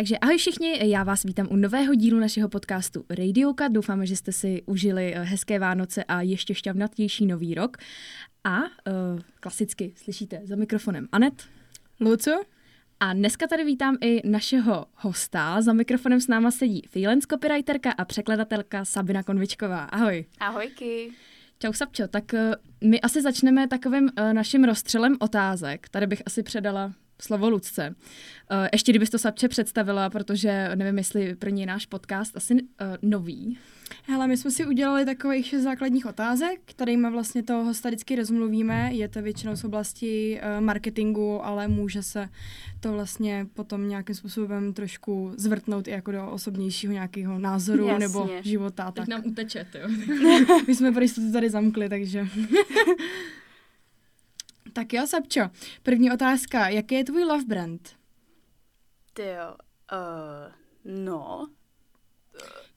Takže 0.00 0.18
ahoj 0.18 0.38
všichni, 0.38 0.90
já 0.90 1.04
vás 1.04 1.22
vítám 1.22 1.48
u 1.50 1.56
nového 1.56 1.94
dílu 1.94 2.20
našeho 2.20 2.48
podcastu 2.48 3.04
Radioka. 3.10 3.68
Doufáme, 3.68 4.06
že 4.06 4.16
jste 4.16 4.32
si 4.32 4.62
užili 4.66 5.14
eh, 5.14 5.22
hezké 5.22 5.58
Vánoce 5.58 6.04
a 6.04 6.20
ještě 6.20 6.54
šťavnatější 6.54 7.26
nový 7.26 7.54
rok. 7.54 7.76
A 8.44 8.58
uh, 8.60 8.64
klasicky 9.40 9.92
slyšíte 9.96 10.40
za 10.44 10.56
mikrofonem 10.56 11.08
Anet. 11.12 11.42
Luco? 12.00 12.42
A 13.00 13.12
dneska 13.12 13.46
tady 13.46 13.64
vítám 13.64 13.96
i 14.00 14.28
našeho 14.28 14.86
hosta. 14.94 15.62
Za 15.62 15.72
mikrofonem 15.72 16.20
s 16.20 16.28
náma 16.28 16.50
sedí 16.50 16.82
freelance 16.88 17.26
copywriterka 17.30 17.90
a 17.92 18.04
překladatelka 18.04 18.84
Sabina 18.84 19.22
Konvičková. 19.22 19.84
Ahoj. 19.84 20.24
Ahojky. 20.38 21.12
Čau 21.58 21.72
Sabčo, 21.72 22.08
tak 22.08 22.24
uh, 22.32 22.38
my 22.88 23.00
asi 23.00 23.22
začneme 23.22 23.68
takovým 23.68 24.04
uh, 24.04 24.32
naším 24.32 24.64
rozstřelem 24.64 25.16
otázek. 25.20 25.88
Tady 25.88 26.06
bych 26.06 26.22
asi 26.26 26.42
předala 26.42 26.92
slovo 27.22 27.50
Lucce. 27.50 27.94
Uh, 28.50 28.68
ještě 28.72 28.92
kdybys 28.92 29.10
to 29.10 29.18
Sabče 29.18 29.48
představila, 29.48 30.10
protože 30.10 30.70
nevím, 30.74 30.98
jestli 30.98 31.34
pro 31.34 31.50
ní 31.50 31.66
náš 31.66 31.86
podcast 31.86 32.36
asi 32.36 32.54
uh, 32.54 32.60
nový. 33.02 33.58
Hele, 34.06 34.28
my 34.28 34.36
jsme 34.36 34.50
si 34.50 34.66
udělali 34.66 35.04
takových 35.04 35.46
šest 35.46 35.62
základních 35.62 36.06
otázek, 36.06 36.60
kterými 36.64 37.10
vlastně 37.10 37.42
toho 37.42 37.64
hosta 37.64 37.88
vždycky 37.88 38.16
rozmluvíme. 38.16 38.90
Je 38.92 39.08
to 39.08 39.22
většinou 39.22 39.56
z 39.56 39.64
oblasti 39.64 40.40
uh, 40.42 40.64
marketingu, 40.64 41.44
ale 41.44 41.68
může 41.68 42.02
se 42.02 42.28
to 42.80 42.92
vlastně 42.92 43.46
potom 43.54 43.88
nějakým 43.88 44.14
způsobem 44.14 44.72
trošku 44.72 45.32
zvrtnout 45.36 45.88
i 45.88 45.90
jako 45.90 46.12
do 46.12 46.30
osobnějšího 46.30 46.92
nějakého 46.92 47.38
názoru 47.38 47.86
Jasně. 47.86 47.98
nebo 47.98 48.30
života. 48.42 48.90
Teď 48.90 48.94
Tak. 48.94 49.08
nám 49.08 49.22
uteče, 49.26 49.66
jo. 49.80 49.88
My 50.66 50.74
jsme 50.74 50.92
pro 50.92 51.02
jistotu 51.02 51.32
tady 51.32 51.50
zamkli, 51.50 51.88
takže... 51.88 52.28
tak 54.72 54.92
jo, 54.92 55.06
Sabčo, 55.06 55.40
první 55.82 56.12
otázka. 56.12 56.68
Jaký 56.68 56.94
je 56.94 57.04
tvůj 57.04 57.24
love 57.24 57.44
brand? 57.44 57.88
Ty 59.12 59.22
jo, 59.22 59.54
uh, 59.92 60.52
no, 61.04 61.48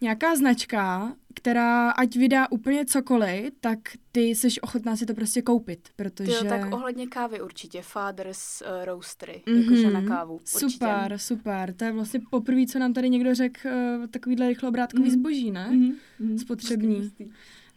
Nějaká 0.02 0.36
značka, 0.36 1.14
která 1.36 1.92
ať 1.92 2.16
vydá 2.16 2.52
úplně 2.52 2.86
cokoliv, 2.86 3.54
tak 3.59 3.80
ty 4.12 4.22
jsi 4.22 4.48
ochotná 4.62 4.95
si 4.95 5.06
to 5.06 5.14
prostě 5.14 5.42
koupit, 5.42 5.90
protože... 5.95 6.32
ty 6.32 6.38
jo, 6.38 6.44
tak 6.50 6.73
ohledně 6.73 7.08
kávy 7.08 7.42
určitě, 7.42 7.82
Father's 7.82 8.62
uh, 8.62 8.86
Roastery, 8.86 9.42
Mhm. 9.48 9.60
jakože 9.62 9.89
na 9.92 10.02
kávu, 10.02 10.34
určitě. 10.34 10.60
Super, 10.60 11.17
super. 11.17 11.73
To 11.73 11.86
je 11.86 11.92
vlastně 11.92 12.20
poprvé, 12.30 12.66
co 12.66 12.80
nám 12.80 12.94
tady 12.94 13.10
někdo 13.10 13.36
řekl 13.36 13.67
uh, 13.67 14.08
takovýhle 14.08 14.48
rychloobrátkový 14.50 15.10
Mhm. 15.10 15.20
zboží, 15.20 15.52
ne? 15.52 15.70
Mm-hmm. 15.72 16.38
Spotřební. 16.38 17.12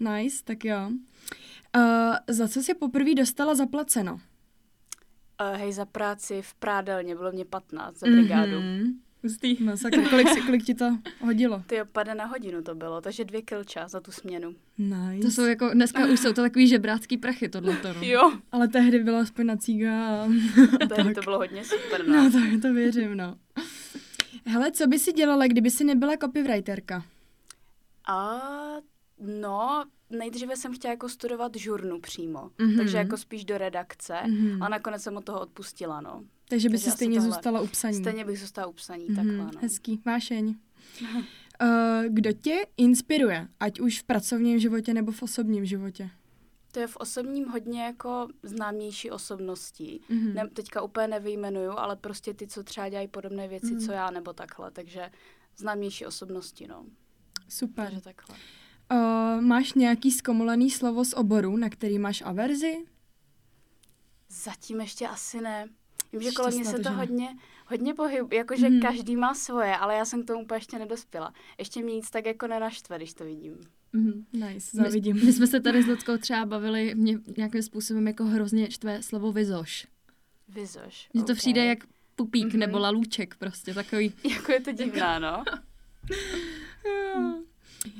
Nice, 0.00 0.36
tak 0.44 0.64
jo. 0.64 0.90
Uh, 1.76 1.82
za 2.28 2.48
co 2.48 2.62
jsi 2.62 2.74
poprvé 2.74 3.14
dostala 3.14 3.54
zaplaceno? 3.54 4.12
Uh, 4.14 5.56
hej, 5.56 5.72
za 5.72 5.84
práci 5.84 6.42
v 6.42 6.54
prádelně, 6.54 7.14
bylo 7.14 7.32
mě 7.32 7.44
15 7.44 7.98
za 7.98 8.06
brigádu. 8.06 8.52
Mm-hmm. 8.52 8.82
Mhm. 8.82 9.00
Hustý. 9.22 9.64
No 9.64 9.76
sakra, 9.76 10.08
kolik, 10.08 10.28
si, 10.28 10.40
kolik 10.40 10.64
ti 10.64 10.74
to 10.74 10.98
hodilo? 11.20 11.62
Ty 11.66 11.76
jo, 11.76 11.84
pade 11.92 12.14
na 12.14 12.24
hodinu 12.24 12.62
to 12.62 12.74
bylo, 12.74 13.00
takže 13.00 13.24
dvě 13.24 13.42
kilča 13.42 13.88
za 13.88 14.00
tu 14.00 14.12
směnu. 14.12 14.54
Nice. 14.78 15.26
To 15.26 15.30
jsou 15.30 15.44
jako, 15.44 15.70
dneska 15.74 16.06
už 16.06 16.20
jsou 16.20 16.32
to 16.32 16.42
takový 16.42 16.68
žebrácký 16.68 17.16
prachy, 17.16 17.48
tohleto. 17.48 17.88
No. 17.88 18.02
Jo, 18.02 18.32
Ale 18.52 18.68
tehdy 18.68 18.98
byla 18.98 19.20
aspoň 19.20 19.46
na 19.46 19.56
cíga 19.56 20.08
a... 20.08 20.28
tehdy 20.94 21.14
to 21.14 21.20
bylo 21.20 21.38
hodně 21.38 21.64
super, 21.64 22.08
no. 22.08 22.24
No, 22.24 22.30
to, 22.30 22.38
to 22.62 22.74
věřím, 22.74 23.16
no. 23.16 23.36
Hele, 24.46 24.72
co 24.72 24.86
by 24.86 24.98
si 24.98 25.12
dělala, 25.12 25.46
kdyby 25.46 25.70
si 25.70 25.84
nebyla 25.84 26.16
copywriterka? 26.16 27.04
A 28.08 28.40
no, 29.20 29.84
nejdříve 30.10 30.56
jsem 30.56 30.74
chtěla 30.74 30.90
jako 30.92 31.08
studovat 31.08 31.56
žurnu 31.56 32.00
přímo, 32.00 32.50
Mhm. 32.58 32.76
takže 32.76 32.98
jako 32.98 33.16
spíš 33.16 33.44
do 33.44 33.58
redakce 33.58 34.14
Mhm. 34.26 34.62
a 34.62 34.68
nakonec 34.68 35.02
jsem 35.02 35.16
od 35.16 35.24
toho 35.24 35.40
odpustila, 35.40 36.00
no. 36.00 36.24
Takže 36.48 36.68
by 36.68 36.78
si 36.78 36.90
stejně 36.90 37.16
tohle. 37.18 37.30
zůstala 37.34 37.60
u 37.60 37.66
psaní. 37.66 37.94
Stejně 37.98 38.24
bych 38.24 38.40
zůstala 38.40 38.66
u 38.66 38.72
psaní, 38.72 39.04
Mhm, 39.08 39.16
takhle, 39.16 39.36
no. 39.54 39.60
Hezký, 39.60 40.02
vášeň. 40.06 40.54
Uh, 41.62 42.04
kdo 42.08 42.32
tě 42.32 42.66
inspiruje, 42.76 43.48
ať 43.60 43.80
už 43.80 44.00
v 44.00 44.04
pracovním 44.04 44.58
životě 44.58 44.94
nebo 44.94 45.12
v 45.12 45.22
osobním 45.22 45.64
životě? 45.66 46.10
To 46.72 46.80
je 46.80 46.86
v 46.86 46.96
osobním 46.96 47.48
hodně 47.48 47.82
jako 47.82 48.28
známější 48.42 49.10
osobností. 49.10 50.00
Mhm. 50.08 50.34
Ne, 50.34 50.48
teďka 50.48 50.82
úplně 50.82 51.08
nevyjmenuju, 51.08 51.70
ale 51.70 51.96
prostě 51.96 52.34
ty, 52.34 52.46
co 52.46 52.62
třeba 52.64 52.88
dělají 52.88 53.08
podobné 53.08 53.48
věci, 53.48 53.72
Mhm. 53.74 53.80
co 53.80 53.92
já, 53.92 54.10
nebo 54.10 54.32
takhle. 54.32 54.70
Takže 54.70 55.10
známější 55.56 56.06
osobnosti, 56.06 56.66
no. 56.68 56.84
Super. 57.48 57.84
Takže 57.84 58.00
takhle. 58.00 58.36
Uh, 58.92 59.40
máš 59.40 59.72
nějaký 59.74 60.10
zkomolený 60.10 60.70
slovo 60.70 61.04
z 61.04 61.12
oboru, 61.12 61.56
na 61.56 61.68
který 61.70 61.98
máš 61.98 62.22
averzi? 62.26 62.76
Zatím 64.28 64.80
ještě 64.80 65.08
asi 65.08 65.40
ne. 65.40 65.68
Vím, 66.12 66.22
že 66.22 66.30
kolem 66.30 66.54
mě 66.54 66.64
se 66.64 66.78
to 66.78 66.90
hodně, 66.92 67.28
hodně 67.66 67.94
pohybuje, 67.94 68.38
jakože 68.38 68.68
Mhm. 68.70 68.80
každý 68.80 69.16
má 69.16 69.34
svoje, 69.34 69.76
ale 69.76 69.94
já 69.94 70.04
jsem 70.04 70.22
k 70.22 70.26
tomu 70.26 70.42
úplně 70.42 70.56
ještě 70.58 70.78
nedospěla. 70.78 71.32
Ještě 71.58 71.82
mě 71.82 71.94
nic 71.94 72.10
tak 72.10 72.26
jako 72.26 72.46
nenaštve, 72.46 72.96
když 72.96 73.14
to 73.14 73.24
vidím. 73.24 73.54
Mm-hmm. 73.94 74.24
Nice, 74.32 74.76
zavidím. 74.76 75.16
My, 75.16 75.22
my 75.24 75.32
jsme 75.32 75.46
se 75.46 75.60
tady 75.60 75.82
s 75.82 75.86
Luckou 75.86 76.16
třeba 76.16 76.46
bavili, 76.46 76.94
mě 76.94 77.18
nějakým 77.36 77.62
způsobem 77.62 78.06
jako 78.06 78.24
hrozně 78.24 78.70
štve 78.70 79.02
slovo 79.02 79.32
vizoš. 79.32 79.86
Vyzoš. 80.48 81.08
Mně 81.14 81.24
to 81.24 81.32
ok. 81.32 81.38
přijde 81.38 81.64
jak 81.64 81.78
pupík 82.16 82.46
Mhm. 82.46 82.58
nebo 82.60 82.78
lalůček 82.78 83.34
prostě, 83.36 83.74
takový. 83.74 84.12
Jako 84.30 84.52
je 84.52 84.60
to 84.60 84.72
divná, 84.72 85.18
no. 85.18 85.44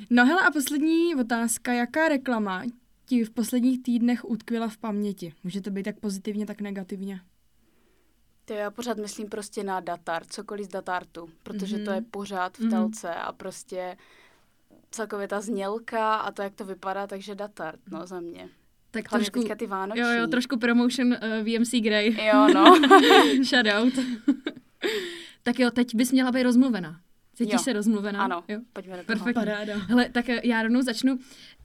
No 0.09 0.25
hele 0.25 0.41
a 0.41 0.51
poslední 0.51 1.15
otázka. 1.15 1.73
Jaká 1.73 2.07
reklama 2.07 2.63
ti 3.05 3.23
v 3.23 3.29
posledních 3.29 3.83
týdnech 3.83 4.25
utkvěla 4.29 4.67
v 4.67 4.77
paměti? 4.77 5.33
Může 5.43 5.61
to 5.61 5.69
být 5.71 5.87
jak 5.87 5.99
pozitivně, 5.99 6.45
tak 6.45 6.61
negativně. 6.61 7.21
To 8.45 8.53
já 8.53 8.71
pořád 8.71 8.97
myslím 8.97 9.29
prostě 9.29 9.63
na 9.63 9.79
datar, 9.79 10.25
cokoliv 10.25 10.65
z 10.65 10.69
datartu, 10.69 11.29
protože 11.43 11.75
Mhm. 11.75 11.85
to 11.85 11.91
je 11.91 12.01
pořád 12.01 12.57
v 12.57 12.61
Mhm. 12.61 12.69
telce 12.69 13.15
a 13.15 13.31
prostě 13.31 13.97
celkově 14.91 15.27
ta 15.27 15.41
znělka 15.41 16.15
a 16.15 16.31
to, 16.31 16.41
jak 16.41 16.53
to 16.55 16.65
vypadá, 16.65 17.07
takže 17.07 17.35
datart, 17.35 17.79
no 17.91 18.07
za 18.07 18.19
mě. 18.19 18.49
Tak 18.91 19.11
Hlavně 19.11 19.29
trošku, 19.31 19.55
ty 19.57 19.67
vánoční. 19.67 20.01
jo, 20.01 20.07
jo, 20.09 20.27
trošku 20.27 20.57
promotion 20.59 21.07
uh, 21.07 21.17
VMC 21.45 21.71
Grey. 21.81 22.27
Jo, 22.27 22.47
no. 22.53 22.75
Shoutout. 23.43 23.93
tak 25.43 25.59
jo, 25.59 25.71
teď 25.71 25.95
bys 25.95 26.11
měla 26.11 26.31
být 26.31 26.43
rozmluvená. 26.43 27.01
Cítíš 27.37 27.53
Jo. 27.53 27.59
se 27.59 27.73
rozmluvená? 27.73 28.23
ano, 28.23 28.43
Jo. 28.47 28.59
pojďme 28.73 28.97
do 28.97 29.03
toho. 29.03 29.05
Perfektní. 29.05 29.33
Paráda. 29.33 29.73
Hele, 29.77 30.09
tak 30.09 30.29
eh, 30.29 30.41
já 30.43 30.63
rovnou 30.63 30.81
začnu. 30.81 31.17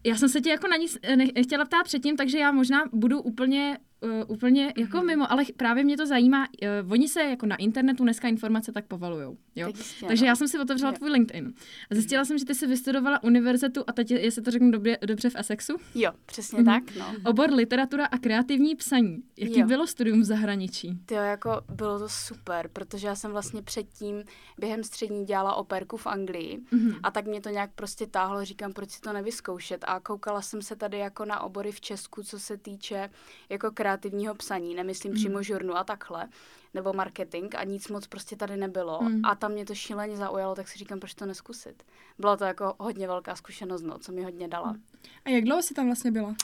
Já 0.07 0.15
jsem 0.17 0.29
se 0.29 0.41
tě 0.41 0.51
jako 0.51 0.69
na 0.69 0.77
nic 0.77 0.99
eh, 1.03 1.17
ne- 1.17 1.27
nechtěla 1.35 1.65
ptát 1.65 1.85
předtím, 1.85 2.17
takže 2.17 2.39
já 2.39 2.53
možná 2.53 2.83
budu 2.93 3.23
úplně, 3.23 3.79
uh, 4.03 4.11
úplně 4.27 4.73
jako 4.79 4.97
Mhm. 4.97 5.07
mimo, 5.07 5.33
ale 5.33 5.45
právě 5.57 5.85
mě 5.85 5.97
to 5.97 6.07
zajímá. 6.07 6.47
Uh, 6.85 6.93
oni 6.93 7.09
se 7.09 7.23
jako 7.23 7.47
na 7.47 7.57
internetu 7.57 8.03
dneska 8.03 8.29
informace 8.29 8.73
tak 8.73 8.87
povalujou. 8.87 9.37
Jo? 9.57 9.67
Tak 9.67 9.77
jistě, 9.79 10.07
Takže 10.07 10.25
no. 10.25 10.29
já 10.29 10.37
jsem 10.37 10.49
si 10.49 10.59
otevřela 10.59 10.91
Jo. 10.93 10.97
tvůj 10.99 11.11
LinkedIn 11.11 11.53
a 11.91 11.95
zjistila 11.95 12.25
jsem, 12.25 12.39
že 12.39 12.45
ty 12.45 12.55
jsi 12.55 12.67
vystudovala 12.67 13.23
univerzitu 13.23 13.85
a 13.87 13.93
teď, 13.93 14.11
je- 14.11 14.21
jestli 14.21 14.43
to 14.43 14.51
řeknu 14.51 14.71
dobře, 14.71 14.99
dobře 15.07 15.31
v 15.31 15.37
Essexu, 15.37 15.77
Jo, 15.95 16.13
přesně 16.27 16.59
Mhm. 16.63 16.67
tak, 16.67 16.97
no. 16.99 17.07
obor 17.31 17.51
literatura 17.53 18.07
a 18.07 18.19
kreativní 18.19 18.77
psaní. 18.77 19.23
Jaký 19.39 19.61
Jo. 19.61 19.67
bylo 19.67 19.87
studium 19.87 20.21
v 20.21 20.25
zahraničí? 20.25 20.99
Jo, 21.11 21.17
jako 21.17 21.61
bylo 21.75 21.99
to 21.99 22.09
super, 22.09 22.69
protože 22.73 23.07
já 23.07 23.15
jsem 23.15 23.31
vlastně 23.31 23.63
předtím 23.63 24.23
během 24.59 24.85
střední 24.85 25.25
dělala 25.25 25.55
operku 25.55 25.97
v 25.97 26.07
Anglii 26.07 26.61
Mhm. 26.71 26.95
a 27.03 27.11
tak 27.11 27.27
mě 27.27 27.41
to 27.41 27.49
nějak 27.49 27.71
prostě 27.75 28.07
táhlo, 28.07 28.45
říkám, 28.45 28.73
proč 28.73 28.91
si 28.91 29.01
to 29.01 29.13
nevyzkoušet 29.13 29.85
a 29.89 30.01
koukala 30.01 30.43
jsem 30.43 30.63
se 30.63 30.77
tady 30.77 30.99
jako 30.99 31.25
na 31.25 31.41
obory 31.41 31.73
v 31.73 31.81
Česku, 31.81 32.23
co 32.23 32.39
se 32.41 32.57
týče 32.57 33.11
jako 33.49 33.71
kreativního 33.97 34.35
psaní, 34.35 34.75
nemyslím 34.75 35.13
Mhm. 35.13 35.21
přímo 35.21 35.43
žurnu 35.43 35.77
a 35.77 35.85
takhle, 35.85 36.29
nebo 36.75 36.93
marketing 36.93 37.55
a 37.55 37.65
nic 37.65 37.89
moc 37.89 38.07
prostě 38.07 38.37
tady 38.37 38.57
nebylo 38.57 38.99
Mhm. 39.03 39.25
a 39.25 39.35
tam 39.35 39.53
mě 39.53 39.65
to 39.67 39.75
šíleně 39.75 40.17
zaujalo, 40.17 40.55
tak 40.55 40.69
si 40.69 40.79
říkám, 40.79 41.01
proč 41.01 41.15
to 41.15 41.27
neskusit. 41.27 41.83
Byla 42.19 42.37
to 42.37 42.45
jako 42.45 42.75
hodně 42.79 43.07
velká 43.07 43.37
zkušenost, 43.37 43.83
no, 43.83 43.99
co 43.99 44.13
mi 44.13 44.23
hodně 44.23 44.49
dala. 44.49 44.77
A 45.25 45.31
jak 45.31 45.45
dlouho 45.45 45.63
jsi 45.63 45.75
tam 45.75 45.87
vlastně 45.87 46.11
byla? 46.13 46.29
Uh, 46.29 46.35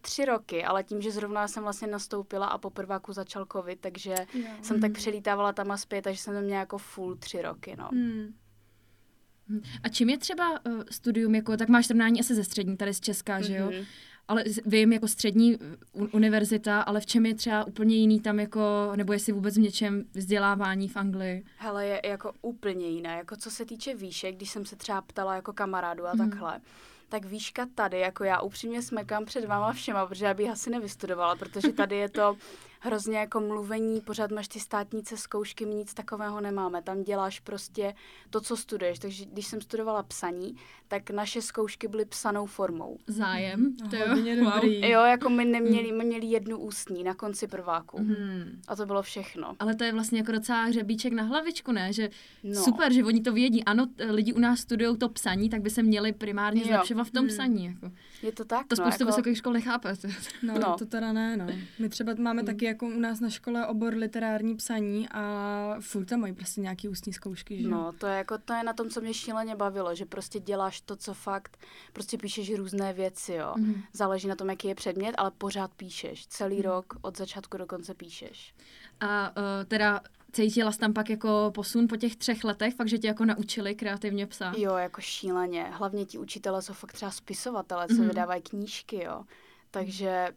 tři 0.00 0.24
roky, 0.24 0.64
ale 0.64 0.84
tím, 0.84 1.02
že 1.02 1.10
zrovna 1.10 1.48
jsem 1.48 1.62
vlastně 1.62 1.88
nastoupila 1.88 2.46
a 2.46 2.58
poprváku 2.58 3.12
začal 3.12 3.46
covid, 3.52 3.80
takže 3.80 4.14
jsem 4.62 4.80
tak 4.80 4.92
přelítávala 4.92 5.52
tam 5.52 5.70
a 5.70 5.76
zpět, 5.76 6.02
takže 6.02 6.20
jsem 6.20 6.34
tam 6.34 6.42
měla 6.44 6.60
jako 6.60 6.78
full 6.78 7.16
tři 7.16 7.42
roky, 7.42 7.76
no. 7.78 7.88
Hmm. 7.92 8.34
A 9.82 9.88
čím 9.88 10.08
je 10.10 10.18
třeba 10.18 10.50
uh, 10.66 10.82
studium, 10.90 11.34
jako, 11.34 11.56
tak 11.56 11.68
máš 11.68 11.86
srovnání 11.86 12.20
asi 12.20 12.34
ze 12.34 12.44
střední, 12.44 12.76
tady 12.76 12.94
z 12.94 13.00
Česka, 13.00 13.40
že 13.40 13.56
jo? 13.56 13.70
Ale 14.30 14.44
vím 14.66 14.92
jako 14.92 15.08
střední 15.08 15.56
uh, 15.56 16.06
univerzita, 16.12 16.80
ale 16.80 17.00
v 17.00 17.06
čem 17.06 17.26
je 17.26 17.34
třeba 17.34 17.64
úplně 17.64 17.96
jiný 17.96 18.20
tam 18.20 18.40
jako, 18.40 18.92
nebo 18.96 19.12
jestli 19.12 19.32
vůbec 19.32 19.56
v 19.56 19.60
něčem 19.60 20.04
vzdělávání 20.12 20.88
v 20.88 20.96
Anglii? 20.96 21.44
Hele, 21.56 21.86
je 21.86 22.00
jako 22.04 22.32
úplně 22.42 22.88
jiné. 22.88 23.16
Jako 23.16 23.36
co 23.36 23.50
se 23.50 23.64
týče 23.64 23.94
výšek, 23.94 24.34
když 24.36 24.50
jsem 24.50 24.64
se 24.66 24.76
třeba 24.76 25.00
ptala 25.02 25.34
jako 25.34 25.52
kamarádu 25.52 26.06
a 26.06 26.14
Mhm. 26.14 26.30
takhle, 26.30 26.60
tak 27.08 27.24
výška 27.24 27.66
tady, 27.74 27.98
jako 28.00 28.24
já 28.24 28.40
upřímně 28.40 28.82
smekám 28.82 29.24
před 29.24 29.44
váma 29.44 29.72
všema, 29.72 30.06
protože 30.06 30.24
já 30.24 30.34
bych 30.34 30.50
asi 30.50 30.70
nevystudovala, 30.70 31.36
protože 31.36 31.72
tady 31.72 31.96
je 31.96 32.08
to 32.08 32.36
hrozně 32.80 33.18
jako 33.18 33.40
mluvení, 33.40 34.00
pořád 34.00 34.30
máš 34.30 34.48
ty 34.48 34.60
státnice, 34.60 35.16
zkoušky, 35.16 35.66
my 35.66 35.74
nic 35.74 35.94
takového 35.94 36.40
nemáme. 36.40 36.82
Tam 36.82 37.02
děláš 37.02 37.40
prostě 37.40 37.94
to, 38.30 38.40
co 38.40 38.56
studuješ. 38.56 38.98
Takže 38.98 39.24
když 39.24 39.46
jsem 39.46 39.60
studovala 39.60 40.02
psaní, 40.02 40.56
tak 40.88 41.10
naše 41.10 41.42
zkoušky 41.42 41.88
byly 41.88 42.04
psanou 42.04 42.46
formou. 42.46 42.98
Zájem, 43.06 43.76
to 43.90 43.96
jo. 43.96 44.04
Hodně 44.08 44.44
dobrý. 44.44 44.88
Jo, 44.90 45.00
jako 45.04 45.28
my 45.30 45.44
neměli, 45.44 45.92
my 45.92 46.04
měli 46.04 46.26
jednu 46.26 46.58
ústní 46.58 47.04
na 47.04 47.14
konci 47.14 47.46
prváku. 47.46 47.98
Hmm. 47.98 48.60
A 48.68 48.76
to 48.76 48.86
bylo 48.86 49.02
všechno. 49.02 49.56
Ale 49.58 49.74
to 49.74 49.84
je 49.84 49.92
vlastně 49.92 50.18
jako 50.18 50.32
docela 50.32 50.64
hřebíček 50.64 51.12
na 51.12 51.22
hlavičku, 51.22 51.72
ne? 51.72 51.92
Že 51.92 52.10
No. 52.42 52.62
super, 52.64 52.92
že 52.92 53.04
oni 53.04 53.20
to 53.20 53.32
vědí. 53.32 53.64
Ano, 53.64 53.86
lidi 54.08 54.32
u 54.32 54.38
nás 54.38 54.60
studují 54.60 54.96
to 54.98 55.08
psaní, 55.08 55.50
tak 55.50 55.60
by 55.62 55.70
se 55.70 55.82
měli 55.82 56.12
primárně 56.12 56.60
Jo. 56.60 56.66
zlepšovat 56.66 57.04
v 57.04 57.10
tom 57.10 57.20
Hmm. 57.24 57.28
psaní. 57.28 57.64
Jako. 57.66 57.90
Je 58.22 58.32
to 58.32 58.44
tak, 58.44 58.66
To 58.66 58.74
no, 58.74 58.76
spoustu 58.76 59.02
jako... 59.02 59.04
vysokých 59.12 59.36
škol 59.38 59.52
nechápe. 59.52 59.92
No, 60.42 60.54
No. 60.54 60.60
no, 60.60 60.76
to 60.78 60.86
teda 60.86 61.12
ne, 61.12 61.36
no. 61.36 61.46
My 61.78 61.88
třeba 61.88 62.14
máme 62.18 62.42
taky 62.44 62.64
jako 62.70 62.86
u 62.86 62.98
nás 63.00 63.20
na 63.20 63.30
škole 63.30 63.66
obor 63.66 63.94
literární 63.94 64.56
psaní 64.56 65.08
a 65.08 65.76
furt 65.80 66.04
tam 66.04 66.20
mají 66.20 66.32
prostě 66.32 66.60
nějaký 66.60 66.88
ústní 66.88 67.12
zkoušky, 67.12 67.62
že? 67.62 67.68
No, 67.68 67.92
to 67.92 68.06
je 68.06 68.16
jako, 68.16 68.38
to 68.38 68.52
je 68.52 68.62
na 68.62 68.72
tom, 68.72 68.88
co 68.90 69.00
mě 69.00 69.14
šíleně 69.14 69.56
bavilo, 69.56 69.94
že 69.94 70.06
prostě 70.06 70.40
děláš 70.40 70.80
to, 70.80 70.96
co 70.96 71.14
fakt, 71.14 71.56
prostě 71.92 72.18
píšeš 72.18 72.54
různé 72.54 72.92
věci, 72.92 73.32
jo. 73.32 73.54
Mhm. 73.56 73.82
Záleží 73.92 74.28
na 74.28 74.36
tom, 74.36 74.50
jaký 74.50 74.68
je 74.68 74.74
předmět, 74.74 75.14
ale 75.18 75.30
pořád 75.30 75.70
píšeš. 75.74 76.26
Celý 76.26 76.62
rok, 76.62 76.94
od 77.02 77.16
začátku 77.18 77.56
do 77.56 77.66
konce 77.66 77.94
píšeš. 77.94 78.54
A 79.00 79.28
uh, 79.30 79.34
teda 79.68 80.00
cítila 80.32 80.72
jsi 80.72 80.78
tam 80.78 80.92
pak 80.92 81.10
jako 81.10 81.50
posun 81.54 81.88
po 81.88 81.96
těch 81.96 82.16
třech 82.16 82.44
letech, 82.44 82.74
fakt, 82.74 82.88
že 82.88 82.98
tě 82.98 83.06
jako 83.08 83.24
naučili 83.24 83.74
kreativně 83.74 84.26
psát? 84.26 84.58
Jo, 84.58 84.74
jako 84.76 85.00
šíleně. 85.00 85.64
Hlavně 85.72 86.04
ti 86.04 86.18
učitelé 86.18 86.62
jsou 86.62 86.72
fakt 86.72 86.92
třeba 86.92 87.10
spisovatele, 87.10 87.88
co 87.88 87.94
Mhm. 87.94 88.08
vydávají 88.08 88.42
knížky, 88.42 89.04
jo. 89.04 89.24
Takže 89.70 90.28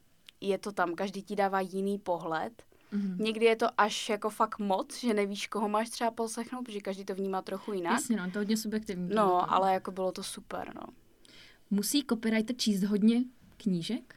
je 0.48 0.58
to 0.58 0.72
tam, 0.72 0.96
každý 0.96 1.24
ti 1.24 1.36
dává 1.36 1.60
jiný 1.60 2.00
pohled. 2.00 2.64
Mhm. 2.92 3.18
Někdy 3.20 3.46
je 3.46 3.56
to 3.56 3.68
až 3.78 4.10
jako 4.10 4.30
fakt 4.30 4.60
moc, 4.60 5.00
že 5.00 5.14
nevíš, 5.14 5.48
koho 5.48 5.70
máš 5.70 5.90
třeba 5.90 6.12
poslechnout, 6.12 6.64
protože 6.64 6.80
každý 6.80 7.06
to 7.06 7.16
vnímá 7.16 7.42
trochu 7.42 7.74
jinak. 7.74 7.94
Jasně, 7.94 8.18
no, 8.18 8.24
to 8.24 8.38
je 8.38 8.40
hodně 8.40 8.58
subjektivní. 8.58 9.10
No, 9.16 9.54
ale 9.54 9.74
jako 9.74 9.92
bylo 9.92 10.12
to 10.12 10.24
super, 10.24 10.72
no. 10.76 10.84
Musí 11.72 12.04
copywriter 12.10 12.56
číst 12.56 12.84
hodně 12.84 13.24
knížek? 13.58 14.16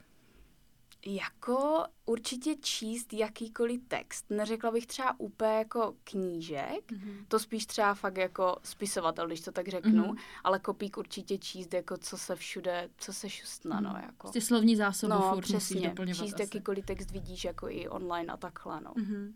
Jako 1.09 1.85
určitě 2.07 2.55
číst 2.61 3.13
jakýkoliv 3.13 3.81
text. 3.89 4.25
Neřekla 4.31 4.71
bych 4.71 4.87
třeba 4.87 5.21
úplně 5.21 5.51
jako 5.53 5.95
knížek, 6.05 6.93
Mhm. 6.93 7.25
to 7.29 7.39
spíš 7.39 7.67
třeba 7.67 7.95
fakt 7.95 8.17
jako 8.17 8.57
spisovatel, 8.63 9.27
když 9.27 9.41
to 9.41 9.53
tak 9.53 9.69
řeknu, 9.69 10.05
Mhm. 10.07 10.17
ale 10.45 10.59
kopík 10.59 10.97
určitě 10.97 11.39
číst 11.39 11.75
jako 11.75 11.97
co 11.97 12.19
se 12.19 12.37
všude, 12.37 12.89
co 12.99 13.13
se 13.13 13.31
šustna, 13.31 13.81
no 13.81 13.91
jako. 14.03 14.15
Prostě 14.19 14.41
slovní 14.41 14.77
zásobu 14.77 15.13
No, 15.13 15.21
furt 15.21 15.37
musíš 15.37 15.57
přesně, 15.57 15.89
doplňovat 15.89 16.25
číst 16.27 16.35
asi. 16.35 16.43
jakýkoliv 16.43 16.87
text 16.87 17.11
vidíš 17.11 17.45
jako 17.45 17.69
i 17.69 17.89
online 17.89 18.33
a 18.33 18.37
takhle, 18.37 18.81
no. 18.81 18.93
Mhm. 18.97 19.35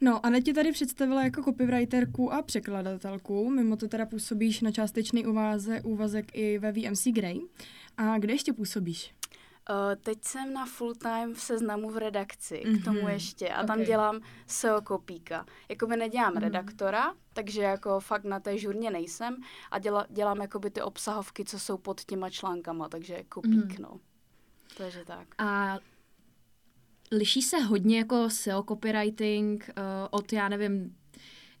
No, 0.00 0.26
Anet 0.26 0.44
tě 0.44 0.54
tady 0.54 0.72
představila 0.72 1.24
jako 1.24 1.42
copywriterku 1.42 2.32
a 2.32 2.42
překladatelku. 2.42 3.50
Mimo 3.50 3.76
to 3.76 3.88
teda 3.88 4.06
působíš 4.06 4.60
na 4.60 4.70
částečný 4.72 5.26
úváze, 5.26 5.80
úvazek 5.82 6.26
i 6.32 6.58
ve 6.58 6.72
VMC 6.72 7.12
Grey. 7.12 7.40
A 7.96 8.18
kde 8.18 8.32
ještě 8.32 8.52
působíš? 8.52 9.14
Uh, 9.70 10.02
teď 10.02 10.18
jsem 10.24 10.52
na 10.52 10.66
full 10.66 10.94
time 10.94 11.34
v 11.34 11.40
seznamu 11.40 11.90
v 11.90 11.96
redakci, 11.96 12.58
k 12.58 12.66
Mhm. 12.68 12.82
tomu 12.82 13.08
ještě. 13.08 13.48
A 13.48 13.66
tam 13.66 13.80
Ok. 13.80 13.86
dělám 13.86 14.20
SEO 14.46 14.80
kopíka. 14.82 15.46
Jakoby 15.68 15.96
nedělám 15.96 16.32
Mhm. 16.32 16.42
redaktora, 16.42 17.14
takže 17.32 17.62
jako 17.62 18.00
fakt 18.00 18.24
na 18.24 18.40
té 18.40 18.58
žurně 18.58 18.90
nejsem 18.90 19.36
a 19.70 19.78
děla, 19.78 20.06
dělám 20.10 20.40
jakoby 20.40 20.70
ty 20.70 20.82
obsahovky, 20.82 21.44
co 21.44 21.58
jsou 21.58 21.76
pod 21.78 22.04
těma 22.04 22.30
článkama, 22.30 22.88
takže 22.88 23.24
kopík, 23.24 23.64
Mhm. 23.78 23.82
no. 23.82 24.00
Takže 24.76 25.04
tak. 25.04 25.28
A 25.38 25.78
liší 27.12 27.42
se 27.42 27.58
hodně 27.60 27.98
jako 27.98 28.30
SEO 28.30 28.62
copywriting 28.62 29.70
uh, 29.78 29.82
od, 30.10 30.32
já 30.32 30.48
nevím, 30.48 30.96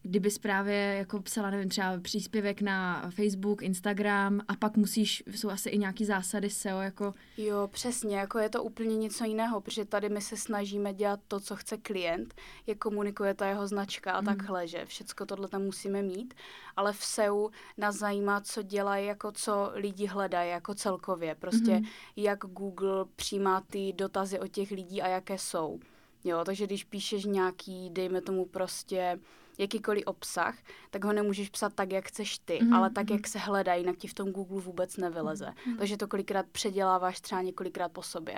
kdybys 0.02 0.38
právě 0.38 0.76
jako 0.98 1.22
psala, 1.22 1.50
nevím, 1.50 1.68
třeba 1.68 2.00
příspěvek 2.00 2.60
na 2.62 3.10
Facebook, 3.10 3.62
Instagram 3.62 4.40
a 4.48 4.56
pak 4.56 4.76
musíš, 4.76 5.22
jsou 5.30 5.50
asi 5.50 5.68
i 5.68 5.78
nějaký 5.78 6.04
zásady 6.04 6.50
SEO, 6.50 6.80
jako 6.80 7.14
Jo, 7.36 7.68
přesně, 7.72 8.16
jako 8.18 8.38
je 8.38 8.48
to 8.50 8.62
úplně 8.62 8.96
něco 8.96 9.24
jiného, 9.24 9.60
protože 9.60 9.84
tady 9.84 10.08
my 10.08 10.20
se 10.20 10.36
snažíme 10.36 10.94
dělat 10.94 11.20
to, 11.28 11.40
co 11.40 11.56
chce 11.56 11.76
klient, 11.76 12.34
jak 12.66 12.78
komunikuje 12.78 13.34
ta 13.34 13.46
jeho 13.46 13.66
značka 13.66 14.12
a 14.12 14.20
Mhm. 14.20 14.26
takhle, 14.36 14.68
že 14.68 14.84
všecko 14.86 15.26
tohle 15.26 15.48
tam 15.48 15.62
musíme 15.62 16.02
mít, 16.02 16.34
ale 16.76 16.92
v 16.92 17.04
SEU 17.04 17.48
nás 17.78 17.96
zajímá, 17.96 18.40
co 18.40 18.62
dělají, 18.62 19.06
jako 19.06 19.32
co 19.32 19.70
lidi 19.74 20.06
hledají, 20.06 20.50
jako 20.50 20.74
celkově, 20.74 21.34
prostě 21.34 21.72
Mhm. 21.74 21.84
jak 22.16 22.38
Google 22.38 23.04
přijímá 23.16 23.60
ty 23.60 23.92
dotazy 23.92 24.38
od 24.38 24.48
těch 24.48 24.70
lidí 24.70 25.02
a 25.02 25.08
jaké 25.08 25.38
jsou. 25.38 25.80
Jo, 26.24 26.44
takže 26.44 26.66
když 26.66 26.84
píšeš 26.84 27.24
nějaký, 27.24 27.90
dejme 27.90 28.20
tomu 28.20 28.46
prostě 28.46 29.18
jakýkoliv 29.58 30.02
obsah, 30.06 30.58
tak 30.90 31.04
ho 31.04 31.12
nemůžeš 31.12 31.48
psát 31.48 31.74
tak, 31.74 31.92
jak 31.92 32.08
chceš 32.08 32.38
ty, 32.38 32.58
Mhm, 32.62 32.74
ale 32.74 32.90
tak, 32.90 33.06
mhm. 33.06 33.16
jak 33.16 33.28
se 33.28 33.38
hledá, 33.38 33.74
jinak 33.74 33.96
ti 33.96 34.08
v 34.08 34.14
tom 34.14 34.30
Google 34.32 34.60
vůbec 34.60 34.96
nevyleze. 34.96 35.52
Takže 35.78 35.96
to 35.96 36.08
kolikrát 36.08 36.46
předěláváš 36.52 37.20
třeba 37.20 37.42
několikrát 37.42 37.92
po 37.92 38.02
sobě. 38.02 38.34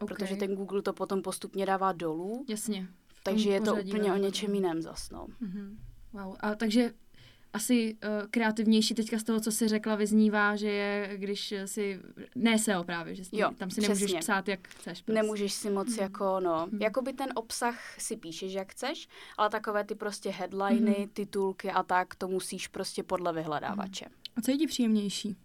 okay. 0.00 0.16
Protože 0.16 0.36
ten 0.36 0.54
Google 0.56 0.82
to 0.82 0.92
potom 0.92 1.22
postupně 1.22 1.66
dává 1.66 1.92
dolů, 1.92 2.44
Jasně. 2.48 2.88
takže 3.22 3.50
je 3.50 3.60
to 3.60 3.74
úplně 3.74 4.12
o 4.12 4.16
něčem 4.16 4.54
jiném 4.54 4.82
zas, 4.82 5.10
no. 5.10 5.26
Mhm. 5.40 5.78
Wow. 6.12 6.36
A 6.40 6.54
takže 6.54 6.92
asi 7.52 7.94
uh, 8.04 8.26
kreativnější 8.30 8.94
teďka 8.94 9.18
z 9.18 9.22
toho, 9.24 9.40
co 9.40 9.52
jsi 9.52 9.68
řekla, 9.68 9.94
vyznívá, 9.94 10.56
že 10.56 10.68
je, 10.68 11.16
když 11.16 11.54
si, 11.64 12.00
ne 12.34 12.58
SEO 12.58 12.84
právě, 12.84 13.14
že 13.14 13.24
si, 13.24 13.36
Jo, 13.36 13.50
tam 13.56 13.70
si 13.70 13.80
nemůžeš 13.80 14.04
přesně. 14.04 14.20
psát, 14.20 14.48
jak 14.48 14.68
chceš. 14.68 15.02
Prostě. 15.02 15.12
Nemůžeš 15.22 15.52
si 15.52 15.70
moc 15.70 15.96
jako, 15.96 16.40
no, 16.40 16.66
Mhm. 16.72 16.82
jakoby 16.82 17.12
ten 17.12 17.28
obsah 17.34 18.00
si 18.00 18.16
píšeš, 18.16 18.52
jak 18.52 18.72
chceš, 18.72 19.08
ale 19.38 19.50
takové 19.50 19.84
ty 19.84 19.94
prostě 19.94 20.30
headliny, 20.30 20.96
Mhm. 20.98 21.08
titulky 21.08 21.70
a 21.70 21.82
tak, 21.82 22.14
to 22.14 22.28
musíš 22.28 22.68
prostě 22.68 23.02
podle 23.02 23.32
vyhledávače. 23.32 24.04
A 24.36 24.40
co 24.40 24.50
je 24.50 24.56
ti 24.58 24.66
příjemnější? 24.66 25.36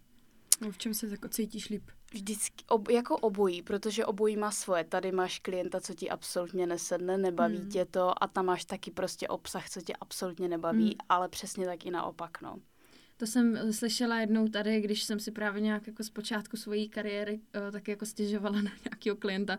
V 0.70 0.78
čem 0.78 0.94
se 0.94 1.06
jako 1.06 1.28
cítíš 1.28 1.68
líp? 1.68 1.82
Vždycky, 2.12 2.64
ob, 2.68 2.88
jako 2.88 3.16
obojí, 3.16 3.62
protože 3.62 4.06
obojí 4.06 4.36
má 4.36 4.50
svoje. 4.50 4.84
Tady 4.84 5.12
máš 5.12 5.38
klienta, 5.38 5.80
co 5.80 5.94
ti 5.94 6.10
absolutně 6.10 6.66
nesedne, 6.66 7.18
nebaví 7.18 7.58
Hmm. 7.58 7.68
tě 7.68 7.84
to 7.84 8.22
a 8.22 8.26
tam 8.26 8.46
máš 8.46 8.64
taky 8.64 8.90
prostě 8.90 9.28
obsah, 9.28 9.70
co 9.70 9.80
tě 9.80 9.92
absolutně 10.00 10.48
nebaví, 10.48 10.84
Hmm. 10.84 11.06
ale 11.08 11.28
přesně 11.28 11.66
tak 11.66 11.86
i 11.86 11.90
naopak, 11.90 12.40
no. 12.40 12.58
To 13.16 13.26
jsem 13.26 13.56
eh, 13.56 13.72
slyšela 13.72 14.20
jednou 14.20 14.48
tady, 14.48 14.80
když 14.80 15.02
jsem 15.02 15.20
si 15.20 15.30
právě 15.30 15.60
nějak 15.60 15.86
jako 15.86 16.02
z 16.02 16.10
počátku 16.10 16.56
své 16.56 16.86
kariéry 16.86 17.34
uh, 17.66 17.72
taky 17.72 17.90
jako 17.90 18.06
stěžovala 18.06 18.56
na 18.62 18.70
nějakého 18.84 19.16
klienta. 19.16 19.58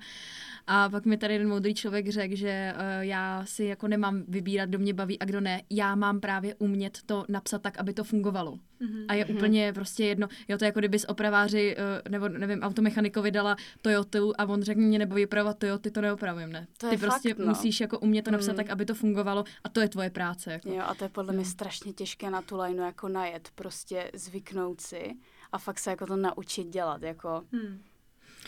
A 0.68 0.90
pak 0.90 1.06
mi 1.06 1.18
tady 1.18 1.34
jeden 1.34 1.50
moudrý 1.50 1.74
člověk 1.74 2.10
řekl, 2.10 2.36
že 2.36 2.74
uh, 2.76 2.82
já 3.04 3.46
si 3.46 3.64
jako 3.64 3.88
nemám 3.88 4.24
vybírat, 4.28 4.66
kdo 4.70 4.80
mě 4.80 4.94
baví 4.94 5.20
a 5.20 5.26
kdo 5.26 5.42
ne. 5.42 5.62
Já 5.70 5.96
mám 5.96 6.20
právě 6.20 6.56
umět 6.56 6.98
to 7.06 7.26
napsat 7.30 7.62
tak, 7.62 7.78
aby 7.78 7.94
to 7.94 8.04
fungovalo. 8.04 8.60
Mhm. 8.80 9.06
A 9.08 9.14
je 9.14 9.26
Mhm. 9.26 9.36
úplně 9.38 9.74
prostě 9.74 10.06
jedno. 10.06 10.28
Jo, 10.48 10.58
to 10.58 10.64
je 10.66 10.68
jako 10.68 10.80
kdybys 10.80 11.06
opraváři, 11.06 11.76
uh, 11.78 12.12
nebo 12.12 12.30
nevím, 12.30 12.62
automechanikovi 12.62 13.32
dala 13.32 13.56
Toyotu 13.82 14.34
a 14.38 14.46
on 14.46 14.64
řekl, 14.64 14.80
mě 14.82 15.00
nebaví 15.00 15.26
opravovat 15.26 15.58
Toyoty, 15.58 15.92
to 15.92 16.02
neopravím, 16.02 16.52
ne. 16.52 16.68
To 16.78 16.86
je 16.88 16.92
Ty 16.92 16.98
prostě 16.98 17.30
fakt, 17.30 17.38
no. 17.40 17.46
musíš 17.46 17.80
jako 17.82 18.00
umět 18.00 18.22
to 18.26 18.32
napsat 18.32 18.52
Mm. 18.52 18.58
tak, 18.58 18.70
aby 18.70 18.86
to 18.86 18.94
fungovalo 18.96 19.44
a 19.64 19.70
to 19.70 19.82
je 19.82 19.90
tvoje 19.90 20.10
práce. 20.10 20.52
Jako. 20.52 20.70
Jo, 20.70 20.82
a 20.88 20.96
to 20.96 21.04
je 21.06 21.10
podle 21.10 21.34
mě 21.34 21.46
strašně 21.46 21.94
těžké 21.94 22.30
na 22.30 22.42
tu 22.42 22.58
lineu 22.58 22.84
jako 22.84 23.08
najet, 23.08 23.47
prostě 23.56 24.12
zvyknout 24.14 24.82
si 24.82 25.12
a 25.52 25.58
fakt 25.58 25.80
se 25.80 25.90
jako 25.90 26.06
to 26.06 26.16
naučit 26.16 26.68
dělat, 26.68 27.02
jako 27.04 27.44
Hmm. 27.52 27.82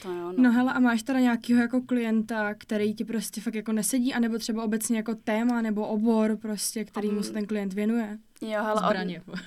to 0.01 0.12
jo, 0.12 0.31
no. 0.31 0.33
No 0.38 0.51
hele, 0.51 0.74
a 0.74 0.79
máš 0.79 1.03
teda 1.03 1.19
nějakého 1.19 1.62
jako 1.62 1.81
klienta, 1.81 2.53
který 2.53 2.93
ti 2.95 3.05
prostě 3.05 3.41
fakt 3.41 3.55
jako 3.55 3.71
nesedí, 3.71 4.13
anebo 4.13 4.38
třeba 4.38 4.63
obecně 4.63 4.97
jako 4.97 5.15
téma 5.15 5.62
nebo 5.62 5.88
obor 5.88 6.38
prostě, 6.38 6.85
kterýmu 6.85 7.17
Um, 7.17 7.24
se 7.24 7.33
ten 7.33 7.45
klient 7.47 7.74
věnuje? 7.74 8.17
Jo, 8.41 8.63
hele, 8.63 8.81
Zbraně. 8.85 9.24
od, 9.27 9.39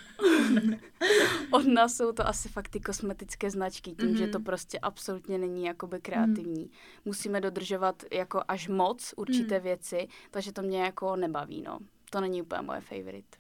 od 1.51 1.67
nás 1.67 1.97
jsou 1.97 2.13
to 2.13 2.29
asi 2.29 2.49
fakt 2.49 2.69
ty 2.69 2.81
kosmetické 2.81 3.51
značky, 3.51 3.91
tím, 3.93 4.09
mm-hmm. 4.09 4.17
že 4.19 4.23
Mhm. 4.25 4.33
to 4.33 4.41
prostě 4.41 4.79
absolutně 4.79 5.39
není 5.39 5.65
jakoby 5.65 6.01
kreativní. 6.01 6.71
Musíme 7.05 7.41
dodržovat 7.41 8.03
jako 8.13 8.43
až 8.49 8.69
moc 8.69 9.15
určité 9.17 9.55
Mhm. 9.55 9.63
věci, 9.65 10.09
takže 10.31 10.53
to 10.53 10.63
mě 10.63 10.83
jako 10.83 11.17
nebaví, 11.17 11.63
no. 11.63 11.79
To 12.11 12.21
není 12.21 12.43
úplně 12.43 12.63
moje 12.63 12.81
favorite. 12.81 13.39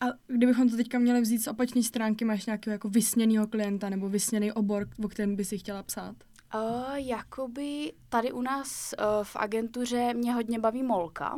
A 0.00 0.04
kdybychom 0.26 0.68
to 0.68 0.76
teďka 0.76 0.98
měli 0.98 1.20
vzít 1.20 1.38
z 1.38 1.46
opačné 1.48 1.82
stránky, 1.82 2.24
máš 2.24 2.46
nějakého 2.46 2.72
jako 2.72 2.88
vysněného 2.88 3.46
klienta 3.46 3.88
nebo 3.88 4.08
vysněný 4.08 4.52
obor, 4.52 4.88
o 5.04 5.08
kterém 5.08 5.36
by 5.36 5.44
si 5.44 5.58
chtěla 5.58 5.82
psát? 5.82 6.16
Uh, 6.54 6.94
jakoby 6.94 7.92
tady 8.08 8.32
u 8.32 8.42
nás 8.42 8.94
uh, 8.98 9.04
v 9.24 9.36
agentuře 9.36 10.14
mě 10.14 10.32
hodně 10.34 10.58
baví 10.58 10.82
molka. 10.82 11.36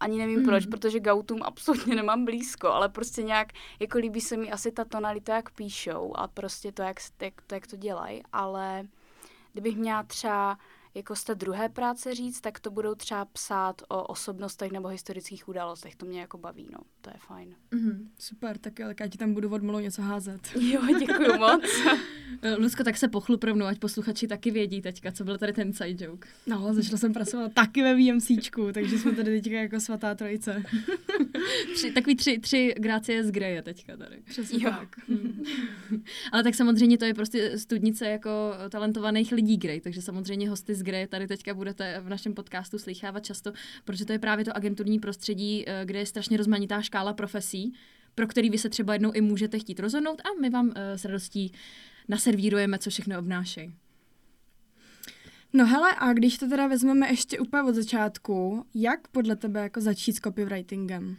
Ani 0.00 0.18
nevím 0.18 0.36
Mhm. 0.38 0.46
proč, 0.48 0.66
protože 0.66 1.00
Gautum 1.00 1.42
absolutně 1.42 1.94
nemám 1.94 2.24
blízko, 2.24 2.68
ale 2.68 2.88
prostě 2.88 3.22
nějak, 3.22 3.48
jako 3.80 3.98
líbí 3.98 4.20
se 4.20 4.36
mi 4.36 4.50
asi 4.50 4.72
ta 4.72 4.84
tonalita, 4.84 5.36
jak 5.36 5.50
píšou 5.50 6.12
a 6.16 6.28
prostě 6.28 6.72
to, 6.72 6.82
jak, 6.82 6.96
jak, 7.22 7.34
to, 7.46 7.54
jak 7.54 7.66
to 7.66 7.76
dělají, 7.76 8.22
ale 8.32 8.86
kdybych 9.52 9.76
měla 9.76 10.02
třeba 10.02 10.58
jako 10.98 11.16
z 11.16 11.24
té 11.24 11.34
druhé 11.34 11.68
práce 11.68 12.14
říct, 12.14 12.40
tak 12.40 12.60
to 12.60 12.70
budou 12.70 12.94
třeba 12.94 13.24
psát 13.24 13.82
o 13.88 14.06
osobnostech 14.06 14.72
nebo 14.72 14.88
historických 14.88 15.48
událostech. 15.48 15.96
To 15.96 16.06
mě 16.06 16.20
jako 16.20 16.38
baví, 16.38 16.68
no. 16.72 16.78
To 17.00 17.10
je 17.10 17.16
fajn. 17.18 17.54
Mm-hmm. 17.72 18.06
Super, 18.18 18.58
tak, 18.58 18.72
tak 18.74 19.00
já 19.00 19.08
ti 19.08 19.18
tam 19.18 19.34
budu 19.34 19.50
odmlou 19.50 19.78
něco 19.78 20.02
házet. 20.02 20.40
Jo, 20.60 20.80
děkuji 20.98 21.38
moc. 21.38 21.62
Luzko, 22.58 22.84
tak 22.84 22.96
se 22.96 23.08
pochlup 23.08 23.44
rovnou, 23.44 23.66
ať 23.66 23.78
posluchači 23.78 24.28
taky 24.28 24.50
vědí 24.50 24.80
teďka, 24.80 25.12
co 25.12 25.24
byl 25.24 25.38
tady 25.38 25.52
ten 25.52 25.72
side 25.72 26.04
joke. 26.04 26.28
No, 26.46 26.68
začala 26.74 26.98
jsem 26.98 27.12
pracovat 27.12 27.52
taky 27.52 27.82
ve 27.82 27.94
VMCčku, 27.94 28.72
takže 28.72 28.98
jsme 28.98 29.12
tady 29.12 29.40
teďka 29.40 29.58
jako 29.58 29.80
svatá 29.80 30.14
trojice. 30.14 30.62
tři, 31.74 31.92
takový 31.92 32.16
tři, 32.16 32.38
tři 32.38 32.74
grácie 32.78 33.24
z 33.24 33.30
Greje 33.30 33.62
teďka 33.62 33.96
tady. 33.96 34.16
Přesně 34.24 34.64
jo. 34.64 34.70
tak. 34.70 35.08
Hmm. 35.08 35.44
Ale 36.32 36.42
tak 36.42 36.54
samozřejmě 36.54 36.98
to 36.98 37.04
je 37.04 37.14
prostě 37.14 37.58
studnice 37.58 38.06
jako 38.08 38.30
talentovaných 38.70 39.32
lidí 39.32 39.56
Grey, 39.56 39.80
takže 39.80 40.02
samozřejmě 40.02 40.50
hosty 40.50 40.74
z 40.74 40.82
Grey 40.88 41.06
tady 41.06 41.26
teďka 41.26 41.54
budete 41.54 42.00
v 42.00 42.08
našem 42.08 42.34
podcastu 42.34 42.78
slychávat 42.78 43.24
často, 43.24 43.52
protože 43.84 44.04
to 44.04 44.12
je 44.12 44.18
právě 44.18 44.44
to 44.44 44.56
agenturní 44.56 44.98
prostředí, 44.98 45.64
eh, 45.66 45.82
kde 45.84 45.98
je 45.98 46.06
strašně 46.06 46.36
rozmanitá 46.36 46.82
škála 46.82 47.12
profesí, 47.12 47.74
pro 48.14 48.26
který 48.26 48.50
vy 48.50 48.58
se 48.58 48.68
třeba 48.68 48.92
jednou 48.92 49.12
i 49.12 49.20
můžete 49.20 49.58
chtít 49.58 49.80
rozhodnout 49.80 50.20
a 50.20 50.40
my 50.40 50.50
vám 50.50 50.66
uh, 50.66 50.72
s 50.76 51.04
radostí 51.04 51.52
naservírujeme, 52.08 52.78
co 52.78 52.90
všechno 52.90 53.18
obnášejí. 53.18 53.74
No 55.52 55.66
hele, 55.66 55.94
a 55.98 56.12
když 56.12 56.38
to 56.38 56.48
teda 56.48 56.66
vezmeme 56.66 57.08
ještě 57.08 57.38
úplně 57.38 57.62
od 57.62 57.74
začátku, 57.74 58.66
jak 58.74 59.08
podle 59.08 59.36
tebe 59.36 59.60
jako 59.60 59.80
začít 59.80 60.12
s 60.12 60.20
copywritingem? 60.20 61.16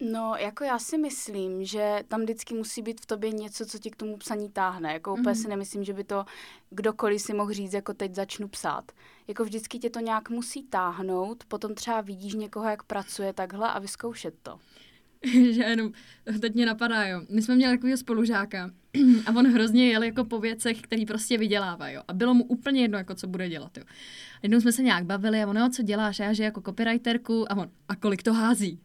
No, 0.00 0.34
jako 0.38 0.64
já 0.64 0.78
si 0.78 0.98
myslím, 0.98 1.64
že 1.64 1.98
tam 2.08 2.20
vždycky 2.22 2.54
musí 2.54 2.82
být 2.82 3.00
v 3.00 3.06
tobě 3.06 3.30
něco, 3.30 3.66
co 3.66 3.78
ti 3.78 3.90
k 3.90 3.96
tomu 3.96 4.16
psaní 4.16 4.50
táhne. 4.50 4.92
Jako 4.92 5.12
úplně 5.12 5.34
mm-hmm. 5.34 5.42
si 5.42 5.48
nemyslím, 5.48 5.84
že 5.84 5.92
by 5.92 6.04
to 6.04 6.24
kdokoliv 6.70 7.22
si 7.22 7.34
mohl 7.34 7.52
říct, 7.52 7.72
jako 7.72 7.94
teď 7.94 8.14
začnu 8.14 8.48
psát. 8.48 8.92
Jako 9.28 9.44
vždycky 9.44 9.78
tě 9.78 9.90
to 9.90 10.00
nějak 10.00 10.30
musí 10.30 10.62
táhnout, 10.62 11.44
potom 11.44 11.74
třeba 11.74 12.00
vidíš 12.00 12.34
někoho, 12.34 12.68
jak 12.68 12.82
pracuje 12.82 13.32
takhle 13.32 13.68
a 13.68 13.78
vyzkoušet 13.78 14.34
to. 14.42 14.58
že 15.52 15.62
jenom, 15.62 15.92
teď 16.40 16.54
mě 16.54 16.66
napadá, 16.66 17.06
jo. 17.06 17.22
My 17.28 17.42
jsme 17.42 17.54
měli 17.56 17.76
takového 17.76 17.96
spolužáka 17.96 18.70
a 19.26 19.30
on 19.36 19.46
hrozně 19.46 19.88
jel 19.88 20.02
jako 20.02 20.24
po 20.24 20.40
věcech, 20.40 20.80
který 20.80 21.06
prostě 21.06 21.38
vydělává, 21.38 21.88
jo. 21.88 22.02
A 22.08 22.12
bylo 22.12 22.34
mu 22.34 22.44
úplně 22.44 22.82
jedno, 22.82 22.98
jako 22.98 23.14
co 23.14 23.26
bude 23.26 23.48
dělat, 23.48 23.76
jo. 23.76 23.84
A 24.36 24.38
jednou 24.42 24.60
jsme 24.60 24.72
se 24.72 24.82
nějak 24.82 25.04
bavili 25.04 25.42
a 25.42 25.46
on, 25.46 25.56
jo, 25.56 25.68
co 25.68 25.82
děláš? 25.82 26.20
A 26.20 26.24
já, 26.24 26.32
že 26.32 26.44
jako 26.44 26.60
copywriterku 26.60 27.52
a 27.52 27.56
on, 27.56 27.68
a 27.88 27.96
kolik 27.96 28.22
to 28.22 28.32
hází? 28.32 28.80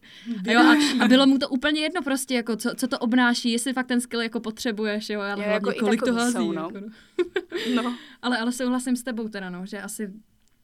A, 0.47 0.51
jo, 0.51 0.59
a, 0.61 1.03
a, 1.03 1.07
bylo 1.07 1.27
mu 1.27 1.37
to 1.37 1.49
úplně 1.49 1.81
jedno 1.81 2.01
prostě, 2.01 2.35
jako 2.35 2.55
co, 2.55 2.69
co 2.75 2.87
to 2.87 2.99
obnáší, 2.99 3.51
jestli 3.51 3.73
fakt 3.73 3.87
ten 3.87 4.01
skill 4.01 4.21
jako 4.21 4.39
potřebuješ, 4.39 5.09
jo, 5.09 5.19
ale 5.19 5.29
jo, 5.29 5.35
hlavně 5.35 5.53
jako 5.53 5.73
kolik 5.79 6.01
to 6.01 6.13
hází. 6.13 6.33
Jsou, 6.33 6.51
no. 6.51 6.61
Jako, 6.61 6.87
no. 7.75 7.83
no. 7.83 7.97
ale, 8.21 8.37
ale 8.37 8.51
souhlasím 8.51 8.95
s 8.95 9.03
tebou 9.03 9.27
teda, 9.27 9.49
no, 9.49 9.65
že 9.65 9.81
asi 9.81 10.11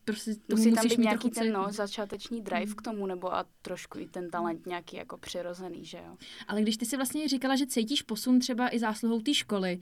prostě 0.07 0.35
tomu 0.35 0.61
Musí 0.61 0.71
tam 0.73 0.87
být 0.87 0.97
nějaký 0.97 1.29
ten 1.29 1.53
no, 1.53 1.67
začáteční 1.69 2.41
drive 2.41 2.65
mm. 2.65 2.75
k 2.75 2.81
tomu, 2.81 3.05
nebo 3.05 3.35
a 3.35 3.45
trošku 3.61 3.99
i 3.99 4.07
ten 4.07 4.29
talent 4.29 4.65
nějaký 4.65 4.97
jako 4.97 5.17
přirozený, 5.17 5.85
že 5.85 5.97
jo. 5.97 6.17
Ale 6.47 6.61
když 6.61 6.77
ty 6.77 6.85
si 6.85 6.95
vlastně 6.95 7.27
říkala, 7.27 7.55
že 7.55 7.67
cítíš 7.67 8.01
posun 8.01 8.39
třeba 8.39 8.75
i 8.75 8.79
zásluhou 8.79 9.21
té 9.21 9.33
školy, 9.33 9.79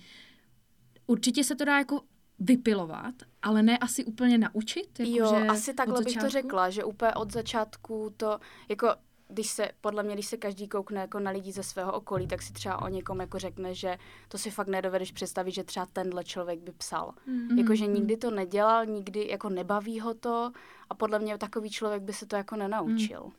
určitě 1.07 1.43
se 1.43 1.55
to 1.55 1.65
dá 1.65 1.77
jako 1.77 2.01
vypilovat, 2.39 3.15
ale 3.41 3.63
ne 3.63 3.77
asi 3.77 4.05
úplně 4.05 4.37
naučit? 4.37 4.99
Jako 4.99 5.11
jo, 5.11 5.35
že 5.39 5.47
asi 5.47 5.73
takhle 5.73 6.01
bych 6.01 6.17
to 6.17 6.29
řekla, 6.29 6.69
že 6.69 6.83
úplně 6.83 7.13
od 7.13 7.31
začátku 7.31 8.13
to, 8.17 8.39
jako 8.69 8.87
když 9.35 9.47
se, 9.47 9.69
podle 9.81 10.03
mě, 10.03 10.13
když 10.13 10.25
se 10.25 10.37
každý 10.37 10.67
koukne 10.67 11.01
jako 11.01 11.19
na 11.19 11.31
lidi 11.31 11.51
ze 11.51 11.63
svého 11.63 11.93
okolí, 11.93 12.27
tak 12.27 12.41
si 12.41 12.53
třeba 12.53 12.81
o 12.81 12.87
někom 12.87 13.19
jako 13.19 13.39
řekne, 13.39 13.75
že 13.75 13.97
to 14.27 14.37
si 14.37 14.51
fakt 14.51 14.67
nedovedeš 14.67 15.11
představit, 15.11 15.51
že 15.51 15.63
třeba 15.63 15.85
tenhle 15.85 16.23
člověk 16.23 16.59
by 16.59 16.71
psal. 16.71 17.13
Mm-hmm. 17.27 17.57
Jako, 17.57 17.75
že 17.75 17.87
nikdy 17.87 18.17
to 18.17 18.31
nedělal, 18.31 18.85
nikdy 18.85 19.27
jako 19.27 19.49
nebaví 19.49 19.99
ho 19.99 20.13
to 20.13 20.51
a 20.89 20.95
podle 20.95 21.19
mě 21.19 21.37
takový 21.37 21.69
člověk 21.69 22.03
by 22.03 22.13
se 22.13 22.25
to 22.25 22.35
jako 22.35 22.55
nenaučil. 22.55 23.23
Mm. 23.23 23.31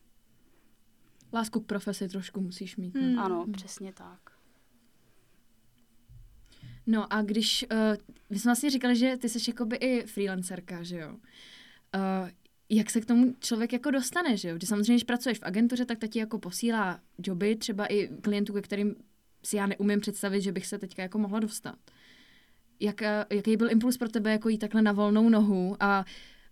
Lásku 1.33 1.61
k 1.61 1.67
profesi 1.67 2.09
trošku 2.09 2.41
musíš 2.41 2.76
mít. 2.76 2.95
Mm. 2.95 3.19
Ano, 3.19 3.45
mm. 3.47 3.53
přesně 3.53 3.93
tak. 3.93 4.21
No 6.87 7.12
a 7.12 7.23
když, 7.23 7.67
uh, 7.73 7.97
vy 8.31 8.38
jsme 8.38 8.49
vlastně 8.49 8.71
říkali, 8.71 8.97
že 8.97 9.17
ty 9.17 9.29
jsi 9.29 9.50
jakoby 9.50 9.76
i 9.76 10.07
freelancerka, 10.07 10.83
že 10.83 10.99
jo? 10.99 11.11
Uh, 11.11 12.29
jak 12.69 12.91
se 12.91 13.01
k 13.01 13.07
tomu 13.07 13.35
člověk 13.41 13.73
jako 13.73 13.91
dostane, 13.91 14.37
že 14.37 14.49
jo? 14.49 14.57
Že 14.61 14.67
samozřejmě, 14.67 14.95
když 14.95 15.05
pracuješ 15.05 15.39
v 15.39 15.43
agentuře, 15.43 15.85
tak 15.85 15.99
ta 15.99 16.07
ti 16.07 16.19
jako 16.19 16.39
posílá 16.39 17.01
joby, 17.23 17.57
třeba 17.57 17.87
i 17.87 18.09
klientů, 18.09 18.53
ke 18.53 18.63
kterým 18.63 18.97
si 19.45 19.57
já 19.57 19.67
neumím 19.67 20.01
představit, 20.01 20.41
že 20.41 20.53
bych 20.53 20.67
se 20.67 20.79
teďka 20.79 21.03
jako 21.03 21.19
mohla 21.19 21.41
dostat. 21.41 21.79
Jak, 22.81 23.03
eh, 23.03 23.27
jaký 23.31 23.57
byl 23.57 23.71
impuls 23.71 23.97
pro 23.97 24.09
tebe 24.09 24.33
jako 24.33 24.49
jít 24.49 24.59
takhle 24.59 24.83
na 24.83 24.93
volnou 24.93 25.29
nohu 25.29 25.77
a 25.81 26.05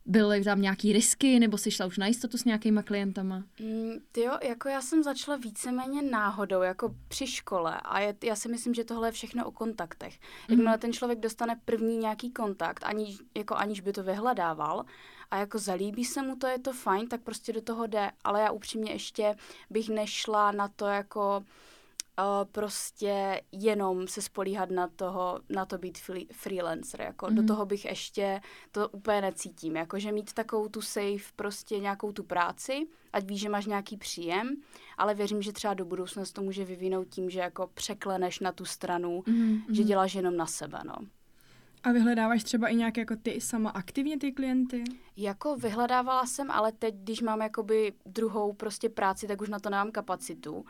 byly 0.07 0.45
tam 0.45 0.61
nějaký 0.61 0.93
risky, 0.93 1.41
nebo 1.41 1.59
jsi 1.59 1.71
šla 1.71 1.87
už 1.87 1.99
na 1.99 2.07
jistotu 2.07 2.39
s 2.39 2.45
nějakýma 2.45 2.83
klientama? 2.83 3.45
Mm, 3.61 3.93
jo, 4.17 4.39
jako 4.43 4.69
já 4.69 4.83
jsem 4.83 5.03
začala 5.03 5.37
víceméně 5.37 6.03
náhodou, 6.03 6.63
jako 6.63 6.95
při 7.09 7.27
škole 7.27 7.81
a 7.85 8.01
je, 8.01 8.17
já 8.25 8.37
si 8.37 8.49
myslím, 8.49 8.75
že 8.75 8.85
tohle 8.85 9.09
je 9.09 9.13
všechno 9.13 9.47
o 9.47 9.51
kontaktech. 9.51 10.19
Jakmile 10.49 10.73
mm. 10.73 10.79
ten 10.79 10.93
člověk 10.93 11.21
dostane 11.21 11.61
první 11.65 11.99
nějaký 11.99 12.31
kontakt, 12.31 12.85
aniž, 12.87 13.19
jako 13.37 13.55
aniž 13.55 13.81
by 13.81 13.93
to 13.93 14.03
vyhledával, 14.03 14.85
a 15.35 15.39
jako 15.39 15.59
zalíbí 15.59 16.05
se 16.05 16.23
mu 16.23 16.37
to, 16.37 16.47
je 16.47 16.59
to 16.59 16.73
fajn, 16.73 17.09
tak 17.09 17.23
prostě 17.23 17.53
do 17.53 17.63
toho 17.63 17.87
jde, 17.87 18.11
ale 18.25 18.41
já 18.41 18.51
upřímně 18.51 18.93
ještě 18.93 19.37
bych 19.71 19.89
nešla 19.89 20.53
na 20.53 20.69
to 20.69 20.87
jako 20.87 21.45
uh, 22.19 22.25
prostě 22.53 23.43
jenom 23.53 24.09
se 24.09 24.23
spolíhat 24.23 24.71
na 24.71 24.89
toho, 24.89 25.41
na 25.49 25.67
to 25.67 25.79
být 25.79 25.99
free, 25.99 26.27
freelancer, 26.33 27.01
jako 27.01 27.27
mm. 27.27 27.35
do 27.35 27.43
mhm. 27.43 27.49
toho 27.49 27.67
bych 27.67 27.85
ještě 27.85 28.41
to 28.73 28.89
úplně 28.89 29.21
necítím, 29.21 29.77
jako 29.77 29.99
že 29.99 30.13
mít 30.13 30.33
takovou 30.33 30.69
tu 30.69 30.81
safe, 30.81 31.33
prostě 31.37 31.79
nějakou 31.79 32.13
tu 32.13 32.23
práci, 32.23 32.87
ať 33.13 33.25
víš, 33.25 33.41
že 33.41 33.49
máš 33.49 33.67
nějaký 33.67 33.97
příjem, 33.97 34.57
ale 34.99 35.15
věřím, 35.15 35.43
že 35.43 35.53
třeba 35.53 35.75
do 35.75 35.85
budoucna 35.85 36.25
to 36.33 36.43
může 36.43 36.65
vyvinout 36.65 37.09
tím, 37.09 37.31
že 37.31 37.41
jako 37.41 37.71
překleneš 37.75 38.41
na 38.41 38.53
tu 38.53 38.65
stranu, 38.65 39.23
mm. 39.27 39.63
že 39.71 39.83
mhm. 39.83 39.89
děláš 39.89 40.15
jenom 40.15 40.37
na 40.37 40.47
sebe, 40.47 40.79
no. 40.85 40.95
A 41.85 41.93
vyhledáváš 41.93 42.45
třeba 42.45 42.69
i 42.69 42.77
nějak 42.77 42.97
jako 42.97 43.17
ty 43.17 43.41
sama 43.41 43.71
aktivně 43.71 44.19
ty 44.19 44.33
klienty? 44.33 44.85
Jako 45.17 45.57
vyhledávala 45.57 46.27
jsem, 46.27 46.51
ale 46.51 46.73
teď, 46.73 46.95
když 46.95 47.21
mám 47.21 47.43
jakoby 47.43 47.93
druhou 48.07 48.53
prostě 48.53 48.89
práci, 48.89 49.27
tak 49.27 49.41
už 49.41 49.49
na 49.49 49.59
to 49.59 49.71
nemám 49.71 49.91
kapacitu. 49.91 50.65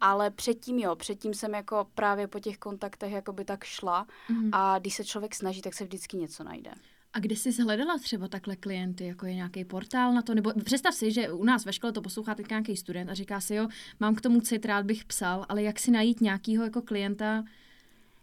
Ale 0.00 0.30
předtím 0.30 0.78
jo, 0.78 0.96
předtím 0.96 1.34
jsem 1.34 1.54
jako 1.54 1.86
právě 1.94 2.26
po 2.26 2.40
těch 2.40 2.58
kontaktech 2.58 3.12
jakoby 3.12 3.44
tak 3.44 3.64
šla 3.64 4.06
mm. 4.28 4.50
a 4.52 4.78
když 4.78 4.94
se 4.94 5.04
člověk 5.04 5.34
snaží, 5.34 5.62
tak 5.62 5.74
se 5.74 5.84
vždycky 5.84 6.16
něco 6.16 6.44
najde. 6.44 6.70
A 7.12 7.18
kde 7.18 7.36
jsi 7.36 7.62
hledala 7.62 7.98
třeba 7.98 8.28
takhle 8.28 8.56
klienty, 8.56 9.06
jako 9.06 9.26
je 9.26 9.34
nějaký 9.34 9.64
portál 9.64 10.14
na 10.14 10.22
to? 10.22 10.34
Nebo 10.34 10.52
představ 10.64 10.94
si, 10.94 11.12
že 11.12 11.32
u 11.32 11.44
nás 11.44 11.64
ve 11.64 11.72
škole 11.72 11.92
to 11.92 12.02
poslouchá 12.02 12.34
teď 12.34 12.48
nějaký 12.50 12.76
student 12.76 13.10
a 13.10 13.14
říká 13.14 13.40
si, 13.40 13.54
jo, 13.54 13.68
mám 14.00 14.14
k 14.14 14.20
tomu 14.20 14.40
cit, 14.40 14.64
rád 14.64 14.86
bych 14.86 15.04
psal, 15.04 15.46
ale 15.48 15.62
jak 15.62 15.78
si 15.78 15.90
najít 15.90 16.20
nějakýho 16.20 16.64
jako 16.64 16.82
klienta, 16.82 17.44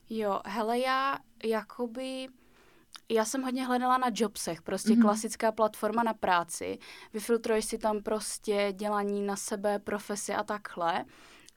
Jo, 0.10 0.42
hele, 0.46 0.80
já 0.80 1.18
jakoby... 1.44 2.28
Já 3.10 3.26
jsem 3.26 3.44
hodně 3.44 3.66
hledala 3.66 3.98
na 3.98 4.08
Jobsech, 4.14 4.62
prostě 4.62 4.90
mm-hmm. 4.90 5.02
klasická 5.02 5.52
platforma 5.52 6.04
na 6.04 6.14
práci. 6.14 6.80
Vyfiltruješ 7.14 7.66
si 7.66 7.78
tam 7.78 8.04
prostě 8.04 8.74
dělání 8.76 9.22
na 9.22 9.36
sebe, 9.36 9.80
profesi 9.80 10.34
a 10.34 10.44
takhle. 10.44 11.06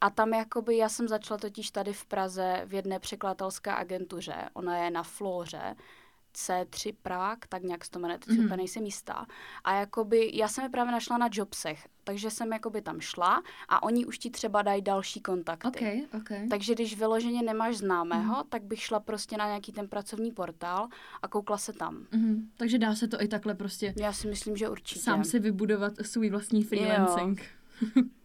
A 0.00 0.11
tam 0.11 0.35
jakoby, 0.35 0.76
já 0.76 0.88
jsem 0.88 1.09
začala 1.09 1.38
totiž 1.38 1.71
tady 1.71 1.92
v 1.92 2.07
Praze 2.07 2.62
v 2.66 2.75
jedné 2.75 2.99
překladatelské 2.99 3.73
agentuře, 3.73 4.49
ona 4.52 4.78
je 4.78 4.90
na 4.90 5.02
Flóře, 5.02 5.76
C3 6.34 6.94
Prague, 7.02 7.49
tak 7.49 7.62
nějak 7.62 7.84
se 7.84 7.90
to 7.90 7.99
jmenuje, 7.99 8.18
teď 8.18 8.38
mm-hmm. 8.38 8.56
nejsem 8.56 8.84
jistá. 8.84 9.26
A 9.64 9.75
jakoby, 9.75 10.30
já 10.34 10.49
jsem 10.49 10.64
je 10.64 10.70
právě 10.70 10.92
našla 10.92 11.18
na 11.18 11.28
Jobsech, 11.32 11.88
takže 12.04 12.30
jsem 12.30 12.52
jakoby 12.52 12.82
tam 12.82 13.00
šla 13.00 13.42
a 13.68 13.82
oni 13.82 14.06
už 14.06 14.18
ti 14.18 14.30
třeba 14.30 14.62
dají 14.62 14.82
další 14.82 15.20
kontakty. 15.20 15.68
Okay, 15.68 16.02
okay. 16.16 16.49
Takže 16.49 16.75
když 16.75 16.99
vyloženě 16.99 17.42
nemáš 17.42 17.76
známého, 17.76 18.34
mm-hmm. 18.34 18.49
tak 18.49 18.62
bych 18.62 18.80
šla 18.80 19.00
prostě 19.00 19.37
na 19.37 19.46
nějaký 19.46 19.72
ten 19.72 19.88
pracovní 19.88 20.32
portál 20.32 20.88
a 21.22 21.28
koukla 21.28 21.58
se 21.58 21.72
tam. 21.72 22.06
Mm-hmm. 22.12 22.46
Takže 22.56 22.78
dá 22.78 22.94
se 22.94 23.08
to 23.08 23.22
i 23.22 23.28
takhle 23.28 23.54
prostě. 23.54 23.94
Já 24.00 24.12
si 24.12 24.28
myslím, 24.28 24.56
že 24.56 24.68
určitě. 24.68 25.00
Sám 25.00 25.25
si 25.25 25.38
vybudovat 25.38 25.92
svůj 26.02 26.30
vlastní 26.30 26.64
freelancing. 26.64 27.42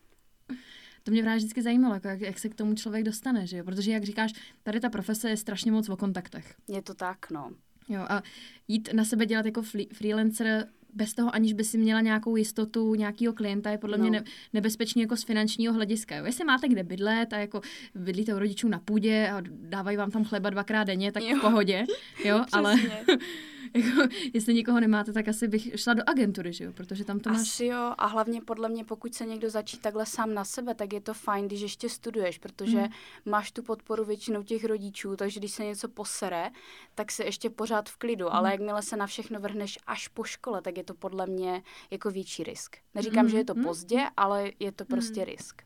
to 1.03 1.11
mě 1.11 1.21
právě 1.21 1.37
vždycky 1.37 1.61
zajímalo, 1.61 1.93
jako 1.93 2.07
jak, 2.07 2.21
jak 2.21 2.39
se 2.39 2.49
k 2.49 2.55
tomu 2.55 2.75
člověk 2.75 3.03
dostane, 3.03 3.47
že 3.47 3.57
jo? 3.57 3.63
Protože, 3.63 3.91
jak 3.91 4.03
říkáš, 4.03 4.33
tady 4.63 4.79
ta 4.79 4.89
profese 4.89 5.29
je 5.29 5.37
strašně 5.37 5.71
moc 5.71 5.89
o 5.89 5.97
kontaktech. 5.97 6.55
Je 6.67 6.81
to 6.81 6.93
tak, 6.93 7.31
no. 7.31 7.51
Jo, 7.89 8.01
a 8.09 8.23
jít 8.67 8.89
na 8.93 9.05
sebe 9.05 9.25
dělat 9.25 9.45
jako 9.45 9.61
freelancer 9.93 10.67
bez 10.93 11.13
toho, 11.13 11.35
aniž 11.35 11.53
by 11.53 11.63
si 11.63 11.77
měla 11.77 12.01
nějakou 12.01 12.35
jistotu 12.35 12.95
nějakého 12.95 13.33
klienta, 13.33 13.71
je 13.71 13.77
podle 13.77 13.97
no. 13.97 14.01
mě 14.01 14.11
ne, 14.11 14.23
nebezpečný 14.53 15.01
jako 15.01 15.17
z 15.17 15.23
finančního 15.23 15.73
hlediska. 15.73 16.15
Jo. 16.15 16.25
Jestli 16.25 16.45
máte 16.45 16.67
kde 16.67 16.83
bydlet 16.83 17.33
a 17.33 17.37
jako 17.37 17.61
bydlíte 17.95 18.35
u 18.35 18.39
rodičů 18.39 18.67
na 18.67 18.79
půdě 18.79 19.29
a 19.29 19.41
dávají 19.49 19.97
vám 19.97 20.11
tam 20.11 20.23
chleba 20.23 20.49
dvakrát 20.49 20.83
denně, 20.83 21.11
tak 21.11 21.23
jo. 21.23 21.37
v 21.37 21.41
pohodě. 21.41 21.85
Jo, 22.25 22.45
ale 22.51 22.75
jako, 23.75 24.01
jestli 24.33 24.53
nikoho 24.53 24.79
nemáte, 24.79 25.13
tak 25.13 25.27
asi 25.27 25.47
bych 25.47 25.69
šla 25.75 25.93
do 25.93 26.03
agentury, 26.09 26.53
že 26.53 26.63
jo? 26.63 26.71
Protože 26.73 27.05
tam 27.05 27.19
to 27.19 27.29
máš... 27.29 27.41
Asi 27.41 27.65
jo, 27.65 27.93
a 27.97 28.05
hlavně 28.05 28.41
podle 28.41 28.69
mě, 28.69 28.85
pokud 28.85 29.15
se 29.15 29.25
někdo 29.25 29.49
začí 29.49 29.77
takhle 29.77 30.05
sám 30.05 30.33
na 30.33 30.45
sebe, 30.45 30.75
tak 30.75 30.93
je 30.93 31.01
to 31.01 31.13
fajn, 31.13 31.45
když 31.47 31.61
ještě 31.61 31.89
studuješ, 31.89 32.37
protože 32.37 32.77
Hmm. 32.77 32.89
máš 33.25 33.51
tu 33.51 33.63
podporu 33.63 34.05
většinou 34.05 34.43
těch 34.43 34.65
rodičů, 34.65 35.15
takže 35.15 35.39
když 35.39 35.51
se 35.51 35.65
něco 35.65 35.87
posere, 35.89 36.49
tak 36.95 37.11
se 37.11 37.23
ještě 37.23 37.49
pořád 37.49 37.89
v 37.89 37.97
klidu, 37.97 38.25
Hmm. 38.25 38.35
ale 38.35 38.51
jakmile 38.51 38.81
se 38.81 38.97
na 38.97 39.07
všechno 39.07 39.39
vrhneš 39.39 39.79
až 39.87 40.07
po 40.07 40.23
škole, 40.23 40.61
tak 40.61 40.77
je 40.77 40.83
to 40.83 40.93
podle 40.93 41.27
mě 41.27 41.63
jako 41.91 42.11
větší 42.11 42.43
risk. 42.43 42.75
Neříkám, 42.95 43.29
že 43.29 43.37
je 43.37 43.45
to 43.45 43.53
Mhm. 43.55 43.63
pozdě, 43.63 43.99
ale 44.17 44.51
je 44.59 44.71
to 44.71 44.85
prostě 44.85 45.25
risk. 45.25 45.61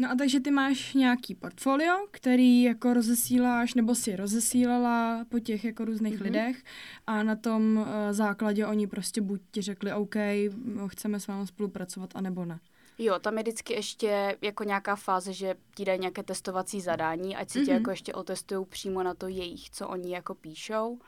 No 0.00 0.10
a 0.10 0.14
takže 0.14 0.40
ty 0.40 0.50
máš 0.50 0.94
nějaký 0.94 1.34
portfolio, 1.34 1.94
který 2.10 2.62
jako 2.62 2.94
rozesíláš, 2.94 3.74
nebo 3.74 3.94
si 3.94 4.16
rozesílala 4.16 5.24
po 5.28 5.38
těch 5.38 5.64
jako 5.64 5.84
různých 5.84 6.12
Mhm. 6.14 6.22
mm-hmm. 6.22 6.24
lidech 6.24 6.64
a 7.06 7.22
na 7.22 7.36
tom 7.36 7.76
uh, 7.76 7.86
základě 8.10 8.66
oni 8.66 8.86
prostě 8.86 9.20
buď 9.20 9.40
ti 9.50 9.62
řekli 9.62 9.92
OK, 9.92 10.16
m, 10.16 10.80
chceme 10.86 11.20
s 11.20 11.26
vámi 11.26 11.46
spolupracovat, 11.46 12.10
anebo 12.14 12.44
ne. 12.44 12.58
Jo, 12.98 13.18
tam 13.18 13.36
je 13.36 13.42
vždycky 13.42 13.72
ještě 13.74 14.36
jako 14.42 14.64
nějaká 14.64 14.96
fáze, 14.96 15.32
že 15.32 15.54
ti 15.74 15.84
dají 15.84 16.00
nějaké 16.00 16.22
testovací 16.22 16.80
zadání, 16.80 17.36
ať 17.36 17.50
si 17.50 17.58
tě 17.58 17.64
Mhm. 17.70 17.72
jako 17.80 17.90
ještě 17.90 18.12
otestují 18.14 18.66
přímo 18.66 19.02
na 19.02 19.14
to 19.14 19.28
jejich, 19.28 19.70
co 19.70 19.88
oni 19.88 20.12
jako 20.14 20.34
píšou. 20.34 20.98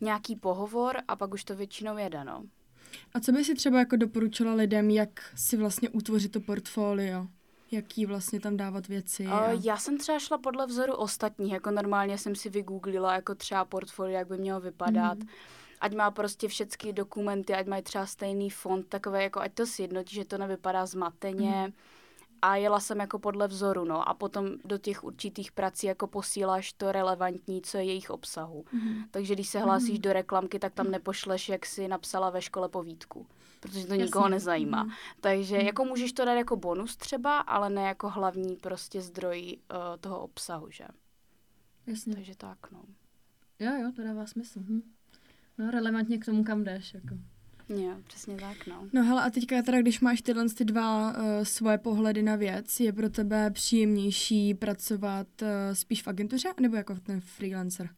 Nějaký 0.00 0.36
pohovor 0.36 0.96
a 1.08 1.16
pak 1.16 1.34
už 1.34 1.44
to 1.44 1.56
většinou 1.56 1.96
jede, 1.98 2.24
no. 2.24 2.44
A 3.14 3.20
co 3.20 3.32
by 3.32 3.44
si 3.44 3.54
třeba 3.54 3.78
jako 3.78 3.96
doporučila 3.96 4.54
lidem, 4.54 4.90
jak 4.90 5.10
si 5.34 5.56
vlastně 5.56 5.88
utvořit 5.90 6.32
to 6.32 6.40
portfolio? 6.40 7.26
Jaký 7.74 8.06
vlastně 8.06 8.40
tam 8.40 8.56
dávat 8.56 8.88
věci? 8.88 9.26
A... 9.26 9.52
Uh, 9.52 9.60
já 9.64 9.76
jsem 9.76 9.98
třeba 9.98 10.18
šla 10.18 10.38
podle 10.38 10.66
vzoru 10.66 10.94
ostatních, 10.94 11.52
jako 11.52 11.70
normálně 11.70 12.18
jsem 12.18 12.34
si 12.34 12.50
vygooglila 12.50 13.14
jako 13.14 13.34
třeba 13.34 13.64
portfolio, 13.64 14.18
jak 14.18 14.28
by 14.28 14.38
mělo 14.38 14.60
vypadat. 14.60 15.18
Mhm. 15.18 15.28
Ať 15.80 15.94
má 15.94 16.10
prostě 16.10 16.48
všechny 16.48 16.92
dokumenty, 16.92 17.54
ať 17.54 17.66
mají 17.66 17.82
třeba 17.82 18.06
stejný 18.06 18.50
fond, 18.50 18.88
takové 18.88 19.22
jako 19.22 19.40
ať 19.40 19.54
to 19.54 19.66
sjednotí, 19.66 20.14
že 20.14 20.24
to 20.24 20.38
nevypadá 20.38 20.86
zmateně. 20.86 21.72
A 22.42 22.56
jela 22.56 22.80
jsem 22.80 23.00
jako 23.00 23.18
podle 23.18 23.48
vzoru, 23.48 23.84
no. 23.84 24.08
A 24.08 24.14
potom 24.14 24.50
do 24.64 24.78
těch 24.78 25.04
určitých 25.04 25.52
prací 25.52 25.86
jako 25.86 26.06
posíláš 26.06 26.72
to 26.72 26.92
relevantní, 26.92 27.62
co 27.62 27.78
je 27.78 27.84
jejich 27.84 28.10
obsahu. 28.10 28.64
Mhm. 28.72 29.04
Takže 29.10 29.34
když 29.34 29.48
se 29.48 29.60
hlásíš 29.60 29.98
do 29.98 30.12
reklamky, 30.12 30.58
tak 30.58 30.72
tam 30.74 30.90
nepošleš, 30.90 31.48
jak 31.48 31.66
si 31.66 31.88
napsala 31.88 32.30
ve 32.30 32.42
škole 32.42 32.68
povídku. 32.68 33.26
Protože 33.64 33.86
to 33.86 33.94
nikoho 33.94 34.24
Jasně. 34.24 34.34
nezajímá. 34.34 34.82
Mhm. 34.82 34.92
Takže 35.20 35.56
jako 35.56 35.84
můžeš 35.84 36.12
to 36.12 36.24
dát 36.24 36.34
jako 36.34 36.56
bonus 36.56 36.96
třeba, 36.96 37.38
ale 37.38 37.70
ne 37.70 37.82
jako 37.82 38.10
hlavní 38.10 38.56
prostě 38.56 39.00
zdroj 39.02 39.56
uh, 39.70 39.76
toho 40.00 40.20
obsahu, 40.20 40.70
že? 40.70 40.84
Jasně. 41.86 42.14
Takže 42.14 42.36
tak, 42.36 42.58
no. 42.72 42.84
Jo, 43.58 43.72
jo, 43.82 43.92
to 43.96 44.02
dává 44.02 44.26
smysl. 44.26 44.60
Hm. 44.60 44.82
No, 45.58 45.70
relevantně 45.70 46.18
k 46.18 46.24
tomu, 46.24 46.44
kam 46.44 46.64
jdeš. 46.64 46.94
Jako. 46.94 47.14
Jo, 47.68 47.96
přesně 48.06 48.36
tak, 48.36 48.66
no. 48.66 48.88
No 48.92 49.04
hele, 49.04 49.22
a 49.22 49.30
teďka 49.30 49.62
teda, 49.62 49.80
když 49.80 50.00
máš 50.00 50.22
tyhle 50.22 50.48
ty 50.48 50.64
dva 50.64 51.10
uh, 51.10 51.16
svoje 51.42 51.78
pohledy 51.78 52.22
na 52.22 52.36
věc, 52.36 52.80
je 52.80 52.92
pro 52.92 53.10
tebe 53.10 53.50
příjemnější 53.50 54.54
pracovat 54.54 55.26
uh, 55.42 55.48
spíš 55.72 56.02
v 56.02 56.08
agentuře, 56.08 56.48
nebo 56.60 56.76
jako 56.76 56.94
ten 56.94 57.20
freelancer? 57.20 57.88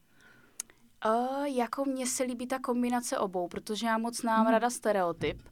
Uh, 1.07 1.45
jako 1.45 1.85
mně 1.85 2.07
se 2.07 2.23
líbí 2.23 2.47
ta 2.47 2.59
kombinace 2.59 3.19
obou, 3.19 3.49
protože 3.49 3.87
já 3.87 3.99
moc 3.99 4.23
mám 4.23 4.43
Mhm. 4.45 4.53
rada 4.53 4.71
stereotyp. 4.71 5.43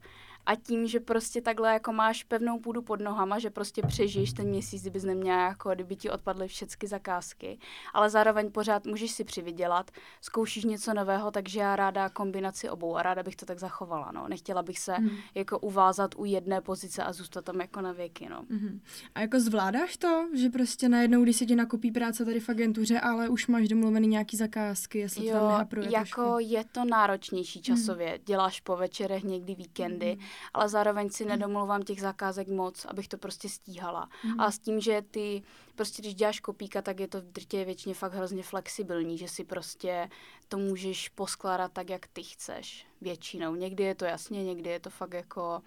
A 0.46 0.54
tím, 0.56 0.86
že 0.86 1.00
prostě 1.00 1.40
takhle 1.40 1.72
jako 1.72 1.92
máš 1.92 2.24
pevnou 2.24 2.58
půdu 2.58 2.82
pod 2.82 3.00
nohama, 3.00 3.38
že 3.38 3.50
prostě 3.50 3.82
přežiješ 3.82 4.32
ten 4.32 4.46
měsíc, 4.48 4.82
kdybys 4.82 5.04
neměla 5.04 5.48
jako, 5.48 5.70
kdyby 5.74 5.96
ti 5.96 6.10
odpadly 6.10 6.48
všechny 6.48 6.88
zakázky, 6.88 7.58
ale 7.94 8.10
zároveň 8.10 8.50
pořád 8.52 8.86
můžeš 8.86 9.10
si 9.10 9.24
přivydělat, 9.24 9.90
zkoušíš 10.20 10.64
něco 10.64 10.94
nového, 10.94 11.30
takže 11.30 11.60
já 11.60 11.76
ráda 11.76 12.08
kombinaci 12.08 12.70
obou 12.70 12.96
a 12.96 13.02
ráda 13.02 13.22
bych 13.22 13.36
to 13.36 13.46
tak 13.46 13.58
zachovala, 13.58 14.12
no. 14.14 14.28
Nechtěla 14.28 14.62
bych 14.62 14.78
se 14.78 14.94
Mhm. 14.98 15.10
jako 15.34 15.58
uvázat 15.58 16.10
u 16.16 16.24
jedné 16.24 16.60
pozice 16.60 17.02
a 17.04 17.12
zůstat 17.12 17.44
tam 17.44 17.60
jako 17.60 17.80
na 17.80 17.92
věky, 17.92 18.28
no. 18.30 18.44
Mhm. 18.48 18.80
A 19.14 19.20
jako 19.20 19.40
zvládáš 19.40 19.96
to, 19.96 20.28
že 20.34 20.48
prostě 20.50 20.88
najednou, 20.88 21.22
když 21.22 21.36
se 21.36 21.46
ti 21.46 21.56
nakopí 21.56 21.90
práce 21.90 22.24
tady 22.24 22.40
v 22.40 22.48
agentuře, 22.48 23.00
ale 23.00 23.28
už 23.28 23.46
máš 23.46 23.68
domluvený 23.68 24.08
nějaký 24.08 24.36
zakázky, 24.36 24.98
jestli 24.98 25.26
to 25.26 25.32
tam 25.32 25.42
Jo, 25.76 25.82
jako 25.90 26.04
trošku? 26.22 26.36
je 26.38 26.64
to 26.72 26.84
náročnější 26.84 27.62
časově. 27.62 28.18
Děláš 28.26 28.60
po 28.60 28.76
večerech, 28.76 29.24
někdy 29.24 29.54
víkendy, 29.54 30.18
ale 30.54 30.68
zároveň 30.68 31.10
si 31.10 31.24
nedomluvám 31.24 31.82
těch 31.82 32.00
zakázek 32.00 32.48
moc, 32.48 32.84
abych 32.84 33.08
to 33.08 33.18
prostě 33.18 33.48
stíhala. 33.48 34.08
A 34.38 34.50
s 34.50 34.58
tím, 34.58 34.80
že 34.80 35.02
ty, 35.10 35.42
prostě 35.74 36.02
když 36.02 36.14
děláš 36.14 36.40
kopíka, 36.40 36.82
tak 36.82 37.00
je 37.00 37.08
to 37.08 37.20
v 37.20 37.24
drtě 37.24 37.64
většině 37.64 37.94
fakt 37.94 38.14
hrozně 38.14 38.42
flexibilní, 38.42 39.18
že 39.18 39.28
si 39.28 39.44
prostě 39.44 40.08
to 40.48 40.58
můžeš 40.58 41.08
poskládat 41.08 41.72
tak, 41.72 41.90
jak 41.90 42.06
ty 42.06 42.22
chceš. 42.22 42.86
Většinou. 43.00 43.54
Někdy 43.54 43.84
je 43.84 43.94
to 43.94 44.04
jasně, 44.04 44.44
někdy 44.44 44.70
je 44.70 44.80
to 44.80 44.90
fakt 44.90 45.14
jako 45.14 45.62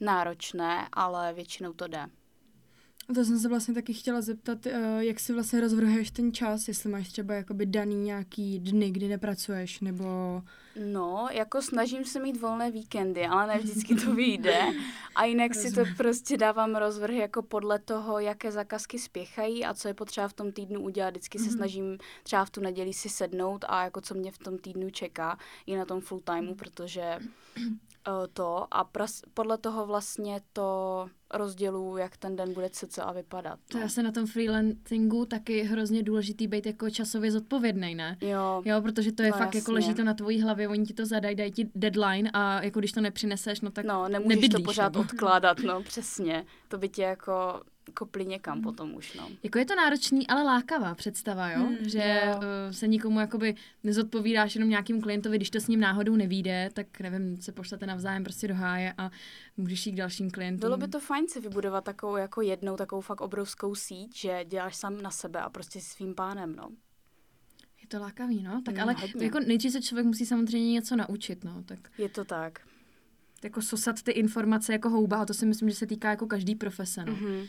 náročné, 0.00 0.88
ale 0.92 1.32
většinou 1.32 1.72
to 1.72 1.86
jde. 1.86 2.06
A 3.10 3.14
to 3.14 3.24
jsem 3.24 3.38
se 3.38 3.48
vlastně 3.48 3.74
taky 3.74 3.92
chtěla 3.92 4.20
zeptat, 4.20 4.66
eh, 4.66 5.04
jak 5.04 5.20
si 5.20 5.32
vlastně 5.32 5.60
rozvrhuješ 5.60 6.10
ten 6.10 6.32
čas, 6.32 6.68
jestli 6.68 6.90
máš 6.90 7.08
třeba 7.08 7.34
jakoby 7.34 7.66
daný 7.66 7.94
nějaký 7.94 8.58
dny, 8.58 8.90
kdy 8.90 9.08
nepracuješ, 9.08 9.80
nebo... 9.80 10.42
No, 10.84 11.28
jako 11.32 11.62
snažím 11.62 12.04
se 12.04 12.20
mít 12.20 12.40
volné 12.40 12.70
víkendy, 12.70 13.26
ale 13.26 13.46
ne 13.46 13.58
vždycky 13.58 13.94
to 13.94 14.12
vyjde. 14.14 14.60
A 15.14 15.24
jinak 15.24 15.54
si 15.54 15.72
to 15.72 15.84
prostě 15.96 16.36
dávám 16.36 16.76
rozvrh 16.76 17.14
jako 17.14 17.42
podle 17.42 17.78
toho, 17.78 18.18
jaké 18.18 18.52
zakazky 18.52 18.98
spěchají 18.98 19.64
a 19.64 19.74
co 19.74 19.88
je 19.88 19.94
potřeba 19.94 20.28
v 20.28 20.32
tom 20.32 20.52
týdnu 20.52 20.80
udělat. 20.80 21.10
Vždycky 21.10 21.38
se 21.38 21.50
snažím 21.50 21.98
třeba 22.22 22.44
v 22.44 22.50
tu 22.50 22.60
neděli 22.60 22.92
si 22.92 23.08
sednout 23.08 23.64
a 23.68 23.84
jako 23.84 24.00
co 24.00 24.14
mě 24.14 24.32
v 24.32 24.38
tom 24.38 24.58
týdnu 24.58 24.90
čeká 24.90 25.38
i 25.66 25.76
na 25.76 25.84
tom 25.84 26.00
full 26.00 26.20
timeu, 26.20 26.54
protože 26.54 27.18
to 28.32 28.66
a 28.70 28.84
pras, 28.84 29.20
podle 29.34 29.58
toho 29.58 29.86
vlastně 29.86 30.40
to 30.52 31.08
rozdělu, 31.34 31.96
jak 31.96 32.16
ten 32.16 32.36
den 32.36 32.54
bude 32.54 32.70
cca 32.70 33.12
vypadat. 33.12 33.58
To 33.68 33.78
No. 33.78 33.84
asi 33.84 34.02
na 34.02 34.12
tom 34.12 34.26
freelancingu 34.26 35.24
taky 35.24 35.62
hrozně 35.62 36.02
důležitý 36.02 36.46
být 36.46 36.66
jako 36.66 36.90
časově 36.90 37.32
zodpovědný, 37.32 37.94
ne? 37.94 38.16
Jo, 38.20 38.62
Jo, 38.64 38.82
protože 38.82 39.12
to 39.12 39.22
je 39.22 39.30
No, 39.30 39.36
fakt 39.38 39.54
jako 39.54 39.56
jasně. 39.56 39.74
leží 39.74 39.94
to 39.94 40.04
na 40.04 40.14
tvojí 40.14 40.42
hlavě, 40.42 40.68
oni 40.68 40.86
ti 40.86 40.94
to 40.94 41.06
zadají, 41.06 41.36
dají 41.36 41.52
ti 41.52 41.68
deadline 41.74 42.30
a 42.32 42.62
jako 42.62 42.78
když 42.78 42.92
to 42.92 43.00
nepřineseš, 43.00 43.60
no 43.60 43.70
tak 43.70 43.84
no, 43.84 44.08
nemůžeš 44.08 44.28
nebydlíš, 44.36 44.52
to 44.52 44.62
pořád 44.62 44.92
nebo? 44.92 45.00
odkládat, 45.00 45.58
no, 45.58 45.82
přesně. 45.82 46.44
To 46.68 46.78
by 46.78 46.88
tě 46.88 47.02
jako 47.02 47.62
kopli 47.92 48.26
někam 48.26 48.62
potom 48.62 48.94
už, 48.94 49.14
no. 49.14 49.28
Jako 49.42 49.58
je 49.58 49.64
to 49.64 49.74
náročný, 49.76 50.26
ale 50.26 50.42
lákavá 50.42 50.94
představa, 50.94 51.50
jo? 51.50 51.60
Hmm, 51.66 51.76
že 51.88 52.22
jo. 52.26 52.36
uh, 52.36 52.42
se 52.70 52.86
nikomu 52.88 53.20
jakoby 53.20 53.54
nezodpovídáš 53.84 54.54
jenom 54.54 54.70
nějakým 54.70 55.00
klientovi, 55.00 55.36
když 55.36 55.50
to 55.50 55.60
s 55.60 55.68
ním 55.68 55.80
náhodou 55.80 56.16
nevíde, 56.16 56.70
tak 56.72 57.00
nevím, 57.00 57.36
se 57.40 57.52
pošlete 57.52 57.86
navzájem 57.86 58.24
prostě 58.24 58.48
do 58.48 58.54
háje 58.54 58.94
a 58.98 59.10
můžeš 59.56 59.86
jít 59.86 59.92
k 59.92 59.96
dalším 59.96 60.30
klientům. 60.30 60.60
Bylo 60.60 60.76
by 60.76 60.88
to 60.88 61.00
fajn 61.00 61.28
si 61.28 61.40
vybudovat 61.40 61.84
takovou 61.84 62.16
jako 62.16 62.40
jednou 62.40 62.76
takovou 62.76 63.00
fakt 63.00 63.20
obrovskou 63.20 63.74
síť, 63.74 64.16
že 64.16 64.44
děláš 64.44 64.76
sám 64.76 65.02
na 65.02 65.10
sebe 65.10 65.40
a 65.40 65.50
prostě 65.50 65.80
svým 65.80 66.14
pánem, 66.14 66.56
no. 66.56 66.68
Je 67.82 67.86
to 67.88 68.00
lákavý, 68.00 68.42
no? 68.42 68.62
Tak 68.64 68.74
Mm, 68.74 68.80
ale 68.80 68.92
hodně. 68.92 69.24
jako 69.24 69.40
nejdřív 69.40 69.72
se 69.72 69.82
člověk 69.82 70.06
musí 70.06 70.26
samozřejmě 70.26 70.72
něco 70.72 70.96
naučit, 70.96 71.44
no. 71.44 71.62
Tak 71.66 71.78
Je 71.98 72.08
to 72.08 72.24
tak. 72.24 72.60
jako 73.44 73.62
sosat 73.62 74.02
ty 74.02 74.10
informace 74.10 74.72
jako 74.72 74.90
houba, 74.90 75.16
a 75.16 75.24
to 75.24 75.34
si 75.34 75.46
myslím, 75.46 75.70
že 75.70 75.74
se 75.76 75.86
týká 75.86 76.10
jako 76.10 76.26
každý 76.26 76.54
profese, 76.54 77.04
no. 77.04 77.12
Mm-hmm. 77.12 77.48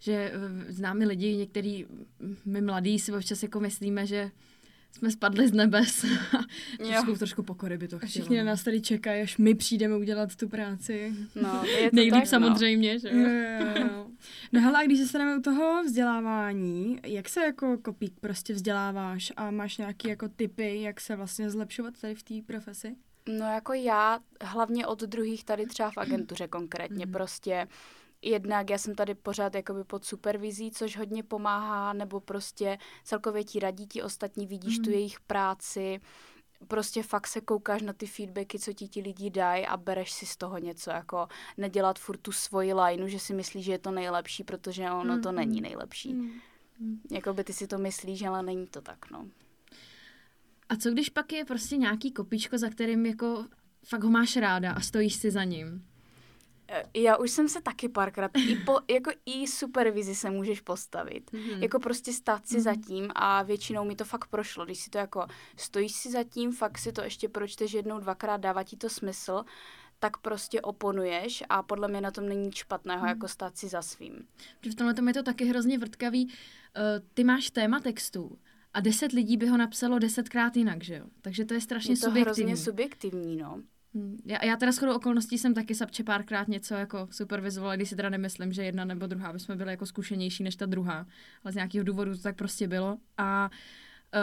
Že 0.00 0.12
eh, 0.12 0.72
známe 0.72 1.04
lidi, 1.06 1.36
některý 1.36 1.86
my 2.44 2.60
mladí 2.62 2.98
si 2.98 3.12
občas 3.12 3.42
jako 3.42 3.60
myslíme, 3.60 4.06
že 4.06 4.30
jsme 4.92 5.10
spadli 5.10 5.48
z 5.48 5.52
nebes. 5.52 6.04
trošku, 6.78 7.16
trošku 7.18 7.42
pokory 7.42 7.78
by 7.78 7.88
to 7.88 7.96
A 7.96 7.98
chtělo. 7.98 8.10
všichni 8.10 8.36
na 8.36 8.42
no. 8.42 8.50
nás 8.50 8.62
tady 8.62 8.80
čekají, 8.80 9.22
až 9.22 9.38
my 9.38 9.54
přijdeme 9.54 9.96
udělat 9.96 10.36
tu 10.36 10.48
práci. 10.48 11.12
No, 11.42 11.64
je 11.64 11.90
to 11.90 11.96
Nejlíp 11.96 12.14
tak, 12.14 12.26
samozřejmě, 12.26 12.98
že 12.98 13.08
Jo, 13.08 13.18
jo. 13.18 13.66
jo, 13.76 13.86
jo. 13.86 14.06
No 14.52 14.60
hele, 14.60 14.78
a 14.78 14.86
když 14.86 14.98
se 14.98 15.06
staneme 15.08 15.36
u 15.36 15.40
toho 15.40 15.82
vzdělávání, 15.84 17.00
jak 17.06 17.28
se 17.28 17.40
jako 17.40 17.78
kopík 17.78 18.14
prostě 18.20 18.52
vzděláváš 18.54 19.32
a 19.36 19.50
máš 19.50 19.78
nějaké 19.78 20.08
jako 20.08 20.28
typy, 20.28 20.82
jak 20.82 21.00
se 21.00 21.16
vlastně 21.16 21.50
zlepšovat 21.50 21.94
tady 22.00 22.14
v 22.14 22.22
té 22.22 22.34
profesi? 22.46 22.96
No. 23.28 23.34
no 23.38 23.44
jako 23.46 23.72
já, 23.72 24.18
hlavně 24.42 24.86
od 24.86 25.00
druhých 25.02 25.44
tady 25.44 25.66
třeba 25.66 25.90
v 25.90 25.98
agentuře 25.98 26.48
konkrétně, 26.48 27.06
Mhm. 27.06 27.12
prostě 27.12 27.66
jednak 28.22 28.70
já 28.70 28.78
jsem 28.78 28.94
tady 28.94 29.14
pořád 29.14 29.54
jakoby 29.54 29.84
pod 29.84 30.04
supervizí, 30.04 30.70
což 30.70 30.96
hodně 30.96 31.22
pomáhá, 31.22 31.92
nebo 31.92 32.20
prostě 32.20 32.78
celkově 33.04 33.44
ti 33.44 33.60
radí 33.60 33.86
ti 33.86 34.02
ostatní, 34.02 34.46
vidíš 34.46 34.76
tu 34.76 34.82
Mhm. 34.82 34.92
jejich 34.92 35.20
práci, 35.20 36.00
prostě 36.68 37.02
fakt 37.02 37.26
se 37.26 37.40
koukáš 37.40 37.82
na 37.82 37.92
ty 37.92 38.06
feedbacky, 38.06 38.58
co 38.58 38.72
ti 38.72 38.88
ti 38.88 39.00
lidi 39.00 39.30
dají 39.30 39.66
a 39.66 39.76
bereš 39.76 40.12
si 40.12 40.26
z 40.26 40.36
toho 40.36 40.58
něco, 40.58 40.90
jako 40.90 41.28
nedělat 41.56 41.98
furt 41.98 42.16
tu 42.18 42.32
svoji 42.32 42.74
lineu, 42.74 43.08
že 43.08 43.18
si 43.18 43.34
myslíš, 43.34 43.64
že 43.64 43.72
je 43.72 43.78
to 43.78 43.90
nejlepší, 43.90 44.44
protože 44.44 44.90
ono 44.90 45.20
to 45.20 45.28
Mhm. 45.28 45.36
není 45.36 45.60
nejlepší. 45.60 46.12
Hmm. 46.12 46.30
Jakoby 47.10 47.44
ty 47.44 47.52
si 47.52 47.66
to 47.66 47.78
myslíš, 47.78 48.22
ale 48.22 48.42
není 48.42 48.66
to 48.66 48.80
tak, 48.80 49.10
no. 49.10 49.26
A 50.68 50.76
co 50.76 50.90
když 50.90 51.08
pak 51.08 51.32
je 51.32 51.44
prostě 51.44 51.76
nějaký 51.76 52.12
kopičko, 52.12 52.58
za 52.58 52.68
kterým 52.70 53.06
jako 53.06 53.44
fakt 53.84 54.02
ho 54.04 54.10
máš 54.10 54.36
ráda 54.36 54.72
a 54.72 54.80
stojíš 54.80 55.14
si 55.14 55.30
za 55.30 55.44
ním? 55.44 55.86
Eh, 56.72 56.84
Já 56.94 57.16
už 57.16 57.30
jsem 57.30 57.48
se 57.48 57.60
taky 57.60 57.88
párkrát, 57.88 58.30
i 58.48 58.56
po, 58.56 58.78
jako 58.90 59.10
i 59.26 59.46
supervizi 59.46 60.14
se 60.14 60.30
můžeš 60.30 60.60
postavit. 60.60 61.32
Mhm. 61.32 61.54
Mm. 61.54 61.62
Jako 61.62 61.78
prostě 61.78 62.12
stát 62.12 62.46
si 62.46 62.56
mm. 62.56 62.62
za 62.62 62.74
tím 62.74 63.10
a 63.14 63.42
většinou 63.42 63.84
mi 63.84 63.96
to 63.96 64.04
fakt 64.04 64.26
prošlo. 64.28 64.64
Když 64.64 64.78
si 64.78 64.90
to 64.90 64.98
jako 64.98 65.26
stojíš 65.56 65.92
si 65.92 66.10
za 66.10 66.24
tím, 66.24 66.52
fakt 66.52 66.78
si 66.78 66.92
to 66.92 67.02
ještě 67.02 67.28
pročteš 67.28 67.72
jednou, 67.72 67.98
dvakrát, 67.98 68.36
dává 68.36 68.62
ti 68.62 68.76
to 68.76 68.88
smysl, 68.88 69.44
tak 69.98 70.16
prostě 70.16 70.60
oponuješ 70.60 71.44
a 71.48 71.62
podle 71.62 71.88
mě 71.88 72.00
na 72.00 72.10
tom 72.10 72.28
není 72.28 72.42
nic 72.42 72.54
špatného, 72.54 73.02
mm. 73.02 73.08
jako 73.08 73.28
stát 73.28 73.58
si 73.58 73.68
za 73.68 73.82
svým. 73.82 74.26
Protože 74.60 74.70
v 74.70 74.74
tomhle 74.74 74.94
tom 74.94 75.08
je 75.08 75.14
to 75.14 75.22
taky 75.22 75.44
hrozně 75.44 75.78
vrtkavý. 75.78 76.26
Uh, 76.26 76.32
ty 77.14 77.24
máš 77.24 77.50
téma 77.50 77.80
textu 77.80 78.38
a 78.74 78.80
deset 78.80 79.12
lidí 79.12 79.36
by 79.36 79.46
ho 79.46 79.56
napsalo 79.56 79.98
desetkrát 79.98 80.56
jinak, 80.56 80.84
že 80.84 80.94
jo? 80.94 81.06
Takže 81.20 81.44
to 81.44 81.54
je 81.54 81.60
strašně 81.60 81.92
Je 81.92 81.96
to 81.96 82.06
subjektivní. 82.06 82.52
hrozně 82.52 82.64
subjektivní, 82.64 83.36
no. 83.36 83.62
Hmm, 83.94 84.16
Já, 84.26 84.44
já 84.44 84.56
teda 84.56 84.72
shodou 84.72 84.94
okolností 84.96 85.38
jsem 85.38 85.54
taky 85.54 85.74
sapče 85.74 86.04
párkrát 86.04 86.48
něco 86.48 86.74
jako 86.74 87.08
supervizovala, 87.10 87.76
když 87.76 87.88
si 87.88 87.96
teda 87.96 88.08
nemyslím, 88.08 88.52
že 88.52 88.64
jedna 88.64 88.84
nebo 88.84 89.06
druhá 89.06 89.32
by 89.32 89.40
jsme 89.40 89.56
byli 89.56 89.70
jako 89.70 89.86
zkušenější 89.86 90.42
než 90.42 90.56
ta 90.56 90.66
druhá, 90.66 91.06
ale 91.44 91.52
z 91.52 91.54
nějakého 91.54 91.84
důvodu 91.84 92.16
to 92.16 92.22
tak 92.22 92.36
prostě 92.36 92.68
bylo. 92.68 92.98
A 93.18 93.50
uh, 94.14 94.20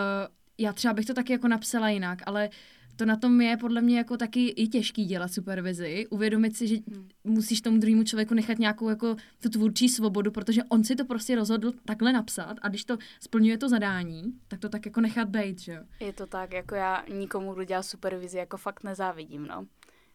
já 0.58 0.74
třeba 0.74 0.94
bych 0.94 1.06
to 1.06 1.14
taky 1.14 1.34
jako 1.34 1.48
napsala 1.48 1.90
jinak, 1.90 2.20
ale 2.26 2.50
to 2.98 3.06
na 3.06 3.16
tom 3.16 3.42
je 3.42 3.58
podle 3.58 3.82
mě 3.82 3.98
jako 3.98 4.18
taky 4.18 4.48
i 4.48 4.68
těžký 4.68 5.06
dělat 5.06 5.34
supervizi, 5.34 6.08
uvědomit 6.10 6.58
si, 6.58 6.68
že 6.68 6.76
Hmm. 6.94 7.08
musíš 7.24 7.62
tomu 7.62 7.78
druhému 7.78 8.04
člověku 8.04 8.34
nechat 8.34 8.60
nějakou 8.60 8.90
jako 8.90 9.16
tu 9.44 9.50
tvůrčí 9.50 9.90
svobodu, 9.90 10.32
protože 10.32 10.64
on 10.64 10.84
si 10.84 10.96
to 10.96 11.06
prostě 11.06 11.36
rozhodl 11.36 11.74
takhle 11.86 12.14
napsat 12.14 12.58
a 12.62 12.70
když 12.70 12.86
to 12.86 12.98
splňuje 13.20 13.58
to 13.58 13.70
zadání, 13.70 14.24
tak 14.48 14.60
to 14.60 14.70
tak 14.70 14.86
jako 14.86 15.02
nechat 15.02 15.30
být, 15.30 15.60
že 15.62 15.72
jo. 15.72 15.82
Je 16.00 16.14
to 16.14 16.28
tak, 16.28 16.54
jako 16.54 16.76
já 16.76 17.04
nikomu, 17.14 17.54
kdo 17.54 17.64
dělá 17.64 17.84
supervizi, 17.84 18.38
jako 18.38 18.58
fakt 18.58 18.84
nezávidím, 18.84 19.48
no. 19.48 19.66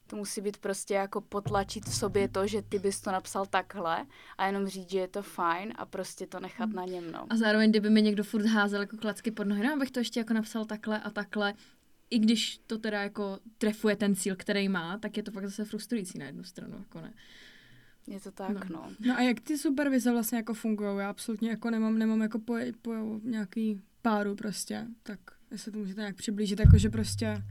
To 0.07 0.17
musí 0.17 0.41
být 0.41 0.57
prostě 0.57 0.95
jako 0.95 1.21
potlačit 1.21 1.85
v 1.85 1.95
sobě 1.95 2.29
to, 2.29 2.47
že 2.47 2.63
ty 2.63 2.79
bys 2.79 3.01
to 3.01 3.13
napsal 3.13 3.47
takhle 3.47 4.07
a 4.39 4.47
jenom 4.47 4.67
říct, 4.67 4.91
že 4.91 4.99
je 4.99 5.09
to 5.09 5.23
fajn 5.23 5.73
a 5.77 5.87
prostě 5.87 6.27
to 6.27 6.41
nechat 6.41 6.71
na 6.71 6.85
něm, 6.85 7.13
no. 7.13 7.27
A 7.31 7.37
zároveň, 7.37 7.71
kdyby 7.71 7.91
mi 7.91 8.03
někdo 8.03 8.25
furt 8.25 8.47
házel 8.47 8.81
jako 8.81 8.97
klacky 8.97 9.31
pod 9.31 9.45
nohy, 9.47 9.63
no, 9.67 9.73
abych 9.73 9.91
to 9.91 10.01
ještě 10.01 10.21
jako 10.21 10.35
napsal 10.35 10.65
takhle 10.65 11.01
a 11.01 11.11
takhle, 11.11 11.55
i 12.13 12.19
když 12.19 12.61
to 12.67 12.79
teda 12.79 13.03
jako 13.03 13.39
trefuje 13.59 13.97
ten 13.97 14.17
cíl, 14.17 14.37
který 14.37 14.69
má, 14.69 14.99
tak 14.99 15.17
je 15.17 15.23
to 15.23 15.31
fakt 15.31 15.45
zase 15.45 15.65
frustrující 15.65 16.19
na 16.19 16.27
jednu 16.27 16.45
stranu, 16.45 16.79
jako 16.79 17.01
ne. 17.01 17.13
Je 18.07 18.21
to 18.21 18.31
tak, 18.31 18.69
no. 18.69 18.91
No 19.07 19.17
a 19.17 19.21
jak 19.21 19.41
ty 19.41 19.59
supervize 19.59 20.13
vlastně 20.13 20.39
jako 20.39 20.55
fungují? 20.55 20.99
Já 20.99 21.11
absolutně 21.11 21.51
jako 21.51 21.71
nemám, 21.71 21.99
nemám 21.99 22.21
jako 22.21 22.39
po, 22.39 22.57
po 22.83 22.93
nějaký 23.25 23.81
páru 24.03 24.35
prostě, 24.35 24.87
tak 25.03 25.19
jestli 25.51 25.73
to 25.73 25.79
můžete 25.79 26.01
nějak 26.01 26.17
přiblížit, 26.17 26.61
jakože 26.61 26.91
prostě... 26.91 27.43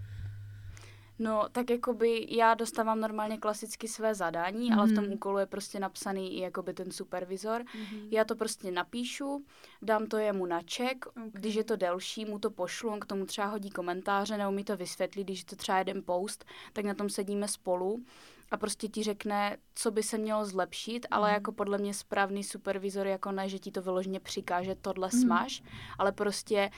No, 1.24 1.46
tak 1.52 1.70
jakoby 1.70 2.28
já 2.30 2.54
dostávám 2.54 3.00
normálně 3.00 3.38
klasicky 3.38 3.88
své 3.88 4.16
zadání, 4.16 4.72
mm-hmm. 4.72 4.78
ale 4.80 4.88
v 4.88 4.96
tom 4.96 5.04
Mhm. 5.04 5.14
úkolu 5.14 5.38
je 5.38 5.46
prostě 5.46 5.80
napsaný 5.80 6.38
i 6.38 6.42
jakoby 6.42 6.74
ten 6.74 6.92
supervizor. 6.92 7.62
Mm-hmm. 7.62 8.08
Já 8.12 8.24
to 8.26 8.36
prostě 8.36 8.72
napíšu, 8.72 9.46
dám 9.82 10.06
to 10.08 10.18
jemu 10.18 10.46
na 10.46 10.62
ček, 10.62 11.06
Ok. 11.06 11.14
když 11.32 11.56
je 11.56 11.64
to 11.64 11.76
delší, 11.76 12.26
mu 12.26 12.40
to 12.40 12.52
pošlu, 12.52 12.90
on 12.90 13.00
k 13.00 13.06
tomu 13.06 13.26
třeba 13.26 13.48
hodí 13.48 13.70
komentáře 13.70 14.38
nebo 14.38 14.52
mi 14.52 14.64
to 14.64 14.78
vysvětlí, 14.78 15.24
když 15.24 15.40
je 15.40 15.46
to 15.46 15.56
třeba 15.56 15.78
jeden 15.78 16.04
post, 16.04 16.46
tak 16.74 16.86
na 16.86 16.94
tom 16.94 17.10
sedíme 17.10 17.48
spolu 17.48 18.04
a 18.52 18.58
prostě 18.58 18.88
ti 18.88 19.04
řekne, 19.04 19.58
co 19.76 19.92
by 19.92 20.04
se 20.04 20.18
mělo 20.18 20.46
zlepšit, 20.46 21.06
ale 21.12 21.28
Mhm. 21.30 21.34
jako 21.34 21.52
podle 21.52 21.78
mě 21.78 21.94
správný 21.94 22.44
supervizor 22.44 23.08
jako 23.08 23.32
ne, 23.32 23.50
že 23.50 23.60
ti 23.60 23.72
to 23.72 23.82
vyloženě 23.82 24.20
přikáže, 24.20 24.76
tohle 24.76 25.10
Mhm. 25.14 25.22
smaž, 25.22 25.64
ale 25.98 26.12
prostě 26.12 26.70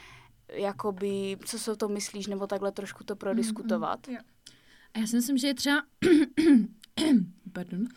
jakoby, 0.49 1.37
co 1.45 1.59
si 1.59 1.71
o 1.71 1.75
tom 1.75 1.93
myslíš, 1.93 2.27
nebo 2.27 2.47
takhle 2.47 2.71
trošku 2.71 3.03
to 3.03 3.15
prodiskutovat. 3.15 4.07
Jo. 4.07 4.17
A 4.93 4.99
já 4.99 5.07
si 5.07 5.15
myslím, 5.15 5.37
že 5.37 5.47
je 5.47 5.53
třeba... 5.53 5.83
Pardon. 7.53 7.87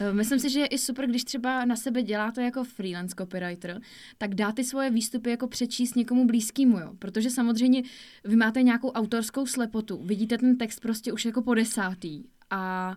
Eh, 0.00 0.12
Myslím 0.12 0.38
si, 0.38 0.50
že 0.50 0.60
je 0.60 0.66
i 0.66 0.78
super, 0.78 1.06
když 1.06 1.24
třeba 1.24 1.64
na 1.64 1.76
sebe 1.76 2.02
děláte 2.02 2.42
jako 2.42 2.64
freelance 2.64 3.14
copywriter, 3.18 3.80
tak 4.18 4.34
dá 4.34 4.52
ty 4.52 4.64
svoje 4.64 4.90
výstupy 4.90 5.30
jako 5.30 5.48
přečíst 5.48 5.96
někomu 5.96 6.26
blízkému, 6.26 6.78
jo. 6.78 6.92
Protože 6.98 7.30
samozřejmě 7.30 7.82
vy 8.24 8.36
máte 8.36 8.62
nějakou 8.62 8.90
autorskou 8.90 9.46
slepotu, 9.46 10.02
vidíte 10.02 10.38
ten 10.38 10.56
text 10.56 10.80
prostě 10.80 11.12
už 11.12 11.24
jako 11.24 11.42
po 11.42 11.54
desátý 11.54 12.24
a 12.50 12.96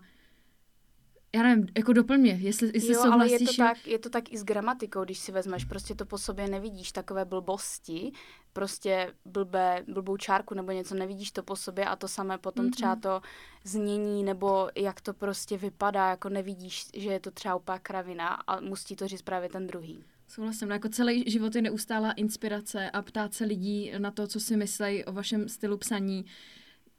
já 1.36 1.44
nevím, 1.44 1.68
jako 1.78 1.94
doplň 1.94 2.20
mě, 2.20 2.32
jestli, 2.32 2.72
jestli 2.74 2.94
Jo, 2.94 3.02
ale 3.12 3.30
je 3.30 3.40
to, 3.40 3.46
souhlasíš, 3.46 3.58
tak, 3.58 3.88
je 3.88 4.00
to 4.00 4.10
tak 4.10 4.32
i 4.34 4.38
s 4.38 4.44
gramatikou, 4.44 5.04
když 5.04 5.20
si 5.20 5.32
vezmeš, 5.32 5.66
prostě 5.66 5.96
to 5.96 6.06
po 6.06 6.18
sobě 6.18 6.48
nevidíš, 6.48 6.92
takové 6.92 7.26
blbosti, 7.26 8.12
prostě 8.54 9.14
blbé, 9.26 9.84
blbou 9.88 10.18
čárku 10.18 10.54
nebo 10.54 10.72
něco, 10.72 10.96
nevidíš 10.96 11.32
to 11.32 11.44
po 11.44 11.56
sobě 11.56 11.86
a 11.86 11.96
to 11.96 12.08
samé 12.08 12.38
potom 12.38 12.66
Mhm. 12.66 12.72
třeba 12.72 12.96
to 12.96 13.22
znění 13.64 14.24
nebo 14.24 14.70
jak 14.76 15.02
to 15.02 15.14
prostě 15.14 15.58
vypadá, 15.58 16.10
jako 16.10 16.30
nevidíš, 16.30 16.86
že 16.94 17.10
je 17.10 17.20
to 17.20 17.32
třeba 17.32 17.56
úplná 17.56 17.80
kravina 17.80 18.28
a 18.28 18.60
musí 18.60 18.96
to 18.96 19.08
říct 19.08 19.22
právě 19.22 19.50
ten 19.50 19.68
druhý. 19.68 20.04
Souhlasím, 20.28 20.68
no 20.68 20.74
jako 20.76 20.90
celý 20.90 21.24
život 21.32 21.56
je 21.56 21.62
neustálá 21.62 22.12
inspirace 22.12 22.90
a 22.92 23.02
ptát 23.02 23.34
se 23.34 23.46
lidí 23.46 23.92
na 23.98 24.12
to, 24.12 24.28
co 24.28 24.40
si 24.40 24.58
myslejí 24.58 25.06
o 25.06 25.12
vašem 25.12 25.50
stylu 25.50 25.78
psaní. 25.78 26.26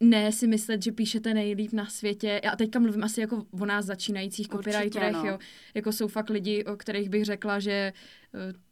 Ne 0.02 0.32
si 0.32 0.46
myslet, 0.46 0.82
že 0.82 0.92
píšete 0.92 1.34
nejlíp 1.34 1.72
na 1.72 1.86
světě. 1.86 2.40
Já 2.44 2.56
teďka 2.56 2.78
mluvím 2.78 3.04
asi 3.04 3.20
jako 3.20 3.46
o 3.60 3.66
nás 3.66 3.86
začínajících 3.86 4.48
copywriterech, 4.48 5.12
no. 5.12 5.26
jo. 5.26 5.38
Jako 5.74 5.92
jsou 5.92 6.08
fakt 6.08 6.30
lidi, 6.30 6.64
o 6.64 6.76
kterých 6.76 7.08
bych 7.08 7.24
řekla, 7.24 7.58
že 7.58 7.72
eh, 7.72 7.92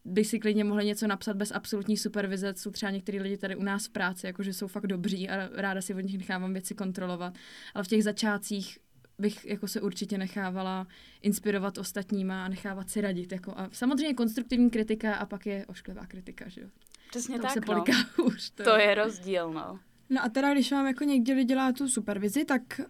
by 0.04 0.24
si 0.24 0.38
klidně 0.38 0.64
mohli 0.64 0.84
něco 0.84 1.06
napsat 1.06 1.36
bez 1.36 1.52
absolutní 1.52 1.96
supervize. 1.96 2.54
Jsou 2.56 2.70
třeba 2.70 2.90
některý 2.90 3.20
lidi 3.20 3.36
tady 3.36 3.56
u 3.56 3.62
nás 3.62 3.86
v 3.86 3.90
práci, 3.90 4.26
jako 4.26 4.42
že 4.42 4.52
jsou 4.52 4.66
fakt 4.66 4.86
dobří 4.86 5.28
a 5.28 5.48
ráda 5.52 5.82
si 5.82 5.94
od 5.94 6.00
nich 6.00 6.18
nechávám 6.18 6.52
věci 6.52 6.74
kontrolovat. 6.74 7.34
Ale 7.74 7.84
v 7.84 7.88
těch 7.88 8.04
začátcích 8.04 8.78
bych 9.18 9.44
jako 9.44 9.68
se 9.68 9.80
určitě 9.80 10.18
nechávala 10.18 10.86
inspirovat 11.22 11.78
ostatníma 11.78 12.44
a 12.44 12.48
nechávat 12.48 12.90
si 12.90 13.00
radit. 13.00 13.32
Jako 13.32 13.52
a 13.56 13.68
samozřejmě 13.72 14.14
konstruktivní 14.14 14.70
kritika 14.70 15.14
a 15.14 15.26
pak 15.26 15.46
je 15.46 15.66
ošklivá 15.66 16.06
kritika, 16.06 16.48
že 16.48 16.60
jo. 16.60 16.68
Přesně 17.10 17.38
Tam 17.38 17.54
tak, 17.54 17.66
se 17.66 17.72
no. 17.72 17.84
už. 18.24 18.50
To 18.50 18.76
je 18.76 18.94
rozdíl, 18.94 19.52
no. 19.52 19.78
No 20.10 20.24
a 20.24 20.28
teda, 20.28 20.52
když 20.52 20.72
vám 20.72 20.86
jako 20.86 21.04
někdy 21.04 21.44
dělá 21.44 21.72
tu 21.72 21.88
supervizi, 21.88 22.44
tak 22.44 22.80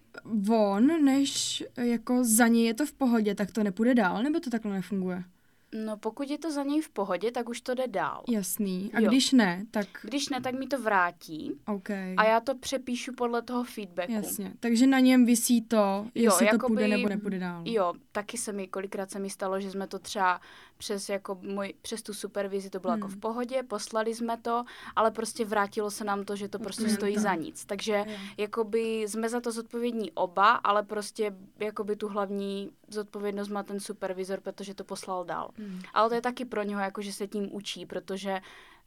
on, 0.50 1.04
než 1.04 1.64
jako 1.76 2.24
za 2.24 2.48
něj 2.48 2.64
je 2.64 2.74
to 2.74 2.86
v 2.86 2.92
pohodě, 2.92 3.34
tak 3.34 3.50
to 3.50 3.64
nepůjde 3.64 3.94
dál, 3.94 4.22
nebo 4.22 4.40
to 4.40 4.50
takhle 4.50 4.72
nefunguje? 4.72 5.24
No 5.74 5.96
pokud 5.96 6.30
je 6.30 6.38
to 6.38 6.52
za 6.52 6.62
něj 6.62 6.80
v 6.80 6.88
pohodě, 6.88 7.30
tak 7.32 7.48
už 7.48 7.60
to 7.60 7.74
jde 7.74 7.88
dál. 7.88 8.22
Jasný. 8.28 8.90
A 8.94 9.00
Jo. 9.00 9.08
když 9.08 9.32
ne, 9.32 9.66
tak 9.70 9.86
Když 10.02 10.28
ne, 10.28 10.40
tak 10.40 10.54
mi 10.54 10.66
to 10.66 10.82
vrátí 10.82 11.52
OK. 11.66 11.90
a 11.90 12.24
já 12.24 12.40
to 12.40 12.54
přepíšu 12.54 13.12
podle 13.14 13.42
toho 13.42 13.64
feedbacku. 13.64 14.12
Jasně. 14.12 14.52
Takže 14.60 14.86
na 14.86 14.98
něm 15.00 15.24
visí 15.26 15.62
to, 15.62 16.06
jestli 16.14 16.38
to 16.48 16.54
jakoby- 16.54 16.74
půjde 16.74 16.88
nebo 16.88 17.08
nepůjde 17.08 17.38
dál. 17.38 17.62
Jo, 17.64 17.92
taky 18.12 18.38
se 18.38 18.52
mi, 18.52 18.68
kolikrát 18.68 19.10
se 19.10 19.18
mi 19.18 19.30
stalo, 19.30 19.60
že 19.60 19.70
jsme 19.70 19.86
to 19.86 19.98
třeba 19.98 20.40
přes, 20.78 21.08
jako 21.08 21.38
můj, 21.42 21.74
přes 21.82 22.02
tu 22.02 22.14
supervizi, 22.14 22.70
to 22.70 22.80
bylo 22.80 22.92
Hmm. 22.92 23.02
jako 23.02 23.08
v 23.08 23.16
pohodě, 23.16 23.62
poslali 23.62 24.14
jsme 24.14 24.36
to, 24.36 24.64
ale 24.96 25.10
prostě 25.10 25.44
vrátilo 25.44 25.90
se 25.90 26.04
nám 26.04 26.24
to, 26.24 26.36
že 26.36 26.48
to 26.48 26.58
prostě 26.58 26.82
klienta. 26.82 26.96
stojí 27.00 27.18
za 27.18 27.34
nic. 27.34 27.64
Takže 27.64 28.04
Jo. 28.06 28.14
jakoby 28.36 29.02
jsme 29.08 29.28
za 29.28 29.40
to 29.40 29.52
zodpovědní 29.52 30.10
oba, 30.12 30.50
ale 30.50 30.82
prostě 30.82 31.36
jakoby 31.58 31.96
tu 31.96 32.08
hlavní 32.08 32.70
zodpovědnost 32.88 33.48
má 33.48 33.62
ten 33.62 33.80
supervizor, 33.80 34.40
protože 34.40 34.74
to 34.74 34.84
poslal 34.84 35.24
dál. 35.24 35.50
Hmm. 35.60 35.80
Ale 35.94 36.08
to 36.08 36.14
je 36.14 36.20
taky 36.20 36.44
pro 36.44 36.62
něho, 36.62 36.80
jako 36.80 37.02
že 37.02 37.12
se 37.12 37.26
tím 37.26 37.48
učí, 37.54 37.86
protože 37.86 38.40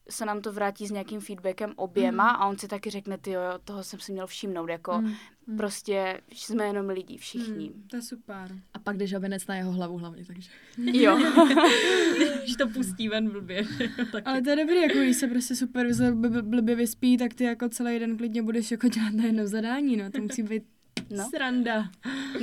se 0.09 0.25
nám 0.25 0.41
to 0.41 0.51
vrátí 0.53 0.88
s 0.88 0.91
nějakým 0.91 1.19
feedbackem 1.21 1.73
oběma 1.75 2.31
Hmm. 2.31 2.41
a 2.41 2.45
on 2.47 2.57
si 2.57 2.67
taky 2.67 2.89
řekne, 2.89 3.17
ty 3.17 3.31
jo, 3.31 3.41
toho 3.63 3.83
jsem 3.83 3.99
si 3.99 4.12
měl 4.12 4.27
všimnout, 4.27 4.69
jako 4.69 5.01
Mm. 5.01 5.13
Hmm. 5.47 5.57
prostě 5.57 6.21
jsme 6.33 6.65
jenom 6.65 6.89
lidi 6.89 7.17
všichni. 7.17 7.67
Hmm, 7.67 7.83
to 7.88 7.95
je 7.95 8.01
super. 8.01 8.51
A 8.73 8.79
pak 8.79 8.97
jde 8.97 9.07
žabenec 9.07 9.47
na 9.47 9.55
jeho 9.55 9.71
hlavu 9.71 9.97
hlavně, 9.97 10.25
takže 10.25 10.49
Jo. 10.77 11.17
když 12.43 12.55
to 12.55 12.67
pustí 12.67 13.09
ven 13.09 13.29
blbě. 13.29 13.63
tak 14.12 14.23
Ale 14.27 14.41
to 14.41 14.49
je 14.49 14.55
dobrý, 14.55 14.75
jako 14.81 14.97
když 14.99 15.17
se 15.17 15.27
prostě 15.27 15.55
supervizor 15.55 16.13
bl- 16.13 16.29
bl- 16.31 16.49
blbě 16.49 16.75
vyspí, 16.75 17.17
tak 17.17 17.33
ty 17.33 17.43
jako 17.43 17.69
celý 17.69 17.99
den 17.99 18.17
klidně 18.17 18.41
budeš 18.43 18.71
jako 18.71 18.88
dělat 18.88 19.13
na 19.13 19.23
jedno 19.23 19.47
zadání, 19.47 19.97
no. 19.97 20.12
To 20.12 20.21
musí 20.21 20.43
být 20.43 20.63
No. 21.09 21.29
sranda. 21.29 21.89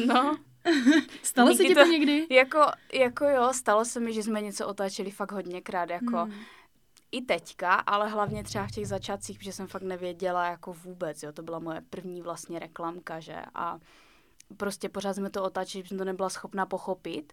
No, 0.07 0.37
Stalo 1.23 1.55
se 1.55 1.65
ti 1.65 1.75
to 1.75 1.85
to- 1.85 1.91
někdy? 1.91 2.27
jako, 2.35 2.61
jako 2.93 3.25
jo, 3.25 3.53
stalo 3.53 3.85
se 3.85 4.01
mi, 4.01 4.13
že 4.13 4.23
jsme 4.23 4.41
něco 4.43 4.67
otáčeli 4.69 5.11
fakt 5.11 5.33
hodněkrát, 5.33 5.91
jako 5.91 6.17
Hmm. 6.17 6.33
i 7.13 7.23
teďka, 7.23 7.75
ale 7.75 8.09
hlavně 8.09 8.45
třeba 8.45 8.67
v 8.67 8.71
těch 8.71 8.89
začátcích, 8.89 9.39
protože 9.39 9.53
jsem 9.53 9.67
fakt 9.67 9.83
nevěděla 9.83 10.47
jako 10.47 10.73
vůbec, 10.73 11.23
jo, 11.23 11.33
to 11.33 11.43
byla 11.43 11.59
moje 11.59 11.81
první 11.91 12.23
vlastně 12.23 12.59
reklamka, 12.59 13.21
že, 13.21 13.37
a 13.55 13.79
prostě 14.57 14.89
pořád 14.89 15.15
jsme 15.15 15.31
to 15.31 15.43
otáčeli, 15.45 15.83
že 15.85 15.89
jsem 15.89 15.99
to 15.99 16.05
nebyla 16.05 16.29
schopná 16.29 16.67
pochopit, 16.67 17.33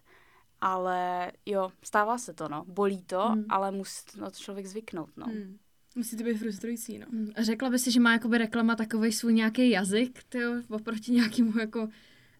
ale 0.60 1.32
jo, 1.46 1.70
stává 1.82 2.18
se 2.18 2.34
to, 2.34 2.48
no, 2.48 2.64
bolí 2.68 3.02
to, 3.02 3.20
Hmm. 3.28 3.44
ale 3.48 3.70
musí 3.70 4.02
na 4.20 4.30
to 4.30 4.36
člověk 4.38 4.66
zvyknout, 4.66 5.10
no. 5.16 5.26
Hmm. 5.26 5.58
Musí 5.96 6.16
to 6.16 6.24
být 6.24 6.38
frustrující, 6.38 6.98
no. 6.98 7.06
Mm, 7.10 7.30
a 7.36 7.42
Řekla 7.42 7.70
by 7.70 7.78
si, 7.78 7.90
že 7.90 8.00
má 8.00 8.12
jakoby 8.12 8.38
reklama 8.38 8.76
takový 8.76 9.12
svůj 9.12 9.34
nějaký 9.34 9.70
jazyk, 9.70 10.22
tyjo, 10.28 10.52
oproti 10.70 11.12
nějakému 11.12 11.58
jako... 11.58 11.88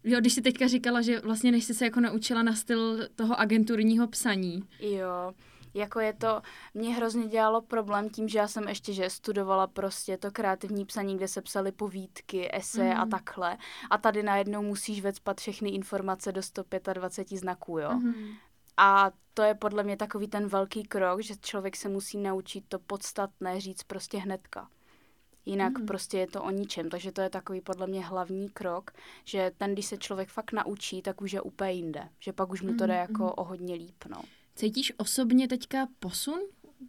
Jo, 0.05 0.21
když 0.21 0.33
si 0.33 0.43
teďka 0.43 0.69
říkala, 0.69 1.03
že 1.03 1.21
vlastně 1.21 1.53
než 1.53 1.65
jsi 1.65 1.75
se 1.75 1.85
jako 1.85 2.01
naučila 2.01 2.43
na 2.43 2.55
styl 2.55 3.09
toho 3.15 3.41
agenturního 3.41 4.09
psaní. 4.09 4.63
Jo, 4.81 5.33
Jako 5.75 6.01
je 6.01 6.13
to, 6.13 6.43
mě 6.75 6.95
hrozně 6.95 7.29
dělalo 7.29 7.61
problém 7.61 8.11
tím, 8.11 8.29
že 8.29 8.39
já 8.39 8.49
jsem 8.49 8.69
ještě, 8.69 8.93
že 8.93 9.11
studovala 9.11 9.67
prostě 9.67 10.17
to 10.17 10.31
kreativní 10.31 10.85
psaní, 10.85 11.17
kde 11.17 11.29
se 11.29 11.43
psaly 11.43 11.73
povídky, 11.73 12.49
eseje 12.53 12.95
mm. 12.95 13.01
a 13.01 13.07
takhle. 13.07 13.59
A 13.91 13.99
tady 13.99 14.23
najednou 14.23 14.63
musíš 14.63 15.01
vecpat 15.01 15.41
všechny 15.41 15.71
informace 15.71 16.33
do 16.33 16.43
125 16.43 17.39
znaků, 17.39 17.79
jo. 17.79 17.93
Mm. 17.93 18.15
A 18.77 19.11
to 19.35 19.43
je 19.43 19.55
podle 19.55 19.83
mě 19.83 19.97
takový 19.97 20.29
ten 20.29 20.47
velký 20.49 20.83
krok, 20.83 21.23
že 21.23 21.35
člověk 21.41 21.77
se 21.77 21.89
musí 21.89 22.19
naučit 22.19 22.65
to 22.69 22.79
podstatné 22.79 23.61
říct 23.61 23.83
prostě 23.83 24.19
hnedka. 24.19 24.69
Jinak 25.49 25.79
mm. 25.79 25.87
prostě 25.87 26.19
je 26.19 26.27
to 26.27 26.43
o 26.43 26.51
ničem. 26.51 26.89
Takže 26.89 27.13
to 27.13 27.21
je 27.21 27.31
takový 27.31 27.61
podle 27.61 27.87
mě 27.87 28.05
hlavní 28.05 28.49
krok, 28.49 28.91
že 29.25 29.53
ten, 29.57 29.73
když 29.73 29.87
se 29.87 29.97
člověk 29.97 30.29
fakt 30.29 30.53
naučí, 30.53 31.03
tak 31.03 31.21
už 31.21 31.33
je 31.33 31.41
úplně 31.41 31.73
jinde. 31.73 32.09
Že 32.21 32.33
pak 32.33 32.51
už 32.53 32.63
mu 32.63 32.75
to 32.75 32.87
jde 32.87 32.95
mm. 32.95 33.01
jako 33.01 33.33
o 33.33 33.45
hodně 33.45 33.75
líp, 33.75 34.05
no. 34.09 34.23
Cítíš 34.55 34.93
osobně 34.97 35.49
teďka 35.49 35.89
posun, 35.99 36.39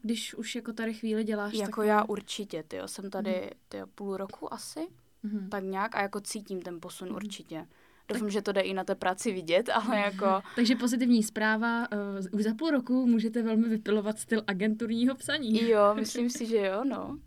když 0.02 0.34
už 0.34 0.56
jako 0.56 0.74
tady 0.74 0.94
chvíli 0.94 1.24
děláš? 1.24 1.54
Jako 1.54 1.66
takový... 1.66 1.88
já 1.88 2.04
určitě, 2.04 2.64
ty 2.68 2.78
jsem 2.86 3.10
tady 3.10 3.42
mm. 3.42 3.50
tyjo, 3.70 3.88
půl 3.88 4.18
roku 4.18 4.54
asi, 4.54 4.88
mm. 5.24 5.50
tak 5.50 5.64
nějak 5.64 5.96
a 5.96 6.02
jako 6.02 6.22
cítím 6.22 6.62
ten 6.62 6.80
posun 6.82 7.10
mm. 7.10 7.16
určitě. 7.16 7.68
Doufám, 8.10 8.28
tak... 8.28 8.32
že 8.32 8.42
to 8.42 8.52
jde 8.52 8.62
i 8.62 8.74
na 8.74 8.84
té 8.84 8.96
práci 8.96 9.32
vidět, 9.32 9.70
ale 9.74 10.00
jako... 10.00 10.42
Takže 10.56 10.76
pozitivní 10.76 11.24
zpráva, 11.24 11.88
uh, 11.92 12.40
už 12.40 12.44
za 12.44 12.54
půl 12.54 12.70
roku 12.70 13.06
můžete 13.06 13.42
velmi 13.42 13.70
vypilovat 13.70 14.20
styl 14.20 14.44
agenturního 14.48 15.16
psaní. 15.16 15.70
Jo, 15.70 15.82
myslím 15.96 16.30
si, 16.30 16.46
že 16.46 16.58
jo, 16.58 16.84
no. 16.84 17.18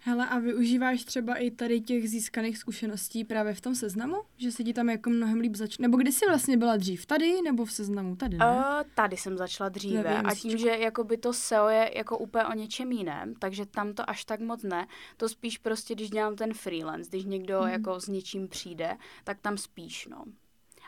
Hele, 0.00 0.28
a 0.28 0.38
využíváš 0.38 1.04
třeba 1.04 1.34
i 1.34 1.50
tady 1.50 1.80
těch 1.80 2.10
získaných 2.10 2.58
zkušeností 2.58 3.24
právě 3.24 3.54
v 3.54 3.60
tom 3.60 3.74
seznamu? 3.74 4.16
Že 4.36 4.52
se 4.52 4.64
ti 4.64 4.72
tam 4.72 4.90
jako 4.90 5.10
mnohem 5.10 5.40
líp 5.40 5.56
začne? 5.56 5.82
Nebo 5.82 5.96
kdy 5.96 6.12
jsi 6.12 6.26
vlastně 6.28 6.56
byla 6.56 6.76
dřív? 6.76 7.06
Tady 7.06 7.42
nebo 7.42 7.64
v 7.64 7.72
seznamu? 7.72 8.16
Tady, 8.16 8.36
ne? 8.36 8.46
Uh, 8.46 8.82
tady 8.94 9.16
jsem 9.16 9.36
začala 9.36 9.68
dříve 9.68 10.22
a 10.22 10.34
tím, 10.34 10.58
že 10.58 10.68
jako 10.68 11.04
by 11.04 11.16
to 11.16 11.32
SEO 11.32 11.68
je 11.68 11.92
jako 11.96 12.18
úplně 12.18 12.44
o 12.44 12.54
něčem 12.54 12.92
jiném, 12.92 13.34
takže 13.34 13.66
tam 13.66 13.94
to 13.94 14.10
až 14.10 14.24
tak 14.24 14.40
moc 14.40 14.62
ne. 14.62 14.86
To 15.16 15.28
spíš 15.28 15.58
prostě, 15.58 15.94
když 15.94 16.10
dělám 16.10 16.36
ten 16.36 16.54
freelance, 16.54 17.10
když 17.10 17.24
někdo 17.24 17.60
mm. 17.62 17.68
jako 17.68 18.00
s 18.00 18.08
něčím 18.08 18.48
přijde, 18.48 18.96
tak 19.24 19.40
tam 19.40 19.58
spíš, 19.58 20.08
no. 20.10 20.24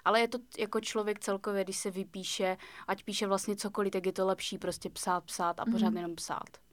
Ale 0.05 0.21
je 0.21 0.29
to 0.29 0.39
jako 0.59 0.81
člověk 0.81 1.21
celkově, 1.21 1.65
když 1.65 1.77
se 1.77 1.91
vypíše, 1.91 2.57
ať 2.87 3.05
píše 3.05 3.27
vlastně 3.27 3.57
cokoliv, 3.57 3.93
tak 3.93 4.07
je 4.07 4.13
to 4.13 4.27
lepší 4.27 4.59
prostě 4.59 4.91
psát, 4.91 5.25
psát 5.25 5.61
a 5.61 5.65
pořád 5.65 5.91
mm. 5.91 5.97
jenom 5.97 6.15
psát. 6.15 6.69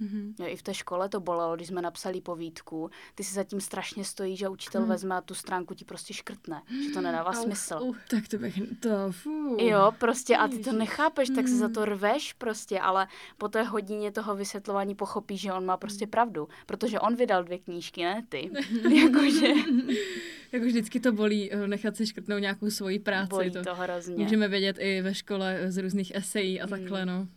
Mm-hmm. 0.00 0.34
Jo, 0.38 0.46
I 0.46 0.56
v 0.56 0.62
té 0.62 0.74
škole 0.74 1.08
to 1.08 1.20
bolelo, 1.20 1.56
když 1.56 1.68
jsme 1.68 1.82
napsali 1.82 2.20
povídku. 2.20 2.90
Ty 3.14 3.24
si 3.24 3.34
zatím 3.34 3.60
strašně 3.60 4.04
stojí, 4.04 4.36
že 4.36 4.48
učitel 4.48 4.82
mm. 4.82 4.88
vezme 4.88 5.14
a 5.14 5.20
tu 5.20 5.34
stránku 5.34 5.74
ti 5.74 5.84
prostě 5.84 6.14
škrtne. 6.14 6.62
Že 6.84 6.90
to 6.90 7.00
nedává 7.00 7.30
uh, 7.30 7.42
smysl. 7.42 7.78
Uh, 7.82 7.96
tak 8.10 8.28
to 8.28 8.38
bych 8.38 8.60
to, 8.80 8.90
fů. 9.10 9.56
Jo, 9.60 9.92
prostě 9.98 10.36
a 10.36 10.48
ty 10.48 10.58
to 10.58 10.72
nechápeš, 10.72 11.28
tak 11.34 11.48
se 11.48 11.56
za 11.56 11.68
to 11.68 11.80
mm. 11.80 11.86
rveš 11.86 12.32
prostě, 12.32 12.80
ale 12.80 13.06
po 13.38 13.48
té 13.48 13.62
hodině 13.62 14.12
toho 14.12 14.36
vysvětlování 14.36 14.94
pochopíš, 14.94 15.40
že 15.40 15.52
on 15.52 15.64
má 15.64 15.76
prostě 15.76 16.04
mm. 16.04 16.10
pravdu. 16.10 16.48
Protože 16.66 17.00
on 17.00 17.16
vydal 17.16 17.44
dvě 17.44 17.58
knížky, 17.58 18.02
ne 18.02 18.22
ty. 18.28 18.50
Jakože... 18.94 19.46
jako 20.52 20.66
vždycky 20.66 21.00
to 21.00 21.12
bolí 21.12 21.52
eh, 21.52 21.68
nechat 21.68 21.96
si 21.96 22.06
škrtnout 22.06 22.40
nějakou 22.40 22.70
svoji 22.70 22.98
práci. 22.98 23.30
Bolí 23.30 23.50
to, 23.50 23.62
to 23.62 23.74
hrozně. 23.74 24.24
Můžeme 24.24 24.48
vědět 24.48 24.76
i 24.80 25.02
ve 25.02 25.14
škole 25.14 25.64
z 25.68 25.82
různých 25.82 26.14
esejí 26.14 26.60
a 26.60 26.66
mm. 26.66 26.70
takhle, 26.70 27.06
no. 27.06 27.28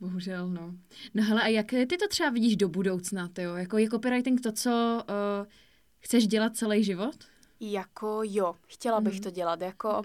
Bohužel, 0.00 0.48
no. 0.48 0.74
No 1.14 1.22
hele, 1.22 1.42
a 1.42 1.46
jak 1.46 1.66
ty 1.66 1.86
to 1.86 2.08
třeba 2.08 2.30
vidíš 2.30 2.56
do 2.56 2.68
budoucna, 2.68 3.28
ty 3.28 3.42
jo? 3.42 3.54
Jako 3.54 3.78
je 3.78 3.88
copywriting 3.88 4.40
to, 4.40 4.52
co 4.52 5.02
uh, 5.40 5.46
chceš 5.98 6.26
dělat 6.26 6.56
celý 6.56 6.84
život? 6.84 7.14
Jako 7.60 8.20
jo, 8.24 8.54
chtěla 8.66 9.00
bych 9.00 9.14
mm. 9.14 9.20
to 9.20 9.30
dělat, 9.30 9.60
jako 9.60 10.02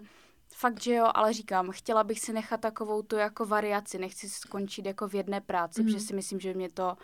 fakt, 0.56 0.82
že 0.82 0.94
jo, 0.94 1.08
ale 1.14 1.34
říkám, 1.34 1.72
chtěla 1.72 2.04
bych 2.04 2.20
si 2.20 2.34
nechat 2.34 2.62
takovou 2.62 3.02
tu 3.02 3.16
jako 3.16 3.46
variaci, 3.46 3.98
nechci 3.98 4.30
skončit 4.30 4.86
jako 4.86 5.08
v 5.08 5.16
jedné 5.16 5.42
práci, 5.42 5.82
mm. 5.82 5.88
protože 5.88 6.00
si 6.00 6.16
myslím, 6.16 6.40
že 6.40 6.54
mě 6.54 6.70
to 6.70 6.98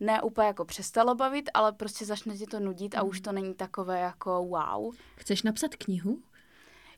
ne 0.00 0.22
úplně 0.22 0.46
jako 0.46 0.64
přestalo 0.64 1.14
bavit, 1.14 1.50
ale 1.54 1.72
prostě 1.72 2.04
začne 2.04 2.36
ti 2.36 2.46
to 2.46 2.60
nudit 2.60 2.94
a 2.94 3.02
mm. 3.02 3.08
už 3.08 3.20
to 3.20 3.32
není 3.32 3.54
takové 3.54 4.00
jako 4.00 4.44
wow. 4.44 4.94
Chceš 5.16 5.42
napsat 5.42 5.74
knihu? 5.74 6.22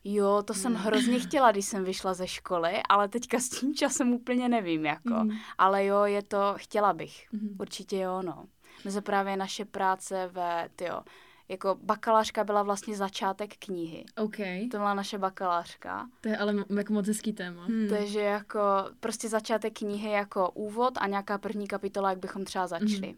Jo, 0.03 0.43
to 0.45 0.53
jsem 0.53 0.71
mm. 0.71 0.77
hrozně 0.77 1.19
chtěla, 1.19 1.51
když 1.51 1.65
jsem 1.65 1.83
vyšla 1.83 2.13
ze 2.13 2.27
školy, 2.27 2.73
ale 2.89 3.07
teďka 3.07 3.39
s 3.39 3.49
tím 3.49 3.75
časem 3.75 4.13
úplně 4.13 4.49
nevím, 4.49 4.85
jako. 4.85 5.13
Mm. 5.23 5.31
Ale 5.57 5.85
jo, 5.85 6.03
je 6.03 6.23
to, 6.23 6.53
chtěla 6.55 6.93
bych. 6.93 7.27
Mm. 7.31 7.55
Určitě 7.59 7.97
jo, 7.97 8.21
no. 8.21 8.45
Mezi 8.85 9.01
právě 9.01 9.37
naše 9.37 9.65
práce 9.65 10.29
ve, 10.33 10.69
tyjo, 10.75 11.01
jako 11.49 11.77
bakalářka 11.81 12.43
byla 12.43 12.63
vlastně 12.63 12.95
začátek 12.95 13.57
knihy. 13.57 14.05
OK. 14.17 14.37
To 14.71 14.77
byla 14.77 14.93
naše 14.93 15.17
bakalářka. 15.17 16.09
To 16.21 16.29
je 16.29 16.37
ale 16.37 16.55
jako 16.77 16.93
moc 16.93 17.07
hezký 17.07 17.33
téma. 17.33 17.65
Hmm. 17.65 17.87
Takže 17.89 18.19
jako 18.19 18.59
prostě 18.99 19.29
začátek 19.29 19.77
knihy 19.77 20.11
jako 20.11 20.49
úvod 20.49 20.93
a 20.97 21.07
nějaká 21.07 21.37
první 21.37 21.67
kapitola, 21.67 22.09
jak 22.09 22.19
bychom 22.19 22.45
třeba 22.45 22.67
začali. 22.67 23.07
Hmm. 23.07 23.17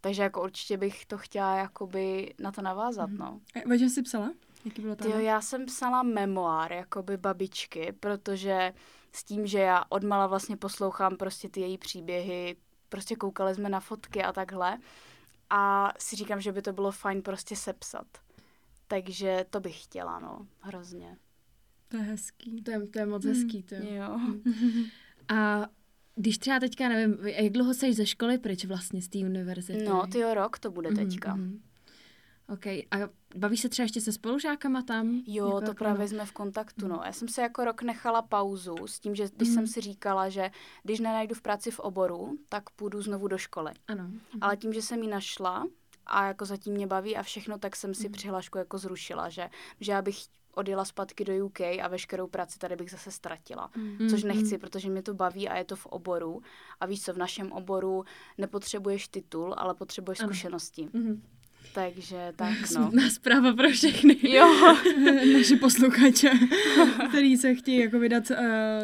Takže 0.00 0.22
jako 0.22 0.42
určitě 0.42 0.76
bych 0.76 1.06
to 1.06 1.18
chtěla 1.18 1.56
jakoby 1.56 2.34
na 2.38 2.52
to 2.52 2.62
navázat, 2.62 3.08
hmm. 3.08 3.18
no. 3.18 3.40
A 3.54 3.74
jsi 3.74 4.02
psala? 4.02 4.30
Jaký 4.64 4.82
bylo 4.82 4.96
Tyjo, 4.96 5.18
já 5.18 5.40
jsem 5.40 5.66
psala 5.66 6.02
memoár, 6.02 6.72
jakoby 6.72 7.16
babičky, 7.16 7.92
protože 8.00 8.72
s 9.12 9.24
tím, 9.24 9.46
že 9.46 9.58
já 9.58 9.84
odmala 9.88 10.26
vlastně 10.26 10.56
poslouchám 10.56 11.16
prostě 11.16 11.48
ty 11.48 11.60
její 11.60 11.78
příběhy, 11.78 12.56
prostě 12.88 13.16
koukali 13.16 13.54
jsme 13.54 13.68
na 13.68 13.80
fotky 13.80 14.22
a 14.22 14.32
takhle 14.32 14.78
a 15.50 15.92
si 15.98 16.16
říkám, 16.16 16.40
že 16.40 16.52
by 16.52 16.62
to 16.62 16.72
bylo 16.72 16.92
fajn 16.92 17.22
prostě 17.22 17.56
sepsat. 17.56 18.06
Takže 18.88 19.44
to 19.50 19.60
bych 19.60 19.82
chtěla, 19.82 20.18
no, 20.18 20.46
hrozně. 20.60 21.16
To 21.88 21.96
je 21.96 22.02
hezký. 22.02 22.62
To 22.62 22.70
je, 22.70 22.86
to 22.86 22.98
je 22.98 23.06
moc 23.06 23.24
mm. 23.24 23.30
hezký, 23.30 23.62
to 23.62 23.74
jo. 23.74 24.20
A 25.28 25.66
když 26.14 26.38
třeba 26.38 26.60
teďka, 26.60 26.88
nevím, 26.88 27.26
jak 27.26 27.52
dlouho 27.52 27.74
jsi 27.74 27.92
ze 27.92 28.06
školy 28.06 28.38
pryč 28.38 28.64
vlastně 28.64 29.02
z 29.02 29.08
té 29.08 29.18
univerzity? 29.18 29.84
No, 29.84 30.06
ty 30.06 30.34
rok 30.34 30.58
to 30.58 30.70
bude 30.70 30.92
teďka. 30.92 31.36
Mm-hmm. 31.36 31.60
OK. 32.52 32.66
A 32.66 33.08
baví 33.36 33.56
se 33.56 33.68
třeba 33.68 33.84
ještě 33.84 34.00
se 34.00 34.12
spolužákama 34.12 34.82
tam? 34.82 35.22
Jo, 35.26 35.46
jako 35.46 35.60
to 35.60 35.64
jako... 35.64 35.74
právě 35.74 36.08
jsme 36.08 36.26
v 36.26 36.32
kontaktu, 36.32 36.88
no. 36.88 37.02
Já 37.04 37.12
jsem 37.12 37.28
se 37.28 37.42
jako 37.42 37.64
rok 37.64 37.82
nechala 37.82 38.22
pauzu 38.22 38.86
s 38.86 39.00
tím, 39.00 39.14
že 39.14 39.28
když 39.36 39.48
mm. 39.48 39.54
jsem 39.54 39.66
si 39.66 39.80
říkala, 39.80 40.28
že 40.28 40.50
když 40.82 41.00
nenajdu 41.00 41.34
v 41.34 41.42
práci 41.42 41.70
v 41.70 41.80
oboru, 41.80 42.38
tak 42.48 42.70
půjdu 42.70 43.02
znovu 43.02 43.28
do 43.28 43.38
školy. 43.38 43.72
Ano. 43.88 44.04
Mm. 44.04 44.20
Ale 44.40 44.56
tím, 44.56 44.72
že 44.72 44.82
jsem 44.82 45.02
ji 45.02 45.08
našla 45.08 45.66
a 46.06 46.26
jako 46.26 46.44
zatím 46.44 46.74
mě 46.74 46.86
baví 46.86 47.16
a 47.16 47.22
všechno, 47.22 47.58
tak 47.58 47.76
jsem 47.76 47.94
si 47.94 48.08
mm. 48.08 48.12
přihlášku 48.12 48.58
jako 48.58 48.78
zrušila, 48.78 49.28
že, 49.28 49.50
že 49.80 49.92
já 49.92 50.02
bych 50.02 50.16
odjela 50.54 50.84
zpátky 50.84 51.24
do 51.24 51.46
UK 51.46 51.60
a 51.60 51.88
veškerou 51.88 52.26
práci 52.26 52.58
tady 52.58 52.76
bych 52.76 52.90
zase 52.90 53.10
ztratila. 53.10 53.70
Mm. 53.76 54.08
Což 54.10 54.22
nechci, 54.22 54.54
mm. 54.54 54.60
protože 54.60 54.90
mě 54.90 55.02
to 55.02 55.14
baví 55.14 55.48
a 55.48 55.56
je 55.56 55.64
to 55.64 55.76
v 55.76 55.86
oboru. 55.86 56.42
A 56.80 56.86
víš 56.86 57.02
co, 57.02 57.12
v 57.12 57.18
našem 57.18 57.52
oboru 57.52 58.04
nepotřebuješ 58.38 59.08
titul, 59.08 59.54
ale 59.58 59.74
potřebuješ 59.74 60.18
zkušenosti. 60.18 60.88
Mm. 60.92 61.22
Takže 61.74 62.16
tak, 62.36 62.60
no. 62.60 62.66
Smutná 62.66 63.10
zpráva 63.10 63.52
pro 63.52 63.68
všechny. 63.68 64.16
Jo. 64.22 64.74
Naši 65.32 65.56
posluchače, 65.56 66.30
který 67.08 67.36
se 67.36 67.54
chtějí 67.54 67.78
jako 67.78 67.98
vydat 67.98 68.30
uh, 68.30 68.36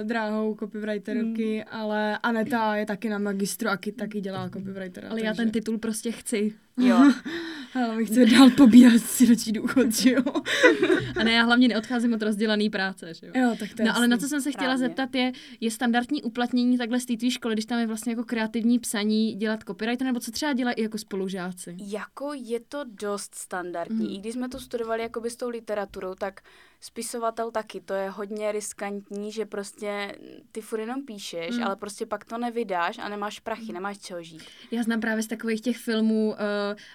dráhou 0.03 0.57
copywriterky, 0.61 1.64
mm. 1.66 1.79
ale 1.81 2.18
Aneta 2.18 2.77
je 2.77 2.87
taky 2.87 3.09
na 3.09 3.18
magistru 3.18 3.68
a 3.68 3.79
taky 3.96 4.20
dělá 4.20 4.51
copywritera. 4.51 5.09
Ale 5.09 5.16
takže... 5.16 5.27
já 5.27 5.35
ten 5.35 5.51
titul 5.51 5.79
prostě 5.79 6.12
chci. 6.12 6.53
Jo. 6.77 7.12
Ale 7.77 7.97
my 7.97 8.07
chceme 8.07 8.27
dál 8.27 8.51
pobírat 8.51 9.03
ročí 9.29 9.53
důchod, 9.53 9.93
že 9.93 10.11
jo? 10.11 10.23
A 11.21 11.25
ne, 11.25 11.33
já 11.33 11.43
hlavně 11.43 11.69
neodcházím 11.69 12.12
od 12.15 12.23
rozdělané 12.23 12.71
práce, 12.71 13.15
že 13.15 13.27
jo? 13.27 13.33
Jo, 13.37 13.57
tak 13.59 13.69
to 13.77 13.83
No 13.85 13.97
ale 13.97 14.09
na 14.09 14.17
co 14.17 14.29
jsem 14.29 14.41
se 14.41 14.51
chtěla 14.51 14.65
Právě. 14.67 14.79
zeptat 14.89 15.15
je, 15.15 15.33
je 15.61 15.71
standardní 15.71 16.23
uplatnění 16.23 16.79
takhle 16.79 17.01
z 17.01 17.07
té 17.07 17.17
tvý 17.17 17.31
školy, 17.31 17.55
když 17.55 17.67
tam 17.67 17.79
je 17.79 17.87
vlastně 17.87 18.12
jako 18.12 18.25
kreativní 18.25 18.79
psaní, 18.79 19.35
dělat 19.35 19.61
copywriter, 19.67 20.07
nebo 20.07 20.21
co 20.21 20.31
třeba 20.31 20.53
dělají 20.53 20.77
i 20.77 20.83
jako 20.83 20.99
spolužáci? 20.99 21.77
Jako 21.81 22.33
je 22.35 22.61
to 22.61 22.85
dost 22.85 23.35
standardní. 23.35 24.09
Mm. 24.09 24.15
I 24.15 24.19
když 24.19 24.33
jsme 24.33 24.49
to 24.49 24.61
studovali 24.61 25.03
jako 25.03 25.21
by 25.21 25.31
s 25.31 25.37
tou 25.37 25.49
literaturou, 25.49 26.15
tak 26.15 26.41
spisovatel 26.81 27.51
taky, 27.51 27.81
to 27.81 27.95
je 27.95 28.11
hodně 28.11 28.53
riskantní, 28.53 29.33
že 29.33 29.47
prostě 29.47 30.19
ty 30.53 30.61
furt 30.61 30.81
jenom 30.81 31.05
píšeš, 31.05 31.57
mm. 31.57 31.65
ale 31.65 31.77
prostě 31.77 32.07
pak 32.07 32.25
to 32.25 32.39
nevydáš 32.39 32.99
a 32.99 33.09
nemáš 33.09 33.41
prachy, 33.41 33.65
hmm. 33.65 33.75
nemáš 33.75 33.99
čeho 33.99 34.23
žít. 34.23 34.43
Já 34.71 34.83
znám 34.83 35.01
právě 35.01 35.23
z 35.23 35.27
takových 35.27 35.61
těch 35.61 35.77
filmů 35.77 36.29
uh, 36.29 36.37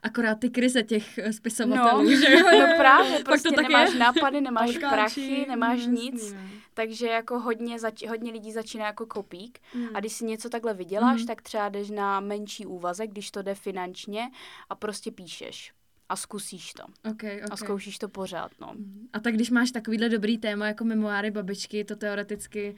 akorát 0.03 0.39
ty 0.39 0.49
krize 0.49 0.83
těch 0.83 1.17
eh, 1.17 1.33
spisovatelů, 1.33 2.03
no, 2.03 2.17
že 2.17 2.35
No 2.59 2.67
právě, 2.77 3.23
prostě 3.23 3.49
to 3.49 3.61
nemáš 3.61 3.93
je. 3.93 3.99
nápady, 3.99 4.41
nemáš 4.41 4.77
prachy, 4.77 5.45
nemáš 5.49 5.87
mm, 5.87 5.93
nic, 5.93 6.33
mm. 6.33 6.49
takže 6.73 7.07
jako 7.07 7.39
hodně, 7.39 7.79
zač- 7.79 8.07
hodně 8.07 8.31
lidí 8.31 8.51
začíná 8.51 8.85
jako 8.85 9.05
kopík 9.05 9.59
mm. 9.75 9.87
a 9.93 9.99
když 9.99 10.13
si 10.13 10.25
něco 10.25 10.49
takhle 10.49 10.73
vyděláš, 10.73 11.21
mm. 11.21 11.27
tak 11.27 11.41
třeba 11.41 11.69
jdeš 11.69 11.89
na 11.89 12.19
menší 12.19 12.65
úvazek, 12.65 13.11
když 13.11 13.31
to 13.31 13.41
jde 13.41 13.55
finančně 13.55 14.31
a 14.69 14.75
prostě 14.75 15.11
píšeš 15.11 15.73
a 16.11 16.15
zkusíš 16.15 16.73
to. 16.73 16.83
Okay, 17.11 17.35
okay. 17.35 17.47
A 17.51 17.57
zkoušíš 17.57 17.97
to 17.99 18.09
pořád, 18.09 18.51
no. 18.61 18.75
A 19.13 19.19
tak 19.19 19.33
když 19.33 19.49
máš 19.49 19.71
takovýhle 19.71 20.09
dobrý 20.09 20.37
téma 20.37 20.67
jako 20.67 20.83
memoáry 20.83 21.31
babičky, 21.31 21.83
to 21.83 21.95
teoreticky 21.95 22.75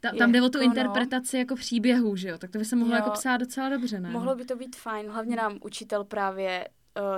ta, 0.00 0.10
tam 0.18 0.32
jde 0.32 0.42
o 0.42 0.48
tu 0.48 0.58
jako, 0.58 0.70
interpretaci 0.70 1.36
no. 1.36 1.40
jako 1.40 1.56
příběhů, 1.56 2.16
že 2.16 2.28
jo? 2.28 2.38
Tak 2.38 2.50
to 2.50 2.58
by 2.58 2.64
se 2.64 2.76
mohlo 2.76 2.94
jo. 2.94 2.96
jako 2.96 3.10
psát 3.10 3.36
docela 3.36 3.68
dobře, 3.68 4.00
ne? 4.00 4.10
Mohlo 4.10 4.36
by 4.36 4.44
to 4.44 4.56
být 4.56 4.76
fajn, 4.76 5.10
hlavně 5.10 5.36
nám 5.36 5.58
učitel 5.62 6.04
právě 6.04 6.68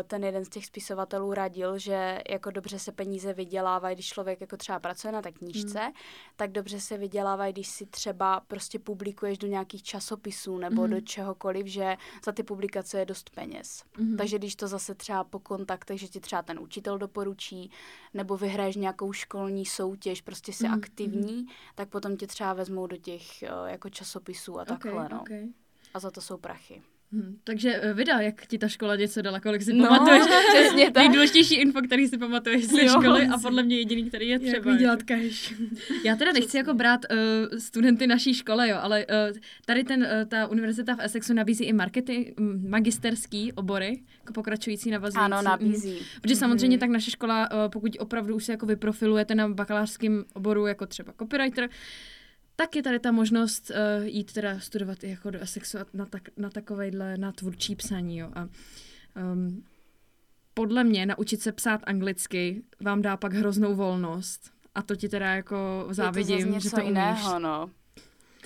ten 0.07 0.25
jeden 0.25 0.45
z 0.45 0.49
těch 0.49 0.67
spisovatelů 0.67 1.35
radil, 1.35 1.79
že 1.79 2.23
jako 2.31 2.51
dobře 2.51 2.79
se 2.79 2.93
peníze 2.93 3.33
vydělávají, 3.33 3.97
když 3.97 4.07
člověk 4.07 4.41
jako 4.41 4.57
třeba 4.57 4.79
pracuje 4.79 5.13
na 5.13 5.23
té 5.23 5.33
knížce, 5.33 5.81
hmm. 5.81 5.93
tak 6.37 6.53
dobře 6.53 6.81
se 6.81 6.99
vydělávají, 6.99 7.53
když 7.53 7.69
si 7.69 7.87
třeba 7.87 8.41
prostě 8.41 8.79
publikuješ 8.79 9.39
do 9.39 9.47
nějakých 9.47 9.83
časopisů 9.83 10.59
nebo 10.59 10.83
hmm. 10.83 10.91
do 10.91 11.01
čehokoliv, 11.01 11.67
že 11.67 11.97
za 12.25 12.33
ty 12.33 12.43
publikace 12.43 12.99
je 12.99 13.05
dost 13.05 13.31
peněz. 13.31 13.85
Hmm. 13.93 14.17
Takže 14.17 14.39
když 14.39 14.57
to 14.57 14.69
zase 14.69 14.95
třeba 14.95 15.25
po 15.25 15.39
kontaktech, 15.39 16.01
že 16.01 16.09
ti 16.09 16.21
třeba 16.21 16.43
ten 16.43 16.59
učitel 16.59 16.99
doporučí, 16.99 17.71
nebo 18.15 18.37
vyhraješ 18.37 18.77
nějakou 18.77 19.13
školní 19.13 19.67
soutěž, 19.67 20.21
prostě 20.21 20.53
si 20.53 20.67
hmm. 20.67 20.75
aktivní, 20.75 21.47
tak 21.75 21.89
potom 21.89 22.17
tě 22.17 22.27
třeba 22.27 22.53
vezmou 22.53 22.87
do 22.87 22.97
těch 22.97 23.43
jako 23.67 23.89
časopisů 23.91 24.59
a 24.59 24.63
okay, 24.63 24.77
takhle, 24.77 25.09
no. 25.09 25.21
Okay. 25.21 25.47
A 25.95 25.99
za 25.99 26.11
to 26.11 26.21
jsou 26.21 26.37
prachy. 26.37 26.83
Hmm, 27.13 27.37
takže 27.45 27.81
eh, 27.83 27.95
Vida, 27.95 28.21
jak 28.21 28.47
ti 28.47 28.59
ta 28.59 28.69
škola 28.69 28.97
něco 28.97 29.23
dala, 29.23 29.41
kolik 29.41 29.63
si 29.63 29.73
no, 29.73 29.89
pamatuješ? 29.89 30.23
přesně 30.55 30.91
tak. 30.91 31.03
Nejdůležitější 31.03 31.55
info, 31.55 31.83
který 31.83 32.09
si 32.09 32.19
pamatuješ 32.19 32.67
ze 32.67 32.89
školy 32.89 33.27
a 33.27 33.39
podle 33.39 33.63
mě 33.63 33.77
jediný, 33.79 34.09
který 34.09 34.29
je 34.29 34.39
třeba. 34.39 34.55
Jak 34.55 34.65
vydělat 34.65 35.03
cash. 35.03 35.55
Já 36.05 36.17
teda 36.17 36.33
nechci 36.33 36.57
jako 36.57 36.75
brát 36.75 37.01
uh, 37.11 37.59
studenty 37.59 38.07
naší 38.07 38.35
školy, 38.35 38.69
jo, 38.69 38.77
ale 38.81 39.07
uh, 39.07 39.39
tady 39.67 39.85
ten, 39.85 40.01
uh, 40.03 40.29
ta 40.29 40.47
univerzita 40.47 40.97
v 40.97 41.01
Essexu 41.01 41.35
nabízí 41.35 41.65
i 41.65 41.73
markety, 41.73 42.35
magisterský 42.69 43.53
obory, 43.53 44.03
jako 44.19 44.33
pokračující 44.33 44.91
navazující. 44.91 45.25
Ano, 45.25 45.43
nabízí. 45.43 45.91
Mm. 45.91 45.99
Protože 46.21 46.35
mm-hmm. 46.35 46.39
samozřejmě 46.39 46.79
tak 46.79 46.91
naše 46.91 47.11
škola, 47.11 47.51
uh, 47.51 47.71
pokud 47.71 47.97
opravdu 47.99 48.37
už 48.37 48.45
se 48.45 48.53
jako 48.53 48.67
vyprofilujete 48.67 49.35
na 49.35 49.49
bakalářském 49.49 50.25
oboru 50.35 50.67
jako 50.67 50.87
třeba 50.87 51.13
copywriter, 51.19 51.69
tak 52.57 52.77
je 52.77 52.83
tady 52.83 52.99
ta 52.99 53.13
možnost 53.13 53.71
uh, 53.71 54.07
jít 54.07 54.33
teda 54.33 54.61
studovat 54.61 55.05
i 55.05 55.11
jako 55.11 55.31
do 55.31 55.41
Essexu 55.41 55.79
na, 55.95 56.07
tak, 56.07 56.23
na 56.37 56.51
takovejhle, 56.51 57.17
na 57.17 57.33
tvůrčí 57.33 57.77
psaní, 57.77 58.19
jo. 58.19 58.31
A 58.35 58.49
um, 59.33 59.65
podle 60.55 60.85
mě 60.85 61.07
naučit 61.07 61.43
se 61.43 61.53
psát 61.53 61.81
anglicky 61.85 62.63
vám 62.81 63.03
dá 63.03 63.17
pak 63.17 63.33
hroznou 63.33 63.75
volnost. 63.75 64.51
A 64.75 64.83
to 64.83 64.97
ti 64.97 65.09
teda 65.09 65.35
jako 65.35 65.87
závidím, 65.91 66.55
to 66.55 66.61
že 66.61 66.71
to 66.71 66.77
umíš. 66.77 66.89
Jiného, 66.89 67.39
no. 67.39 67.71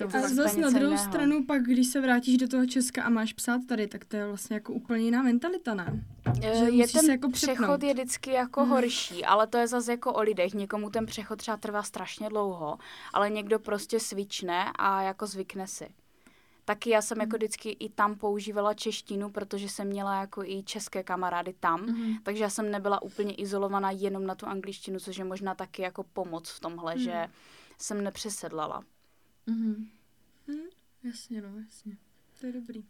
To 0.07 0.17
a 0.17 0.27
zase 0.27 0.59
na 0.59 0.69
druhou 0.69 0.91
jiného. 0.91 1.09
stranu, 1.09 1.45
pak 1.45 1.63
když 1.63 1.87
se 1.87 2.01
vrátíš 2.01 2.37
do 2.37 2.47
toho 2.47 2.65
Česka 2.65 3.03
a 3.03 3.09
máš 3.09 3.33
psát 3.33 3.61
tady, 3.69 3.87
tak 3.87 4.05
to 4.05 4.15
je 4.15 4.27
vlastně 4.27 4.53
jako 4.53 4.73
úplně 4.73 5.03
jiná 5.03 5.21
mentalita, 5.23 5.73
ne? 5.73 6.03
Eh, 6.43 6.55
že 6.57 6.65
je 6.65 6.87
ten 6.87 7.11
jako 7.11 7.29
přechod 7.29 7.83
je 7.83 7.93
vždycky 7.93 8.31
jako 8.31 8.61
hmm. 8.61 8.69
horší, 8.69 9.25
ale 9.25 9.47
to 9.47 9.57
je 9.57 9.67
zase 9.67 9.91
jako 9.91 10.13
o 10.13 10.21
lidech. 10.21 10.53
Někomu 10.53 10.89
ten 10.89 11.05
přechod 11.05 11.39
třeba 11.39 11.57
trvá 11.57 11.83
strašně 11.83 12.29
dlouho, 12.29 12.77
ale 13.13 13.29
někdo 13.29 13.59
prostě 13.59 13.99
svične 13.99 14.65
a 14.75 15.01
jako 15.01 15.27
zvykne 15.27 15.67
si. 15.67 15.87
Taky 16.65 16.89
já 16.89 17.01
jsem 17.01 17.19
jako 17.19 17.29
hmm. 17.29 17.37
vždycky 17.37 17.69
i 17.69 17.89
tam 17.89 18.15
používala 18.15 18.73
češtinu, 18.73 19.29
protože 19.29 19.69
jsem 19.69 19.87
měla 19.87 20.19
jako 20.19 20.43
i 20.43 20.63
české 20.63 21.03
kamarády 21.03 21.53
tam, 21.59 21.81
mm. 21.81 22.15
takže 22.23 22.43
já 22.43 22.49
jsem 22.49 22.71
nebyla 22.71 23.01
úplně 23.01 23.33
izolovaná 23.33 23.91
jenom 23.91 24.25
na 24.25 24.35
tu 24.35 24.45
angličtinu, 24.45 24.99
což 24.99 25.17
je 25.17 25.23
možná 25.23 25.55
taky 25.55 25.81
jako 25.81 26.03
pomoc 26.03 26.49
v 26.49 26.59
tomhle, 26.59 26.95
mm. 26.95 27.01
že 27.01 27.27
jsem 27.77 28.03
nepřesedlala. 28.03 28.83
Mm-hmm. 29.47 29.87
Hm, 30.47 30.69
jasně, 31.03 31.41
no, 31.41 31.59
jasně. 31.59 31.97
To 32.39 32.45
je 32.45 32.53
dobrý. 32.53 32.83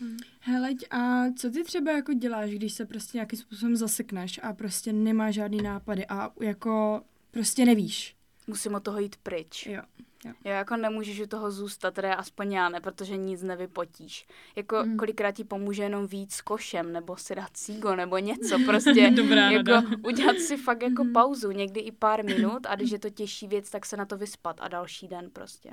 Hmm. 0.00 0.16
Hele, 0.40 0.70
a 0.90 1.32
co 1.32 1.50
ty 1.50 1.64
třeba 1.64 1.92
jako 1.92 2.12
děláš, 2.12 2.50
když 2.50 2.72
se 2.72 2.86
prostě 2.86 3.16
nějakým 3.18 3.38
způsobem 3.38 3.76
zasekneš 3.76 4.40
a 4.42 4.52
prostě 4.52 4.92
nemáš 4.92 5.34
žádný 5.34 5.62
nápady 5.62 6.06
a 6.06 6.32
jako 6.40 7.02
prostě 7.30 7.64
nevíš? 7.64 8.16
Musím 8.46 8.74
od 8.74 8.82
toho 8.82 9.00
jít 9.00 9.16
pryč. 9.16 9.66
Jo. 9.66 9.82
Jo. 10.26 10.32
jo, 10.44 10.50
jako 10.50 10.76
nemůžeš 10.76 11.20
u 11.20 11.26
toho 11.26 11.50
zůstat, 11.50 11.94
teda 11.94 12.14
aspoň 12.14 12.52
já 12.52 12.68
ne, 12.68 12.80
protože 12.80 13.16
nic 13.16 13.42
nevypotíš. 13.42 14.26
Jako 14.56 14.84
mm. 14.84 14.96
kolikrát 14.96 15.32
ti 15.32 15.44
pomůže 15.44 15.82
jenom 15.82 16.06
víc 16.06 16.34
s 16.34 16.40
košem, 16.40 16.92
nebo 16.92 17.16
si 17.16 17.34
dát 17.34 17.50
cígo, 17.52 17.96
nebo 17.96 18.18
něco, 18.18 18.58
prostě 18.66 19.10
Dobrá 19.10 19.50
jako 19.50 19.82
udělat 20.08 20.38
si 20.38 20.56
fakt 20.56 20.82
jako 20.82 21.04
mm. 21.04 21.12
pauzu, 21.12 21.50
někdy 21.50 21.80
i 21.80 21.92
pár 21.92 22.24
minut 22.24 22.66
a 22.66 22.74
když 22.74 22.90
je 22.90 22.98
to 22.98 23.10
těžší 23.10 23.46
věc, 23.48 23.70
tak 23.70 23.86
se 23.86 23.96
na 23.96 24.06
to 24.06 24.16
vyspat 24.16 24.56
a 24.60 24.68
další 24.68 25.08
den 25.08 25.30
prostě. 25.30 25.72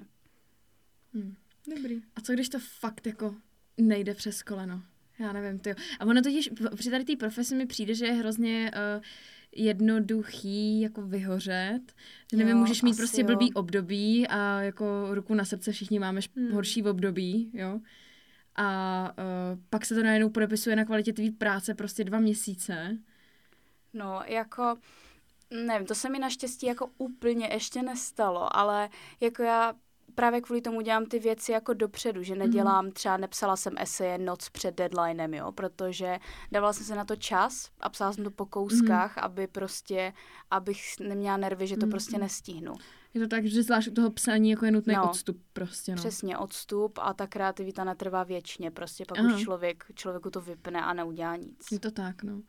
Mm. 1.14 1.36
Dobrý. 1.76 2.02
A 2.16 2.22
co 2.22 2.34
když 2.34 2.50
to 2.50 2.58
fakt 2.80 3.08
jako 3.08 3.36
nejde 3.78 4.14
přes 4.14 4.44
koleno? 4.44 4.82
Já 5.20 5.34
nevím, 5.34 5.60
ty. 5.60 5.76
A 6.00 6.06
ono 6.06 6.22
totiž 6.22 6.50
při 6.76 6.92
tady 6.92 7.04
té 7.04 7.16
profesi 7.16 7.56
mi 7.56 7.66
přijde, 7.66 7.96
že 7.96 8.06
je 8.06 8.14
hrozně 8.14 8.72
uh, 8.98 9.04
jednoduchý 9.56 10.82
jako 10.82 11.02
vyhořet. 11.02 11.82
Že 12.32 12.38
nevím, 12.38 12.52
jo, 12.54 12.58
můžeš 12.58 12.82
mít 12.82 12.98
prostě 12.98 13.22
jo. 13.22 13.28
blbý 13.28 13.54
období 13.54 14.28
a 14.28 14.62
jako 14.62 15.08
ruku 15.12 15.34
na 15.34 15.46
srdce 15.46 15.72
všichni 15.72 16.00
máme 16.00 16.22
hmm. 16.36 16.52
horší 16.52 16.84
období, 16.84 17.52
jo. 17.54 17.80
A 18.56 19.12
uh, 19.18 19.60
pak 19.70 19.86
se 19.86 19.96
to 19.96 20.04
najednou 20.04 20.30
podepisuje 20.30 20.76
na 20.76 20.86
kvalitě 20.86 21.14
tvý 21.14 21.32
práce 21.32 21.74
prostě 21.74 22.04
dva 22.04 22.20
měsíce. 22.20 22.98
No, 23.94 24.22
jako 24.26 24.76
nevím, 25.66 25.88
to 25.88 25.96
se 25.96 26.10
mi 26.10 26.20
naštěstí 26.20 26.66
jako 26.66 26.90
úplně 26.98 27.50
ještě 27.54 27.84
nestalo, 27.84 28.58
ale 28.58 28.90
jako 29.22 29.44
já 29.44 29.74
právě 30.16 30.42
kvůli 30.42 30.62
tomu 30.62 30.82
dělám 30.82 31.06
ty 31.06 31.20
věci 31.20 31.52
jako 31.52 31.74
dopředu, 31.74 32.24
že 32.24 32.36
nedělám, 32.36 32.88
mm-hmm. 32.88 32.94
třeba 32.94 33.18
nepsala 33.18 33.56
jsem 33.56 33.74
eseje 33.78 34.18
noc 34.18 34.50
před 34.50 34.76
deadlinem, 34.76 35.34
jo, 35.34 35.52
protože 35.52 36.20
dávala 36.52 36.74
jsem 36.74 36.86
se 36.86 36.96
na 36.96 37.06
to 37.06 37.16
čas 37.16 37.70
a 37.80 37.90
psala 37.90 38.14
jsem 38.14 38.24
to 38.24 38.32
po 38.32 38.46
kouskách, 38.46 39.18
mm-hmm. 39.18 39.26
aby 39.26 39.48
prostě, 39.48 40.14
abych 40.52 41.00
neměla 41.00 41.38
nervy, 41.38 41.68
že 41.68 41.78
to 41.78 41.86
mm-hmm. 41.86 41.92
prostě 41.92 42.18
nestihnu. 42.18 42.74
Je 43.14 43.22
to 43.22 43.28
tak, 43.28 43.46
že 43.46 43.64
zvlášť 43.64 43.88
u 43.88 43.92
toho 43.92 44.12
psání 44.12 44.50
jako 44.50 44.66
je 44.66 44.72
nutný 44.72 44.94
no, 44.94 45.10
odstup 45.10 45.42
prostě, 45.54 45.92
no. 45.92 45.98
Přesně, 45.98 46.38
odstup 46.38 47.00
a 47.02 47.14
ta 47.14 47.28
kreativita 47.28 47.84
netrvá 47.84 48.24
věčně, 48.24 48.72
prostě 48.72 49.06
pak 49.08 49.20
Aha. 49.20 49.36
už 49.36 49.42
člověk, 49.42 49.86
člověku 49.96 50.30
to 50.30 50.42
vypne 50.42 50.82
a 50.82 50.94
neudělá 50.94 51.36
nic. 51.36 51.72
Je 51.72 51.80
to 51.80 51.92
tak, 51.92 52.24
no. 52.24 52.42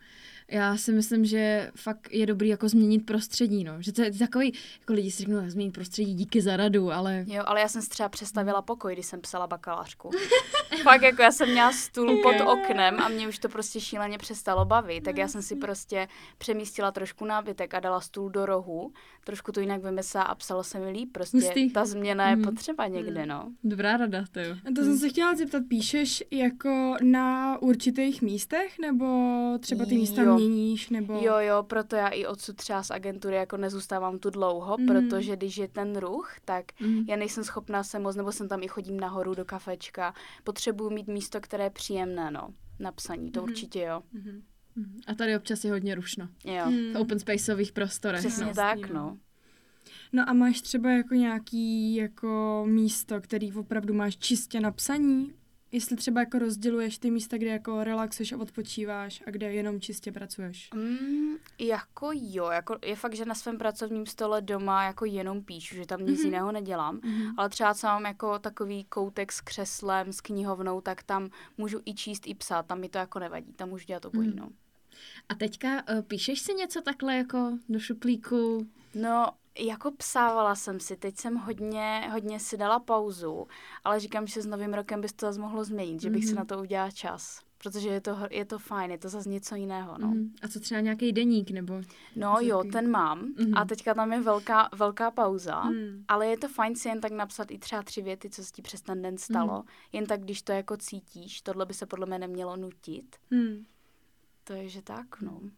Já 0.49 0.77
si 0.77 0.93
myslím, 0.93 1.25
že 1.25 1.71
fakt 1.77 2.09
je 2.13 2.27
dobrý 2.27 2.49
jako 2.49 2.69
změnit 2.69 2.99
prostředí, 2.99 3.65
no. 3.65 3.83
Že 3.83 3.93
to 3.93 4.03
je 4.03 4.19
takový, 4.19 4.53
jako 4.81 4.93
lidi 4.93 5.11
si 5.11 5.23
řeknou, 5.23 5.51
změnit 5.51 5.73
prostředí, 5.73 6.15
díky 6.15 6.43
za 6.43 6.57
radu, 6.57 6.93
ale... 6.93 7.25
Jo, 7.29 7.43
ale 7.47 7.61
já 7.61 7.69
jsem 7.69 7.83
si 7.83 7.89
třeba 7.89 8.09
přestavila 8.09 8.63
pokoj, 8.63 8.93
když 8.93 9.07
jsem 9.07 9.21
psala 9.21 9.47
bakalářku. 9.47 10.11
fakt 10.83 11.03
jako 11.03 11.23
já 11.23 11.33
jsem 11.33 11.51
měla 11.51 11.73
stůl 11.73 12.23
pod 12.23 12.41
oknem 12.41 13.01
a 13.01 13.09
mě 13.09 13.29
už 13.29 13.39
to 13.39 13.49
prostě 13.49 13.81
šíleně 13.81 14.19
přestalo 14.19 14.65
bavit, 14.65 15.05
tak 15.05 15.19
já 15.19 15.29
jsem 15.29 15.43
si 15.43 15.57
prostě 15.57 16.09
přemístila 16.39 16.91
trošku 16.91 17.25
nábytek 17.25 17.75
a 17.75 17.81
dala 17.81 18.01
stůl 18.01 18.31
do 18.31 18.47
rohu, 18.47 18.93
trošku 19.25 19.53
to 19.53 19.61
jinak 19.61 19.83
vymyslela 19.83 20.25
a 20.25 20.35
psalo 20.55 20.65
se 20.65 20.79
mi 20.79 20.91
líp, 20.91 21.13
prostě 21.13 21.37
Hustý. 21.37 21.71
ta 21.71 21.85
změna 21.85 22.31
je 22.31 22.37
mm. 22.37 22.43
potřeba 22.43 22.87
někde, 22.87 23.23
mm. 23.23 23.29
no. 23.29 23.53
Dobrá 23.65 23.97
rada, 23.97 24.25
to 24.33 24.41
jo. 24.41 24.57
A 24.65 24.75
to 24.77 24.85
jsem 24.85 24.99
se 24.99 25.09
chtěla 25.09 25.35
zeptat, 25.35 25.63
píšeš 25.69 26.25
jako 26.31 26.97
na 27.03 27.63
určitých 27.63 28.23
místech, 28.23 28.79
nebo 28.79 29.07
třeba 29.61 29.87
ty 29.87 29.95
místa 29.95 30.23
jo. 30.23 30.35
měníš, 30.35 30.91
nebo... 30.91 31.15
Jo, 31.23 31.35
jo, 31.39 31.63
proto 31.63 31.97
já 31.97 32.09
i 32.09 32.27
odsud 32.27 32.57
třeba 32.57 32.83
z 32.83 32.91
agentury 32.91 33.37
jako 33.37 33.57
nezůstávám 33.57 34.19
tu 34.19 34.31
dlouho, 34.31 34.77
mm. 34.79 34.87
protože 34.87 35.37
když 35.37 35.57
je 35.57 35.69
ten 35.69 35.97
ruch, 35.97 36.35
tak 36.45 36.65
mm. 36.81 37.05
já 37.09 37.17
nejsem 37.17 37.45
schopná 37.45 37.83
se 37.83 37.99
moc, 37.99 38.17
nebo 38.17 38.33
jsem 38.33 38.49
tam 38.49 38.63
i 38.63 38.69
chodím 38.69 39.01
nahoru 39.01 39.35
do 39.35 39.45
kafečka, 39.45 40.15
potřebuju 40.45 40.91
mít 40.91 41.07
místo, 41.07 41.41
které 41.41 41.65
je 41.65 41.71
příjemné, 41.71 42.31
no, 42.31 42.49
na 42.79 42.93
psaní, 42.93 43.31
to 43.31 43.41
mm. 43.41 43.45
určitě 43.45 43.81
jo. 43.81 44.03
Mm. 44.13 44.43
A 45.07 45.15
tady 45.15 45.37
občas 45.37 45.65
je 45.65 45.71
hodně 45.71 45.95
rušno. 45.95 46.29
Jo. 46.45 46.71
V 46.95 46.97
open 47.01 47.19
spaceových 47.19 47.73
prostorech. 47.73 48.21
Přesně 48.21 48.45
no. 48.45 48.55
tak, 48.55 48.91
no. 48.91 49.19
No 50.13 50.29
a 50.29 50.33
máš 50.33 50.61
třeba 50.61 50.91
jako 50.91 51.15
nějaký 51.15 51.95
jako 51.95 52.65
místo, 52.69 53.21
který 53.21 53.53
opravdu 53.53 53.95
máš 53.95 54.17
čistě 54.17 54.61
na 54.61 54.71
psaní? 54.71 55.35
Jestli 55.73 55.97
třeba 55.97 56.21
jako 56.21 56.39
rozděluješ 56.39 56.99
ty 56.99 57.11
místa, 57.11 57.39
kde 57.39 57.51
jako 57.51 57.85
relaxuješ 57.85 58.33
a 58.33 58.37
odpočíváš 58.37 59.23
a 59.27 59.31
kde 59.31 59.53
jenom 59.53 59.81
čistě 59.81 60.13
pracuješ? 60.13 60.71
Mm, 60.75 61.35
jako 61.59 62.11
jo, 62.13 62.51
jako 62.51 62.79
je 62.85 62.97
fakt, 62.97 63.15
že 63.15 63.25
na 63.25 63.35
svém 63.35 63.59
pracovním 63.59 64.07
stole 64.07 64.43
doma 64.43 64.85
jako 64.85 65.05
jenom 65.05 65.43
píšu, 65.43 65.75
že 65.75 65.87
tam 65.87 66.07
nic 66.07 66.21
mm-hmm. 66.21 66.25
jiného 66.25 66.53
nedělám, 66.53 66.99
mm-hmm. 66.99 67.35
ale 67.37 67.49
třeba 67.49 67.75
co 67.75 67.87
mám 67.87 68.05
jako 68.05 68.39
takový 68.39 68.85
koutek 68.85 69.33
s 69.33 69.41
křeslem, 69.41 70.13
s 70.13 70.21
knihovnou, 70.21 70.81
tak 70.81 71.03
tam 71.03 71.31
můžu 71.59 71.81
i 71.85 71.95
číst, 71.95 72.27
i 72.27 72.35
psát, 72.35 72.67
tam 72.67 72.81
mi 72.81 72.89
to 72.89 72.99
jako 72.99 73.19
nevadí, 73.19 73.53
tam 73.53 73.69
můžu 73.69 73.85
dělat 73.87 74.05
obojí, 74.05 74.29
mm. 74.29 74.37
no. 74.37 74.49
A 75.29 75.35
teďka 75.35 75.69
uh, 75.69 76.03
píšeš 76.03 76.41
si 76.41 76.55
něco 76.55 76.81
takhle 76.81 77.17
jako 77.17 77.59
do 77.69 77.79
šuplíku? 77.79 78.67
No, 78.95 79.27
jako 79.59 79.91
psávala 79.91 80.55
jsem 80.55 80.81
si, 80.81 80.97
teď 80.97 81.17
jsem 81.17 81.37
hodně, 81.37 82.09
hodně 82.13 82.41
si 82.41 82.57
dala 82.57 82.79
pauzu, 82.79 83.47
ale 83.85 84.01
říkám, 84.01 84.27
že 84.27 84.43
s 84.43 84.47
novým 84.47 84.75
rokem 84.75 85.01
by 85.01 85.09
to 85.09 85.27
zase 85.27 85.41
mohlo 85.41 85.65
změnit, 85.65 86.03
že 86.03 86.11
bych 86.11 86.25
mm-hmm. 86.25 86.27
si 86.27 86.33
mhm. 86.33 86.39
na 86.39 86.45
to 86.45 86.59
udělala 86.59 86.91
čas. 86.91 87.41
Protože 87.59 87.89
je 87.89 88.01
to, 88.01 88.19
je 88.31 88.45
to 88.45 88.59
fajn, 88.59 88.91
je 88.91 88.99
to 88.99 89.09
zase 89.09 89.29
něco 89.29 89.55
jiného, 89.55 89.99
no. 89.99 90.09
Mm-hmm. 90.09 90.31
A 90.43 90.49
co 90.49 90.61
třeba 90.61 90.81
nějaký 90.81 91.13
deník, 91.13 91.51
nebo? 91.51 91.83
No 92.17 92.37
jo, 92.41 92.59
jaký? 92.59 92.71
ten 92.71 92.91
mám 92.91 93.23
mm-hmm. 93.23 93.53
a 93.57 93.65
teďka 93.65 93.95
tam 93.95 94.13
je 94.13 94.21
velká, 94.21 94.69
velká 94.75 95.11
pauza, 95.11 95.65
mm. 95.65 96.05
ale 96.09 96.27
je 96.27 96.39
to 96.39 96.49
fajn 96.49 96.77
si 96.77 96.89
jen 96.89 97.01
tak 97.01 97.13
napsat 97.13 97.51
i 97.51 97.59
třeba 97.59 97.83
tři 97.83 98.03
věty, 98.03 98.31
co 98.31 98.45
se 98.45 98.53
ti 98.53 98.63
přes 98.63 98.83
ten 98.83 99.03
den 99.03 99.19
stalo, 99.19 99.57
mm. 99.57 99.69
jen 99.93 100.07
tak, 100.07 100.21
když 100.21 100.43
to 100.43 100.53
jako 100.53 100.77
cítíš, 100.77 101.41
tohle 101.41 101.67
by 101.67 101.75
se 101.75 101.87
podle 101.87 102.07
mě 102.07 102.19
nemělo 102.19 102.57
nutit. 102.57 103.17
Mm. 103.31 103.65
To 104.45 104.53
je, 104.53 104.69
že 104.69 104.83
tak, 104.83 105.21
no. 105.21 105.31
Hmm. 105.31 105.51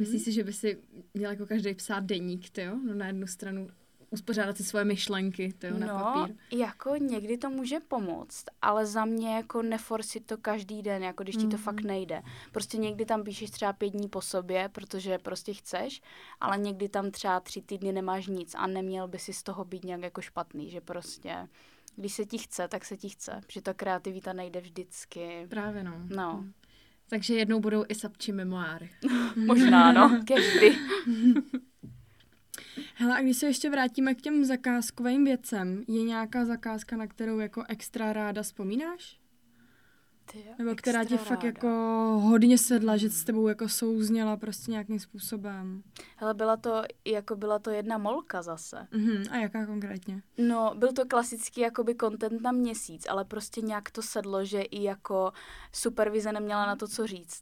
Myslíš 0.00 0.22
si, 0.22 0.32
že 0.32 0.44
by 0.44 0.52
si 0.52 0.78
měl 1.14 1.30
jako 1.30 1.46
každý 1.46 1.74
psát 1.74 2.04
deník, 2.04 2.50
ty 2.50 2.62
jo? 2.62 2.76
No 2.86 2.94
na 2.94 3.06
jednu 3.06 3.26
stranu 3.26 3.68
uspořádat 4.10 4.56
si 4.56 4.64
svoje 4.64 4.84
myšlenky, 4.84 5.52
to 5.58 5.70
na 5.78 5.86
no, 5.86 5.94
papír. 6.04 6.36
jako 6.52 6.96
někdy 6.96 7.38
to 7.38 7.50
může 7.50 7.80
pomoct, 7.80 8.44
ale 8.62 8.86
za 8.86 9.04
mě 9.04 9.34
jako 9.34 9.62
neforsi 9.62 10.20
to 10.20 10.36
každý 10.38 10.82
den, 10.82 11.02
jako 11.02 11.22
když 11.22 11.36
ti 11.36 11.42
to 11.42 11.48
Mhm. 11.48 11.58
fakt 11.58 11.80
nejde. 11.80 12.22
Prostě 12.52 12.78
někdy 12.78 13.04
tam 13.06 13.24
píšeš 13.24 13.50
třeba 13.50 13.72
pět 13.72 13.90
dní 13.90 14.08
po 14.08 14.20
sobě, 14.20 14.68
protože 14.72 15.18
prostě 15.18 15.54
chceš, 15.54 16.02
ale 16.40 16.58
někdy 16.58 16.88
tam 16.88 17.10
třeba 17.10 17.40
tři 17.40 17.62
týdny 17.62 17.92
nemáš 17.92 18.26
nic 18.26 18.54
a 18.58 18.66
neměl 18.66 19.08
by 19.08 19.18
si 19.18 19.32
z 19.32 19.42
toho 19.42 19.64
být 19.64 19.84
nějak 19.84 20.02
jako 20.02 20.20
špatný, 20.20 20.70
že 20.70 20.80
prostě 20.80 21.48
když 21.96 22.12
se 22.12 22.24
ti 22.24 22.38
chce, 22.38 22.68
tak 22.68 22.84
se 22.84 22.96
ti 22.96 23.08
chce, 23.08 23.40
že 23.48 23.62
ta 23.62 23.74
kreativita 23.74 24.32
nejde 24.32 24.60
vždycky. 24.60 25.46
Právě 25.50 25.84
no. 25.84 26.00
No, 26.16 26.44
Takže 27.08 27.34
jednou 27.34 27.60
budou 27.60 27.84
i 27.88 27.94
sapči 27.94 28.32
memoáry. 28.32 28.90
možná 29.46 29.92
no, 29.92 30.22
každý. 30.28 30.78
Hele, 32.94 33.18
a 33.18 33.22
když 33.22 33.36
se 33.36 33.46
ještě 33.46 33.70
vrátíme 33.70 34.14
k 34.14 34.22
těm 34.22 34.44
zakázkovým 34.44 35.24
věcem, 35.24 35.84
je 35.88 36.02
nějaká 36.02 36.44
zakázka, 36.44 36.96
na 36.96 37.06
kterou 37.06 37.38
jako 37.38 37.64
extra 37.68 38.12
ráda 38.12 38.42
vzpomínáš? 38.42 39.23
Tyjo, 40.32 40.44
Nebo 40.58 40.74
která 40.74 41.04
ti 41.04 41.14
extra 41.14 41.28
fakt 41.34 41.44
ráda. 41.44 41.46
jako 41.46 41.68
hodně 42.24 42.58
sedla, 42.58 42.96
že 42.96 43.10
s 43.10 43.24
tebou 43.24 43.48
jako 43.48 43.68
souzněla 43.68 44.36
prostě 44.36 44.70
nějakým 44.70 44.98
způsobem? 44.98 45.82
Hele, 46.16 46.34
byla 46.34 46.56
to, 46.56 46.82
jako 47.04 47.36
byla 47.36 47.58
to 47.58 47.70
jedna 47.70 47.98
molka 47.98 48.42
zase. 48.42 48.86
Mhm, 48.92 49.22
a 49.30 49.36
jaká 49.36 49.66
konkrétně? 49.66 50.22
No, 50.38 50.72
byl 50.76 50.92
to 50.92 51.04
klasický 51.06 51.60
jakoby 51.60 51.94
content 52.00 52.42
na 52.42 52.52
měsíc, 52.52 53.06
ale 53.08 53.24
prostě 53.24 53.60
nějak 53.60 53.90
to 53.90 54.02
sedlo, 54.02 54.44
že 54.44 54.60
i 54.62 54.82
jako 54.82 55.32
supervize 55.72 56.32
neměla 56.32 56.66
na 56.66 56.76
to, 56.76 56.88
co 56.88 57.06
říct. 57.06 57.40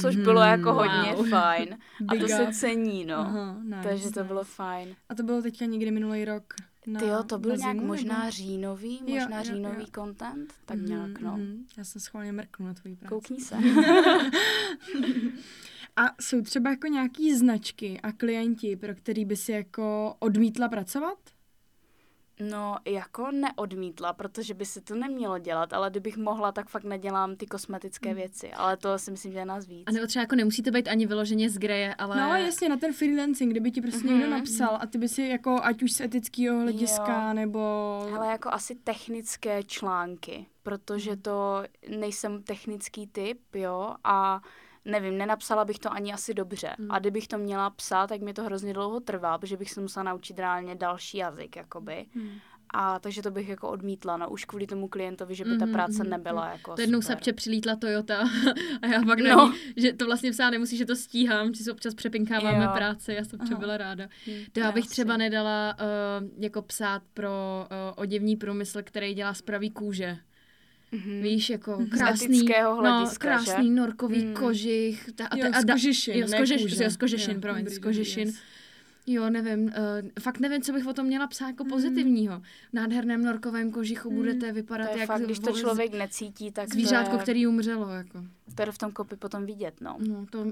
Což 0.00 0.16
bylo 0.16 0.40
jako 0.40 0.72
hodně 0.72 1.14
Wow. 1.16 1.28
fajn. 1.28 1.78
A 2.08 2.14
to 2.20 2.28
se 2.28 2.46
cení, 2.52 3.04
no. 3.04 3.16
Aha, 3.16 3.56
nice, 3.62 3.88
Takže 3.88 4.02
to 4.04 4.08
nice. 4.08 4.24
bylo 4.24 4.44
fajn. 4.44 4.96
A 5.08 5.14
to 5.14 5.22
bylo 5.22 5.42
teďka 5.42 5.64
někdy 5.64 5.90
minulý 5.90 6.24
rok 6.24 6.54
na 6.92 7.00
Ty 7.00 7.06
jo, 7.06 7.22
to 7.22 7.38
byl 7.38 7.56
nějak 7.56 7.76
zimu, 7.76 7.86
možná 7.86 8.18
nebo? 8.18 8.30
říjnový, 8.30 9.00
Jo, 9.06 9.14
možná 9.14 9.38
jo, 9.38 9.44
říjnový 9.44 9.80
jo. 9.80 9.86
content, 9.94 10.52
tak 10.66 10.76
Mhm, 10.78 10.86
nějak, 10.86 11.20
no. 11.20 11.32
mhm. 11.36 11.64
Já 11.78 11.84
jsem 11.84 12.00
schválně 12.00 12.32
mrknu 12.32 12.66
na 12.66 12.74
tvoji 12.74 12.96
práci. 12.96 13.08
Koukni 13.08 13.40
se. 13.40 13.56
A 15.96 16.02
jsou 16.20 16.42
třeba 16.42 16.70
jako 16.70 16.86
nějaký 16.86 17.34
značky 17.34 18.00
a 18.02 18.12
klienti, 18.12 18.76
pro 18.76 18.94
který 18.94 19.24
by 19.24 19.36
si 19.36 19.52
jako 19.52 20.14
odmítla 20.18 20.68
pracovat? 20.68 21.18
No, 22.40 22.76
jako 22.84 23.30
neodmítla, 23.30 24.12
protože 24.12 24.54
by 24.54 24.64
se 24.66 24.80
to 24.80 24.94
nemělo 24.94 25.38
dělat, 25.38 25.72
ale 25.72 25.90
kdybych 25.90 26.16
mohla, 26.16 26.52
tak 26.52 26.68
fakt 26.68 26.84
nedělám 26.84 27.36
ty 27.36 27.46
kosmetické 27.46 28.14
věci. 28.14 28.52
Ale 28.52 28.76
to 28.76 28.98
si 28.98 29.10
myslím, 29.10 29.32
že 29.32 29.38
je 29.38 29.44
nás 29.44 29.66
víc. 29.66 29.84
A 29.86 29.90
nebo 29.92 30.06
třeba 30.06 30.22
jako 30.22 30.36
nemusí 30.36 30.62
to 30.62 30.70
být 30.70 30.88
ani 30.88 31.06
vyloženě 31.06 31.50
z 31.50 31.58
greje, 31.58 31.94
ale... 31.94 32.16
No 32.16 32.34
jasně, 32.36 32.68
na 32.68 32.76
ten 32.76 32.92
freelancing, 32.92 33.50
kdyby 33.50 33.70
ti 33.70 33.80
prostě 33.80 34.06
Mhm. 34.06 34.14
někdo 34.18 34.30
napsal 34.30 34.78
a 34.80 34.86
ty 34.86 34.98
by 34.98 35.08
si 35.08 35.22
jako, 35.22 35.60
ať 35.62 35.82
už 35.82 35.92
z 35.92 36.00
etického 36.00 36.60
hlediska, 36.60 37.28
Jo. 37.28 37.34
nebo... 37.34 37.60
Ale 38.16 38.26
jako 38.26 38.48
asi 38.52 38.74
technické 38.74 39.62
články, 39.62 40.46
protože 40.62 41.16
to 41.16 41.62
nejsem 41.88 42.42
technický 42.42 43.06
typ, 43.06 43.40
jo, 43.54 43.94
a 44.04 44.40
nevím, 44.84 45.18
nenapsala 45.18 45.64
bych 45.64 45.78
to 45.78 45.92
ani 45.92 46.12
asi 46.12 46.34
dobře. 46.34 46.74
Mm. 46.78 46.90
A 46.90 46.98
kdybych 46.98 47.28
to 47.28 47.38
měla 47.38 47.70
psát, 47.70 48.06
tak 48.06 48.20
mi 48.20 48.32
to 48.34 48.44
hrozně 48.44 48.72
dlouho 48.72 49.00
trvá, 49.00 49.38
protože 49.38 49.56
bych 49.56 49.70
se 49.70 49.80
musela 49.80 50.02
naučit 50.04 50.38
reálně 50.38 50.74
další 50.74 51.18
jazyk, 51.18 51.56
jakoby. 51.56 52.06
Hmm. 52.14 52.30
A 52.74 52.98
takže 52.98 53.22
to 53.22 53.30
bych 53.30 53.48
jako 53.48 53.68
odmítla, 53.68 54.16
no 54.16 54.30
už 54.30 54.44
kvůli 54.44 54.66
tomu 54.66 54.88
klientovi, 54.88 55.34
že 55.34 55.44
by 55.44 55.58
ta 55.58 55.64
Mhm, 55.64 55.72
práce 55.74 56.02
mhm, 56.02 56.10
nebyla 56.10 56.50
jako 56.50 56.74
To 56.74 56.80
jednou 56.80 57.02
sapče 57.02 57.32
přilítla 57.32 57.76
Toyota 57.76 58.18
a 58.82 58.86
já 58.86 59.02
pak 59.02 59.18
No. 59.18 59.36
no. 59.36 59.54
že 59.76 59.92
to 59.92 60.06
vlastně 60.06 60.30
psát 60.30 60.50
nemusí, 60.50 60.76
že 60.76 60.86
to 60.86 60.96
stíhám, 60.96 61.54
že 61.54 61.64
si 61.64 61.70
občas 61.70 61.94
přepinkáváme 61.94 62.64
Jo. 62.64 62.70
práci, 62.74 63.12
já 63.14 63.24
sapče 63.24 63.54
byla 63.54 63.76
ráda. 63.76 64.08
Hmm. 64.26 64.36
To 64.52 64.60
já 64.60 64.72
bych 64.72 64.84
Asi. 64.84 64.90
třeba 64.90 65.16
nedala 65.16 65.74
uh, 65.80 66.28
jako 66.42 66.62
psát 66.62 67.02
pro 67.14 67.30
uh, 67.30 67.76
oděvní 68.02 68.36
průmysl, 68.36 68.82
který 68.82 69.14
dělá 69.14 69.34
z 69.34 69.42
pravý 69.42 69.70
kůže. 69.70 70.18
Mhm. 70.92 71.22
Víš, 71.22 71.50
jako 71.50 71.78
Z 71.86 71.98
krásný, 71.98 72.42
no, 72.82 73.06
krásný 73.18 73.66
že? 73.68 73.74
norkový 73.74 74.24
Mm. 74.24 74.34
kožich. 74.34 75.10
Ta, 75.14 75.26
a, 75.26 75.36
Jo, 75.36 75.46
ta- 75.50 75.56
a, 75.58 75.60
z 75.60 75.64
da- 75.64 75.72
kožešin, 75.72 76.14
jo, 76.14 76.28
z 76.28 76.34
kůže. 76.34 76.84
jo, 76.84 76.90
z 76.90 76.96
kožešin, 76.96 77.34
Jo, 77.34 77.40
promiň, 77.40 77.64
dobrý, 77.64 78.04
z 78.04 78.16
yes. 78.16 78.34
Jo, 79.06 79.30
nevím, 79.30 79.64
uh, 79.64 79.70
fakt 80.20 80.40
nevím, 80.40 80.62
co 80.62 80.72
bych 80.72 80.86
o 80.86 80.92
tom 80.92 81.06
měla 81.06 81.26
psát 81.26 81.46
jako 81.48 81.64
Mm. 81.64 81.70
pozitivního. 81.70 82.40
V 82.40 82.72
nádherném 82.72 83.24
norkovém 83.24 83.70
kožichu 83.70 84.10
Mm. 84.10 84.16
budete 84.16 84.52
vypadat 84.52 84.86
To 84.86 84.92
je 84.92 84.98
jak 85.00 85.06
fakt, 85.06 85.22
když 85.22 85.38
to 85.38 85.52
člověk 85.52 85.92
necítí, 85.94 86.50
tak 86.52 86.72
zvířátko, 86.74 87.10
to 87.10 87.16
je, 87.16 87.22
který 87.22 87.46
umřelo. 87.46 87.88
Jako. 87.90 88.24
to 88.54 88.62
je 88.62 88.72
v 88.72 88.78
tom 88.78 88.92
kopi 88.92 89.16
potom 89.16 89.46
vidět, 89.46 89.74
no. 89.80 89.96
No, 90.08 90.26
to 90.30 90.46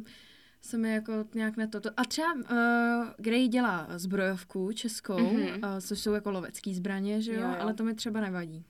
se 0.60 0.78
mi 0.78 0.92
jako 0.94 1.12
nějak 1.34 1.56
na 1.56 1.66
to. 1.66 1.80
A 1.96 2.04
třeba 2.04 2.34
uh, 2.34 3.06
Grey 3.18 3.48
dělá 3.48 3.88
zbrojovku 3.96 4.72
českou, 4.72 5.18
Mhm. 5.18 5.36
mm-hmm. 5.36 5.74
uh, 5.74 5.80
což 5.80 5.98
jsou 5.98 6.12
jako 6.12 6.30
lovecký 6.30 6.74
zbraně, 6.74 7.22
že 7.22 7.32
jo? 7.32 7.40
Jo, 7.40 7.46
jo, 7.46 7.52
jo. 7.54 7.60
ale 7.60 7.74
to 7.74 7.84
mi 7.84 7.94
třeba 7.94 8.20
nevadí. 8.20 8.64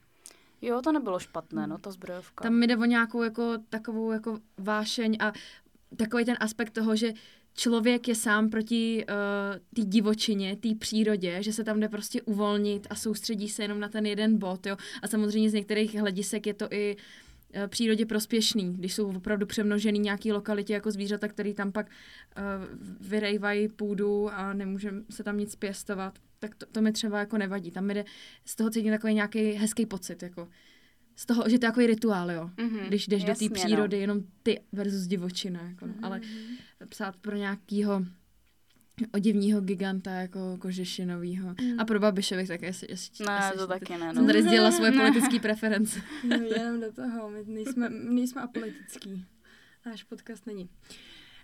Jo, 0.62 0.82
to 0.82 0.92
nebylo 0.92 1.18
špatné, 1.18 1.66
no, 1.66 1.78
ta 1.78 1.90
zbrojovka. 1.90 2.42
Tam 2.42 2.54
mi 2.54 2.66
jde 2.66 2.76
o 2.76 2.84
nějakou 2.84 3.22
jako 3.22 3.54
takovou 3.68 4.12
jako 4.12 4.38
vášeň 4.58 5.16
a 5.20 5.32
takový 5.96 6.24
ten 6.24 6.36
aspekt 6.40 6.70
toho, 6.70 6.96
že 6.96 7.12
člověk 7.54 8.08
je 8.08 8.14
sám 8.14 8.50
proti 8.50 9.04
uh, 9.08 9.58
té 9.74 9.90
divočině, 9.90 10.56
té 10.56 10.68
přírodě, 10.74 11.42
že 11.42 11.52
se 11.52 11.64
tam 11.64 11.80
jde 11.80 11.88
prostě 11.88 12.22
uvolnit 12.22 12.86
a 12.90 12.94
soustředí 12.94 13.48
se 13.48 13.62
jenom 13.62 13.80
na 13.80 13.88
ten 13.88 14.06
jeden 14.06 14.38
bod, 14.38 14.66
jo. 14.66 14.76
A 15.02 15.08
samozřejmě 15.08 15.50
z 15.50 15.54
některých 15.54 15.94
hledisek 15.94 16.46
je 16.46 16.54
to 16.54 16.72
i 16.72 16.96
eh, 16.96 17.27
přírodě 17.66 18.06
prospěšný, 18.06 18.74
když 18.74 18.94
jsou 18.94 19.16
opravdu 19.16 19.46
přemnožený 19.46 19.98
nějaký 19.98 20.32
lokalitě 20.32 20.72
jako 20.72 20.90
zvířata, 20.90 21.28
který 21.28 21.54
tam 21.54 21.72
pak 21.72 21.86
uh, 21.86 22.42
vyrejvají 23.08 23.68
půdu 23.68 24.30
a 24.32 24.52
nemůže 24.52 24.92
se 25.10 25.24
tam 25.24 25.38
nic 25.38 25.54
pěstovat, 25.56 26.18
tak 26.38 26.54
to, 26.54 26.66
to 26.66 26.82
mi 26.82 26.92
třeba 26.92 27.18
jako 27.18 27.38
nevadí. 27.38 27.70
Tam 27.70 27.84
mi 27.84 27.94
jde 27.94 28.04
z 28.44 28.56
toho 28.56 28.70
cítím 28.70 28.90
takový 28.90 29.14
nějaký 29.14 29.52
hezký 29.52 29.86
pocit, 29.86 30.22
jako 30.22 30.48
z 31.16 31.26
toho, 31.26 31.42
že 31.48 31.58
to 31.58 31.66
je 31.66 31.70
takový 31.70 31.86
rituál, 31.86 32.30
jo. 32.30 32.50
Mhm, 32.56 32.78
Když 32.78 33.08
jdeš 33.08 33.24
do 33.24 33.30
jasně, 33.30 33.48
té 33.48 33.54
no. 33.54 33.64
přírody, 33.64 33.98
jenom 33.98 34.22
ty 34.42 34.60
versus 34.72 35.06
divočina, 35.06 35.62
jako, 35.62 35.86
no. 35.86 35.94
ale 36.02 36.20
psát 36.88 37.16
pro 37.16 37.36
nějakýho 37.36 38.04
oděvního 39.12 39.60
giganta 39.60 40.10
jako 40.10 40.56
kožešinovýho. 40.58 41.54
Mm. 41.60 41.80
A 41.80 41.84
pro 41.84 42.00
Babiše 42.00 42.36
bych 42.36 42.48
také, 42.48 42.66
jestli, 42.66 42.86
jestli, 42.90 43.24
Ne, 43.26 43.40
jestli 43.42 43.58
to 43.58 43.66
taky 43.66 43.92
ne, 43.92 44.06
no. 44.06 44.14
Jsem 44.14 44.26
tady 44.26 44.42
sdělila 44.42 44.70
svoje 44.70 44.92
politické 45.00 45.40
preference. 45.40 46.00
No, 46.24 46.36
jenom 46.36 46.80
do 46.80 46.92
toho, 46.92 47.30
my 47.30 47.38
nejsme, 47.46 47.88
my 47.88 48.14
nejsme 48.14 48.42
apolitický. 48.42 49.24
Náš 49.86 50.02
podcast 50.02 50.46
není. 50.46 50.68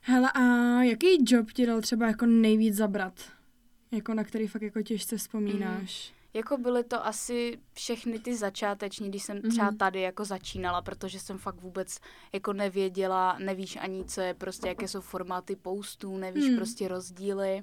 Hele, 0.03 0.31
a 0.35 0.43
jaký 0.83 1.07
job 1.21 1.53
ti 1.53 1.67
dal 1.67 1.81
třeba 1.81 2.07
jako 2.07 2.27
nejvíc 2.27 2.75
zabrat? 2.75 3.21
Jako 3.93 4.15
na 4.15 4.25
který 4.25 4.47
fakt 4.47 4.63
jako 4.63 4.83
těžce 4.83 5.17
vzpomínáš? 5.17 6.13
Jako 6.35 6.57
byly 6.59 6.85
to 6.85 7.07
asi 7.07 7.59
všechny 7.73 8.19
ty 8.19 8.37
začáteční, 8.37 9.09
když 9.09 9.23
jsem 9.23 9.43
třeba 9.43 9.67
Mhm. 9.67 9.77
tady 9.79 10.01
jako 10.01 10.25
začínala, 10.25 10.83
protože 10.83 11.21
jsem 11.21 11.39
fakt 11.39 11.61
vůbec 11.61 11.99
jako 12.33 12.53
nevěděla, 12.53 13.37
nevíš 13.39 13.77
ani, 13.77 14.05
co 14.05 14.21
je 14.21 14.35
prostě, 14.35 14.69
jaké 14.69 14.89
jsou 14.89 15.01
formáty 15.01 15.57
postů, 15.57 16.17
nevíš 16.17 16.45
Hmm. 16.47 16.57
prostě 16.57 16.89
rozdíly. 16.89 17.63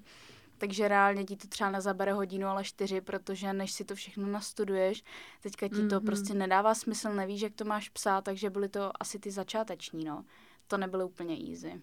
Takže 0.57 0.87
reálně 0.87 1.23
ti 1.23 1.35
to 1.35 1.47
třeba 1.47 1.69
nezabere 1.71 2.13
hodinu, 2.13 2.47
ale 2.47 2.63
čtyři, 2.63 3.01
protože 3.01 3.53
než 3.53 3.71
si 3.71 3.85
to 3.85 3.95
všechno 3.95 4.27
nastuduješ, 4.27 5.03
teďka 5.41 5.67
ti 5.67 5.87
to 5.87 5.95
Mhm. 5.95 6.05
prostě 6.05 6.33
nedává 6.33 6.75
smysl, 6.75 7.13
nevíš, 7.13 7.41
jak 7.41 7.53
to 7.55 7.65
máš 7.65 7.89
psát, 7.89 8.23
takže 8.23 8.49
byly 8.49 8.69
to 8.69 8.91
asi 9.01 9.19
ty 9.19 9.31
začáteční, 9.31 10.03
no. 10.05 10.25
To 10.67 10.77
nebylo 10.77 11.07
úplně 11.07 11.37
easy. 11.51 11.81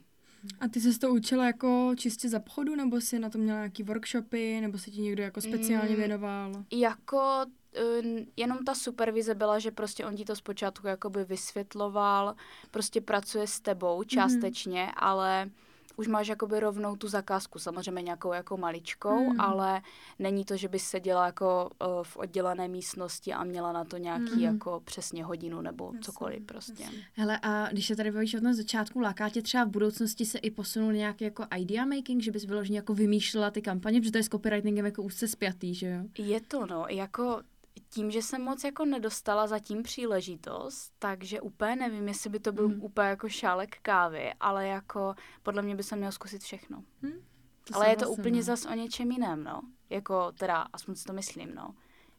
A 0.61 0.68
ty 0.68 0.80
se 0.80 0.99
to 0.99 1.11
učila 1.11 1.47
jako 1.47 1.93
čistě 1.97 2.28
za 2.28 2.39
pochodu, 2.41 2.76
nebo 2.76 3.01
si 3.01 3.18
na 3.18 3.30
to 3.30 3.39
měla 3.39 3.59
nějaký 3.59 3.82
workshopy, 3.82 4.61
nebo 4.61 4.78
si 4.78 4.91
ti 4.91 5.01
někdo 5.01 5.22
jako 5.22 5.41
speciálně 5.41 5.91
Mm. 5.91 5.97
věnoval? 5.97 6.53
Jako 6.72 7.47
eh, 7.74 8.03
jenom 8.36 8.59
ta 8.64 8.74
supervize 8.74 9.34
byla, 9.34 9.59
že 9.59 9.70
prostě 9.70 10.07
on 10.07 10.16
ti 10.16 10.24
to 10.24 10.36
zpočátku 10.36 10.86
jakoby 10.86 11.24
vysvětloval, 11.24 12.34
prostě 12.70 13.01
pracuje 13.01 13.47
s 13.47 13.61
tebou 13.61 14.03
částečně, 14.05 14.86
mm-hmm. 14.86 14.93
ale 14.97 15.51
už 15.99 16.09
máš 16.09 16.28
jakoby 16.28 16.61
rovnou 16.61 16.96
tu 16.96 17.09
zakázku, 17.09 17.59
samozřejmě 17.59 18.03
nějakou 18.03 18.32
jako 18.32 18.57
maličkou, 18.57 19.30
mm. 19.32 19.40
ale 19.40 19.82
není 20.18 20.44
to, 20.44 20.57
že 20.57 20.68
bys 20.68 20.82
seděla 20.82 21.26
jako 21.26 21.70
uh, 21.80 21.88
v 22.03 22.16
oddělené 22.16 22.68
místnosti 22.68 23.32
a 23.32 23.44
měla 23.44 23.72
na 23.72 23.84
to 23.84 23.96
nějaký 23.96 24.36
mm. 24.36 24.42
jako 24.42 24.82
přesně 24.84 25.24
hodinu 25.24 25.61
nebo 25.61 25.84
Jasně, 25.84 26.01
cokoliv 26.01 26.42
prostě. 26.46 26.82
jasně. 26.82 26.99
Hele, 27.14 27.38
a 27.42 27.68
když 27.72 27.86
se 27.86 27.96
tady 27.96 28.11
bavíš 28.11 28.34
o 28.34 28.40
tom 28.40 28.55
začátku, 28.55 29.01
láká 29.01 29.28
tě 29.28 29.42
třeba 29.42 29.64
v 29.64 29.68
budoucnosti 29.68 30.26
se 30.26 30.38
i 30.38 30.51
posunul 30.51 30.92
nějaký 30.92 31.24
jako 31.24 31.44
idea 31.57 31.84
making, 31.84 32.22
že 32.22 32.32
bys 32.32 32.44
vyloženě 32.44 32.78
jako 32.78 32.94
vymýšlela 32.94 33.51
ty 33.51 33.62
kampaně, 33.62 34.01
protože 34.01 34.12
to 34.12 34.18
je 34.18 34.24
s 34.24 34.28
copywritingem 34.28 34.86
jako 34.86 35.03
úzce 35.03 35.28
spjatý, 35.28 35.74
že 35.74 35.86
jo? 35.86 36.05
Je 36.18 36.40
to, 36.40 36.66
no, 36.66 36.86
jako 36.88 37.42
tím, 37.79 38.11
že 38.11 38.22
jsem 38.22 38.43
moc 38.43 38.64
jako 38.64 38.85
nedostala 38.85 39.47
zatím 39.47 39.83
příležitost, 39.83 40.93
takže 40.99 41.41
úplně 41.41 41.76
nevím, 41.76 42.09
jestli 42.09 42.31
by 42.31 42.41
to 42.41 42.53
byl 42.53 42.68
mm. 42.68 42.83
úplně 42.83 43.09
jako 43.09 43.29
šálek 43.29 43.76
kávy, 43.83 44.33
ale 44.41 44.66
jako 44.68 45.14
podle 45.43 45.62
mě 45.62 45.76
by 45.76 45.83
se 45.83 45.97
měl 45.97 46.12
zkusit 46.12 46.43
všechno. 46.43 46.85
Hm? 47.03 47.24
To 47.64 47.76
ale 47.76 47.89
je 47.89 47.97
to 47.97 48.05
souhlasím, 48.05 48.20
úplně 48.20 48.37
no. 48.37 48.43
zas 48.43 48.66
o 48.66 48.74
něčem 48.74 49.11
jiném, 49.11 49.45
no. 49.45 49.62
Jako 49.91 50.33
teda, 50.33 50.66
aspoň 50.72 50.95
si 50.95 51.05
to 51.05 51.12
myslím, 51.12 51.55
no. 51.55 51.74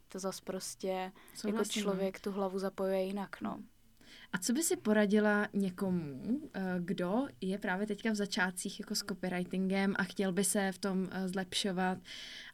To 0.07 0.20
zas 0.20 0.41
prostě 0.41 0.88
jako 0.88 1.12
Souhlasím, 1.36 1.84
no. 1.84 1.91
člověk 1.91 2.20
tu 2.20 2.32
hlavu 2.32 2.60
zapojuje 2.60 3.03
jinak, 3.03 3.41
no. 3.41 3.60
A 4.34 4.38
co 4.38 4.53
by 4.53 4.63
si 4.63 4.77
poradila 4.77 5.47
někomu, 5.53 6.21
eh, 6.53 6.61
kdo 6.80 7.27
je 7.41 7.57
právě 7.57 7.88
teďka 7.88 8.11
v 8.11 8.15
začátcích 8.15 8.80
jako 8.80 8.95
s 8.95 8.99
copywritingem 8.99 9.95
a 9.97 10.03
chtěl 10.03 10.32
by 10.32 10.43
se 10.43 10.71
v 10.71 10.77
tom 10.77 11.07
eh, 11.11 11.30
zlepšovat, 11.30 11.97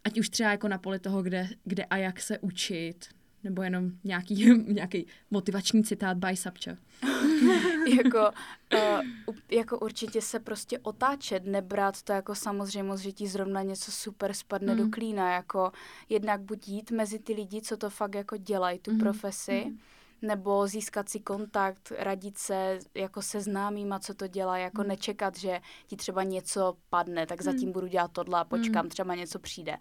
ať 0.03 0.19
už 0.19 0.30
třeba 0.30 0.51
jako 0.51 0.67
na 0.67 0.78
poli 0.78 0.99
toho, 0.99 1.23
kde, 1.23 1.47
kde 1.63 1.86
a 1.86 1.97
jak 1.97 2.19
se 2.19 2.39
učit, 2.39 3.05
nebo 3.43 3.61
jenom 3.61 3.91
nějaký, 4.03 4.63
nějaký 4.67 5.07
motivační 5.32 5.84
citát 5.84 6.17
by 6.17 6.36
Sapča. 6.36 6.78
jako, 7.97 8.32
uh, 8.73 9.36
jako 9.51 9.80
určitě 9.80 10.21
se 10.21 10.39
prostě 10.39 10.80
otáčet, 10.80 11.45
nebrat 11.45 12.01
to 12.01 12.13
jako 12.13 12.36
samozřejmost, 12.36 13.03
že 13.03 13.11
ti 13.11 13.28
zrovna 13.28 13.61
něco 13.61 13.91
super 13.91 14.34
spadne 14.34 14.76
mm. 14.76 14.78
do 14.78 14.89
klína, 14.89 15.34
jako 15.34 15.71
jednak 16.09 16.41
buď 16.41 16.67
jít 16.67 16.91
mezi 16.91 17.19
ty 17.19 17.34
lidi, 17.34 17.61
co 17.61 17.78
to 17.78 17.89
fakt 17.89 18.15
jako 18.15 18.38
dělají, 18.38 18.80
tu 18.80 18.91
mm. 18.91 18.99
profesi, 18.99 19.65
mm 19.67 19.80
nebo 20.22 20.68
získat 20.68 21.09
si 21.09 21.20
kontakt, 21.20 21.91
radit 21.97 22.38
se 22.38 22.80
jako 22.93 23.22
se 23.22 23.41
známýma, 23.41 23.99
co 23.99 24.13
to 24.13 24.28
dělá, 24.28 24.57
jako 24.57 24.82
mm. 24.82 24.88
nečekat, 24.88 25.38
že 25.38 25.61
ti 25.88 25.95
třeba 25.95 26.24
něco 26.24 26.78
padne, 26.89 27.26
tak 27.28 27.41
zatím 27.41 27.68
mm. 27.68 27.74
budu 27.74 27.88
dělat 27.88 28.11
tohle 28.11 28.39
a 28.39 28.43
počkám, 28.43 28.86
mm. 28.86 28.89
třeba 28.89 29.16
něco 29.16 29.39
přijde. 29.39 29.78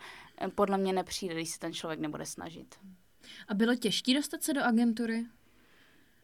Podle 0.54 0.78
mě 0.78 0.92
nepřijde, 0.92 1.34
když 1.34 1.50
se 1.50 1.58
ten 1.58 1.72
člověk 1.72 2.00
nebude 2.00 2.26
snažit. 2.26 2.74
A 3.48 3.54
bylo 3.54 3.74
těžké 3.74 4.14
dostat 4.14 4.42
se 4.42 4.54
do 4.54 4.64
agentury? 4.64 5.26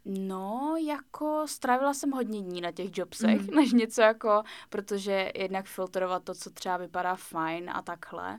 No, 0.04 0.76
jako 0.86 1.42
strávila 1.46 1.94
jsem 1.94 2.11
hodně 2.11 2.42
dní 2.42 2.61
na 2.61 2.72
těch 2.72 2.98
jobsech, 2.98 3.40
mm. 3.40 3.54
než 3.54 3.72
něco 3.72 4.02
jako, 4.02 4.42
protože 4.70 5.32
jednak 5.34 5.66
filtrovat 5.66 6.24
to, 6.24 6.34
co 6.34 6.50
třeba 6.50 6.76
vypadá 6.76 7.16
fajn 7.16 7.70
a 7.70 7.82
takhle. 7.82 8.38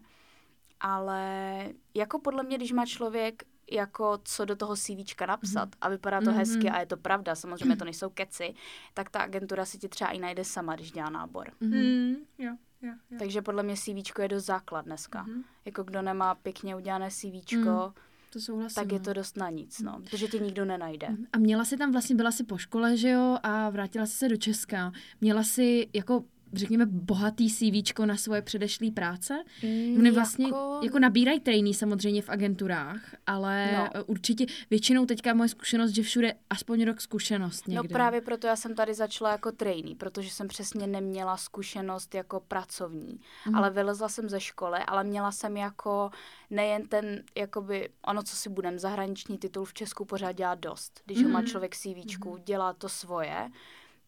Ale 0.80 1.70
jako 1.94 2.20
podle 2.20 2.44
mě, 2.44 2.58
když 2.58 2.72
má 2.72 2.86
člověk 2.86 3.44
jako 3.72 4.20
co 4.24 4.46
do 4.46 4.56
toho 4.56 4.76
CVčka 4.76 5.26
napsat 5.26 5.66
mm. 5.66 5.74
a 5.82 5.90
vypadá 5.90 6.22
to 6.22 6.26
mm-hmm. 6.26 6.36
hezky 6.36 6.70
a 6.70 6.80
je 6.80 6.86
to 6.86 6.98
pravda, 6.98 7.36
samozřejmě 7.36 7.76
to 7.76 7.86
nejsou 7.86 8.10
keci, 8.10 8.54
tak 8.94 9.10
ta 9.10 9.20
agentura 9.20 9.66
si 9.66 9.78
ti 9.78 9.90
třeba 9.90 10.10
i 10.10 10.20
najde 10.20 10.46
sama, 10.46 10.76
když 10.76 10.92
dělá 10.92 11.10
nábor. 11.10 11.52
Mm. 11.60 12.16
Jo. 12.38 12.58
Jo, 12.82 12.94
jo. 13.12 13.18
Takže 13.20 13.42
podle 13.42 13.64
mě 13.64 13.76
CVčko 13.76 14.22
je 14.22 14.28
dost 14.28 14.46
základ 14.46 14.86
dneska. 14.86 15.26
Mm-hmm. 15.26 15.44
Jako 15.66 15.84
kdo 15.84 16.02
nemá 16.02 16.36
pěkně 16.36 16.76
udělané 16.76 17.10
mm. 17.56 17.94
To 18.34 18.40
souhlasím. 18.40 18.76
Tak 18.76 18.92
je 18.92 19.00
no. 19.00 19.06
to 19.06 19.14
dost 19.14 19.38
na 19.38 19.50
nic, 19.50 19.80
no, 19.80 19.96
mm. 19.98 20.04
protože 20.04 20.28
tě 20.28 20.40
nikdo 20.40 20.66
nenajde. 20.66 21.08
A 21.34 21.38
měla 21.38 21.66
si 21.66 21.78
tam 21.78 21.92
vlastně, 21.92 22.16
byla 22.16 22.32
si 22.32 22.44
po 22.44 22.58
škole, 22.58 22.98
že 22.98 23.10
jo, 23.10 23.38
a 23.44 23.70
vrátila 23.70 24.06
si 24.06 24.14
se 24.14 24.30
do 24.30 24.38
Česka. 24.38 24.92
Měla 25.22 25.44
si 25.44 25.90
jako 25.94 26.24
řekněme, 26.54 26.86
bohatý 26.86 27.50
CV 27.50 28.00
na 28.06 28.18
svoje 28.18 28.42
předešlé 28.42 28.92
práce. 28.92 29.44
Mm, 29.64 29.98
Oni 30.00 30.12
vlastně 30.12 30.46
jako... 30.46 30.80
jako 30.84 31.00
nabírají 31.00 31.40
trainee 31.40 31.74
samozřejmě 31.74 32.22
v 32.22 32.30
agenturách, 32.30 33.16
ale 33.28 33.72
no. 33.96 34.04
určitě 34.04 34.46
většinou 34.70 35.06
teďka 35.06 35.34
moje 35.34 35.50
zkušenost, 35.50 35.92
že 35.92 36.04
všude 36.04 36.34
aspoň 36.50 36.86
rok 36.86 37.02
zkušenost 37.02 37.68
no 37.68 37.72
někde. 37.72 37.94
No 37.94 37.94
právě 37.94 38.22
proto 38.22 38.48
já 38.48 38.56
jsem 38.56 38.76
tady 38.76 38.94
začala 38.94 39.32
jako 39.32 39.52
trainee, 39.52 39.96
protože 39.96 40.30
jsem 40.30 40.48
přesně 40.48 40.88
neměla 40.88 41.38
zkušenost 41.38 42.16
jako 42.16 42.40
pracovní, 42.40 43.20
mm. 43.48 43.56
ale 43.56 43.70
vylezla 43.70 44.10
jsem 44.10 44.30
ze 44.30 44.40
školy, 44.40 44.80
ale 44.88 45.04
měla 45.04 45.32
jsem 45.32 45.58
jako 45.58 46.12
nejen 46.50 46.88
ten, 46.88 47.24
jakoby, 47.38 47.90
ono, 48.08 48.24
co 48.24 48.36
si 48.36 48.50
budem, 48.50 48.80
zahraniční 48.80 49.38
titul 49.38 49.66
v 49.66 49.74
Česku 49.74 50.06
pořád 50.06 50.32
dělá 50.32 50.56
dost. 50.56 51.02
Když 51.06 51.18
mm. 51.18 51.24
ho 51.24 51.30
má 51.30 51.40
mhm. 51.40 51.48
člověk 51.48 51.76
CV, 51.76 51.88
mm. 52.26 52.44
dělá 52.46 52.74
to 52.74 52.90
svoje, 52.90 53.50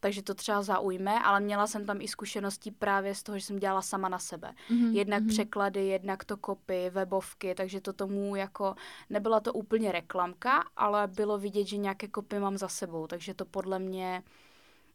takže 0.03 0.23
to 0.23 0.33
třeba 0.33 0.61
zaujme, 0.61 1.19
ale 1.19 1.39
měla 1.39 1.67
jsem 1.67 1.85
tam 1.85 2.01
i 2.01 2.07
zkušenosti 2.07 2.71
právě 2.71 3.15
z 3.15 3.23
toho, 3.23 3.39
že 3.39 3.45
jsem 3.45 3.59
dělala 3.59 3.81
sama 3.81 4.09
na 4.09 4.19
sebe. 4.19 4.53
Mm-hmm. 4.69 4.91
Jednak 4.91 5.23
mm-hmm. 5.23 5.29
překlady, 5.29 5.87
jednak 5.87 6.23
to 6.23 6.37
kopy, 6.37 6.89
webovky, 6.89 7.55
takže 7.55 7.81
to 7.81 7.93
tomu 7.93 8.35
jako, 8.35 8.75
nebyla 9.09 9.39
to 9.39 9.53
úplně 9.53 9.91
reklamka, 9.91 10.63
ale 10.77 11.07
bylo 11.07 11.37
vidět, 11.37 11.65
že 11.65 11.77
nějaké 11.77 12.07
kopy 12.07 12.39
mám 12.39 12.57
za 12.57 12.67
sebou, 12.67 13.07
takže 13.07 13.33
to 13.33 13.45
podle 13.45 13.79
mě 13.79 14.23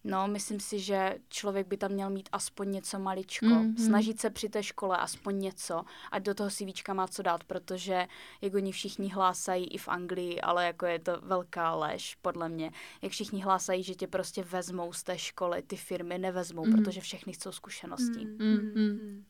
No, 0.04 0.28
myslím 0.28 0.60
si, 0.60 0.78
že 0.78 1.18
člověk 1.28 1.66
by 1.66 1.76
tam 1.76 1.92
měl 1.92 2.10
mít 2.10 2.28
aspoň 2.32 2.70
něco 2.70 2.98
maličko. 2.98 3.46
Mm-hmm. 3.46 3.86
Snažit 3.86 4.20
se 4.20 4.30
při 4.30 4.48
té 4.48 4.62
škole 4.62 4.96
aspoň 4.96 5.38
něco, 5.38 5.84
ať 6.10 6.22
do 6.22 6.34
toho 6.34 6.50
CVčka 6.50 6.94
má 6.94 7.08
co 7.08 7.22
dát, 7.22 7.44
protože 7.44 8.06
jak 8.40 8.54
oni 8.54 8.72
všichni 8.72 9.08
hlásají 9.08 9.66
i 9.66 9.78
v 9.78 9.88
Anglii, 9.88 10.40
ale 10.40 10.66
jako 10.66 10.86
je 10.86 10.98
to 10.98 11.20
velká 11.22 11.74
lež, 11.74 12.14
podle 12.22 12.48
mě. 12.48 12.70
Jak 13.02 13.12
všichni 13.12 13.42
hlásají, 13.42 13.82
že 13.82 13.94
tě 13.94 14.06
prostě 14.06 14.42
vezmou 14.42 14.92
z 14.92 15.02
té 15.02 15.18
školy, 15.18 15.62
ty 15.62 15.76
firmy 15.76 16.18
nevezmou, 16.18 16.64
mm-hmm. 16.64 16.84
protože 16.84 17.00
všechny 17.00 17.32
chcou 17.32 17.52
zkušenosti. 17.52 18.26
Mm-hmm 18.26 19.22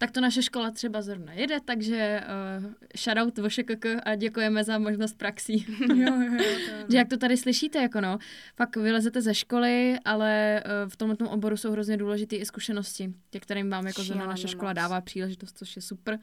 tak 0.00 0.10
to 0.10 0.20
naše 0.20 0.42
škola 0.42 0.70
třeba 0.70 1.02
zrovna 1.02 1.32
jede, 1.32 1.60
takže 1.64 2.20
uh, 2.60 2.72
shoutout 2.96 3.38
VŠKK 3.38 3.86
a 4.04 4.14
děkujeme 4.14 4.64
za 4.64 4.78
možnost 4.78 5.18
praxí. 5.18 5.66
jo, 5.94 5.96
jo, 5.96 6.34
jo, 6.34 6.44
že 6.88 6.96
jak 6.96 7.08
to 7.08 7.16
tady 7.16 7.36
slyšíte, 7.36 7.78
jako 7.78 8.00
no, 8.00 8.18
pak 8.56 8.76
vylezete 8.76 9.22
ze 9.22 9.34
školy, 9.34 9.98
ale 10.04 10.62
uh, 10.64 10.90
v 10.90 10.96
tomto 10.96 11.30
oboru 11.30 11.56
jsou 11.56 11.72
hrozně 11.72 11.96
důležité 11.96 12.36
i 12.36 12.46
zkušenosti, 12.46 13.14
tě, 13.30 13.40
kterým 13.40 13.70
vám 13.70 13.86
jako 13.86 14.02
zrovna 14.02 14.26
naše 14.26 14.48
škola 14.48 14.72
dává 14.72 15.00
příležitost, 15.00 15.58
což 15.58 15.76
je 15.76 15.82
super. 15.82 16.18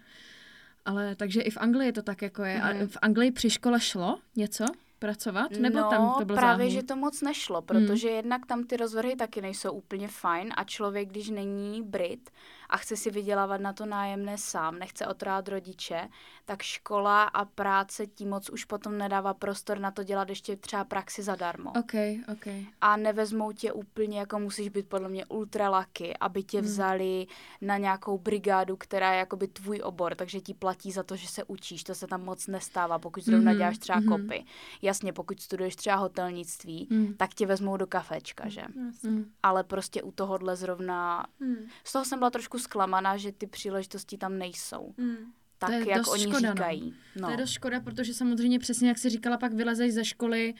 Ale 0.85 1.15
takže 1.15 1.41
i 1.41 1.49
v 1.49 1.57
Anglii 1.57 1.91
to 1.91 2.01
tak 2.01 2.21
jako 2.21 2.43
je. 2.43 2.55
Mm. 2.55 2.63
A 2.63 2.73
mhm. 2.73 2.87
v 2.87 2.97
Anglii 3.01 3.31
při 3.31 3.49
škole 3.49 3.79
šlo 3.79 4.19
něco? 4.35 4.65
pracovat? 4.99 5.51
Nebo 5.51 5.79
no, 5.79 5.89
tam 5.89 6.13
to 6.19 6.25
bylo 6.25 6.37
právě, 6.37 6.65
záhul? 6.65 6.81
že 6.81 6.87
to 6.87 6.95
moc 6.95 7.21
nešlo, 7.21 7.61
protože 7.61 8.07
hmm. 8.07 8.15
jednak 8.15 8.45
tam 8.45 8.63
ty 8.63 8.77
rozvrhy 8.77 9.15
taky 9.15 9.41
nejsou 9.41 9.71
úplně 9.71 10.07
fajn 10.07 10.53
a 10.57 10.63
člověk, 10.63 11.09
když 11.09 11.29
není 11.29 11.83
Brit 11.83 12.29
a 12.69 12.77
chce 12.77 12.97
si 12.97 13.11
vydělávat 13.11 13.61
na 13.61 13.73
to 13.73 13.85
nájemné 13.85 14.37
sám, 14.37 14.79
nechce 14.79 15.07
otrát 15.07 15.47
rodiče, 15.47 16.09
tak 16.45 16.61
škola 16.61 17.23
a 17.23 17.45
práce 17.45 18.07
tím 18.07 18.29
moc 18.29 18.49
už 18.49 18.65
potom 18.65 18.97
nedává 18.97 19.33
prostor 19.33 19.79
na 19.79 19.91
to 19.91 20.03
dělat 20.03 20.29
ještě 20.29 20.55
třeba 20.55 20.83
praxi 20.83 21.23
zadarmo. 21.23 21.71
Okay, 21.79 22.19
okay. 22.31 22.65
A 22.81 22.97
nevezmou 22.97 23.51
tě 23.51 23.71
úplně, 23.71 24.19
jako 24.19 24.39
musíš 24.39 24.69
být 24.69 24.89
podle 24.89 25.09
mě 25.09 25.25
ultralaky, 25.25 26.17
aby 26.19 26.43
tě 26.43 26.57
hmm. 26.57 26.67
vzali 26.67 27.27
na 27.61 27.77
nějakou 27.77 28.17
brigádu, 28.17 28.77
která 28.77 29.11
je 29.11 29.19
jakoby 29.19 29.47
tvůj 29.47 29.81
obor, 29.83 30.15
takže 30.15 30.39
ti 30.39 30.53
platí 30.53 30.91
za 30.91 31.03
to, 31.03 31.15
že 31.15 31.27
se 31.27 31.43
učíš. 31.43 31.83
To 31.83 31.95
se 31.95 32.07
tam 32.07 32.23
moc 32.23 32.47
nestává, 32.47 32.99
pokud 32.99 33.23
zrovna 33.23 33.51
hmm. 33.51 33.59
děláš 33.59 33.77
třeba 33.77 33.99
hmm. 33.99 34.07
kopy. 34.07 34.45
Jasně, 34.81 35.13
pokud 35.13 35.39
studuješ 35.39 35.75
třeba 35.75 35.95
hotelnictví, 35.95 36.87
hmm. 36.91 37.13
tak 37.13 37.33
tě 37.33 37.45
vezmou 37.45 37.77
do 37.77 37.87
kafečka, 37.87 38.49
že? 38.49 38.61
Hmm. 39.03 39.31
Ale 39.43 39.63
prostě 39.63 40.03
u 40.03 40.11
tohohle 40.11 40.55
zrovna... 40.55 41.25
Hmm. 41.39 41.67
Z 41.83 41.91
toho 41.91 42.05
jsem 42.05 42.19
byla 42.19 42.29
trošku 42.29 42.56
zklamaná, 42.59 43.17
že 43.17 43.31
ty 43.31 43.47
příležitosti 43.47 44.17
tam 44.17 44.37
nejsou. 44.37 44.93
Hmm 44.97 45.33
tak, 45.57 45.87
jak 45.87 46.07
oni 46.07 46.23
škoda, 46.23 46.49
no. 46.49 46.55
říkají. 46.55 46.93
No. 47.15 47.27
To 47.27 47.31
je 47.31 47.37
dost 47.37 47.49
škoda, 47.49 47.79
protože 47.79 48.13
samozřejmě 48.13 48.59
přesně, 48.59 48.87
jak 48.87 48.97
jsi 48.97 49.09
říkala, 49.09 49.37
pak 49.37 49.53
vylezeš 49.53 49.93
ze 49.93 50.05
školy 50.05 50.53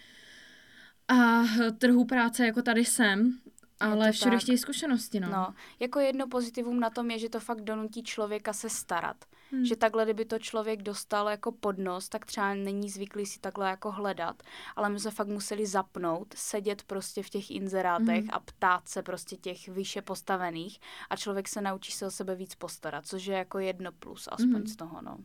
a 1.08 1.44
trhu 1.78 2.06
práce 2.06 2.46
jako 2.46 2.62
tady 2.62 2.86
jsem, 2.86 3.40
ale 3.80 4.12
všude 4.12 4.32
tak. 4.32 4.42
chtějí 4.42 4.58
zkušenosti, 4.58 5.20
no. 5.20 5.30
no. 5.30 5.54
Jako 5.80 6.00
jedno 6.00 6.28
pozitivum 6.28 6.80
na 6.80 6.90
tom 6.90 7.12
je, 7.12 7.20
že 7.20 7.30
to 7.30 7.40
fakt 7.40 7.62
donutí 7.62 8.04
člověka 8.04 8.54
se 8.54 8.70
starat. 8.70 9.26
Hmm. 9.52 9.66
Že 9.66 9.76
takhle, 9.76 10.04
kdyby 10.04 10.26
to 10.26 10.40
člověk 10.40 10.82
dostal 10.82 11.30
jako 11.30 11.52
podnos, 11.52 12.10
tak 12.10 12.26
třeba 12.26 12.54
není 12.54 12.90
zvyklý 12.90 13.26
si 13.26 13.40
takhle 13.40 13.70
jako 13.70 13.92
hledat, 13.92 14.44
ale 14.76 14.90
my 14.90 15.00
se 15.00 15.12
fakt 15.12 15.28
museli 15.28 15.66
zapnout, 15.66 16.34
sedět 16.38 16.84
prostě 16.84 17.24
v 17.24 17.30
těch 17.30 17.52
inzerátech 17.52 18.22
hmm. 18.22 18.30
a 18.34 18.40
ptát 18.40 18.88
se 18.88 19.04
prostě 19.04 19.36
těch 19.36 19.68
výše 19.68 20.02
postavených 20.02 20.80
a 21.10 21.16
člověk 21.16 21.48
se 21.48 21.62
naučí 21.62 21.92
se 21.92 22.06
o 22.06 22.12
sebe 22.12 22.36
víc 22.36 22.56
postarat, 22.56 23.08
což 23.08 23.26
je 23.26 23.38
jako 23.38 23.60
jedno 23.60 23.92
plus 23.92 24.28
aspoň 24.32 24.56
hmm. 24.56 24.68
z 24.68 24.76
toho, 24.76 25.02
no. 25.02 25.18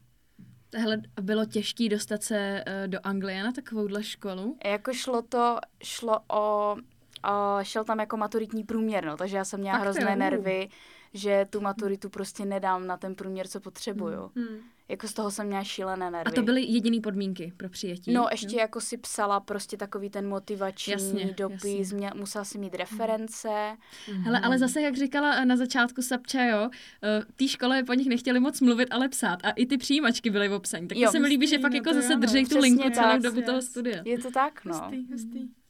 Hele, 0.74 1.02
bylo 1.20 1.44
těžké 1.44 1.88
dostat 1.88 2.22
se 2.22 2.64
uh, 2.66 2.88
do 2.88 2.98
Anglie 3.02 3.42
na 3.42 3.52
takovouhle 3.52 4.02
školu? 4.02 4.58
Jako 4.64 4.92
šlo 4.92 5.22
to, 5.22 5.58
šlo 5.82 6.20
o, 6.32 6.76
o 7.24 7.58
šel 7.64 7.84
tam 7.84 8.00
jako 8.00 8.16
maturitní 8.16 8.64
průměr, 8.64 9.04
no, 9.04 9.16
takže 9.16 9.36
já 9.36 9.44
jsem 9.44 9.60
měla 9.60 9.78
Fakt 9.78 9.82
hrozné 9.82 10.10
jo. 10.10 10.16
nervy, 10.16 10.68
že 11.14 11.46
tu 11.50 11.60
maturitu 11.60 12.08
prostě 12.08 12.44
nedám 12.44 12.86
na 12.86 12.96
ten 12.96 13.14
průměr, 13.14 13.48
co 13.48 13.60
potřebuju. 13.60 14.30
Hmm. 14.36 14.58
Jako 14.88 15.08
z 15.08 15.12
toho 15.12 15.30
jsem 15.30 15.46
měla 15.46 15.64
šílené 15.64 16.10
nervy. 16.10 16.32
A 16.32 16.34
to 16.34 16.42
byly 16.42 16.62
jediné 16.62 17.00
podmínky 17.00 17.52
pro 17.56 17.68
přijetí? 17.68 18.12
No, 18.12 18.26
ještě 18.30 18.56
jo? 18.56 18.60
jako 18.60 18.80
si 18.80 18.96
psala 18.96 19.40
prostě 19.40 19.76
takový 19.76 20.10
ten 20.10 20.28
motivační 20.28 20.92
jasně, 20.92 21.34
dopis, 21.36 21.78
jasně. 21.78 21.96
Mě, 21.96 22.10
musela 22.14 22.44
si 22.44 22.58
mít 22.58 22.74
reference. 22.74 23.76
Hmm. 24.06 24.22
Hele, 24.22 24.40
ale 24.40 24.58
zase, 24.58 24.82
jak 24.82 24.96
říkala 24.96 25.44
na 25.44 25.56
začátku 25.56 26.02
Sapča, 26.02 26.44
jo, 26.44 26.70
eh, 27.02 27.22
té 27.36 27.48
škole 27.48 27.82
po 27.82 27.94
nich 27.94 28.08
nechtěli 28.08 28.40
moc 28.40 28.60
mluvit, 28.60 28.88
ale 28.90 29.08
psát. 29.08 29.38
A 29.44 29.50
i 29.50 29.66
ty 29.66 29.78
přijímačky 29.78 30.30
byly 30.30 30.48
v 30.48 30.52
obsaní. 30.52 30.88
Tak 30.88 30.98
jo, 30.98 31.08
to 31.08 31.12
se 31.12 31.20
mi 31.20 31.28
líbí, 31.28 31.46
že 31.46 31.58
fakt 31.58 31.74
jako 31.74 31.94
zase 31.94 32.16
drží 32.16 32.44
tu 32.44 32.58
linku 32.58 32.90
celou 32.90 33.18
dobu 33.18 33.42
toho 33.42 33.62
studia. 33.62 34.02
Je 34.04 34.18
to 34.18 34.30
tak, 34.30 34.64
no. 34.64 34.78
Hustý, 34.78 35.06
hustý 35.12 35.61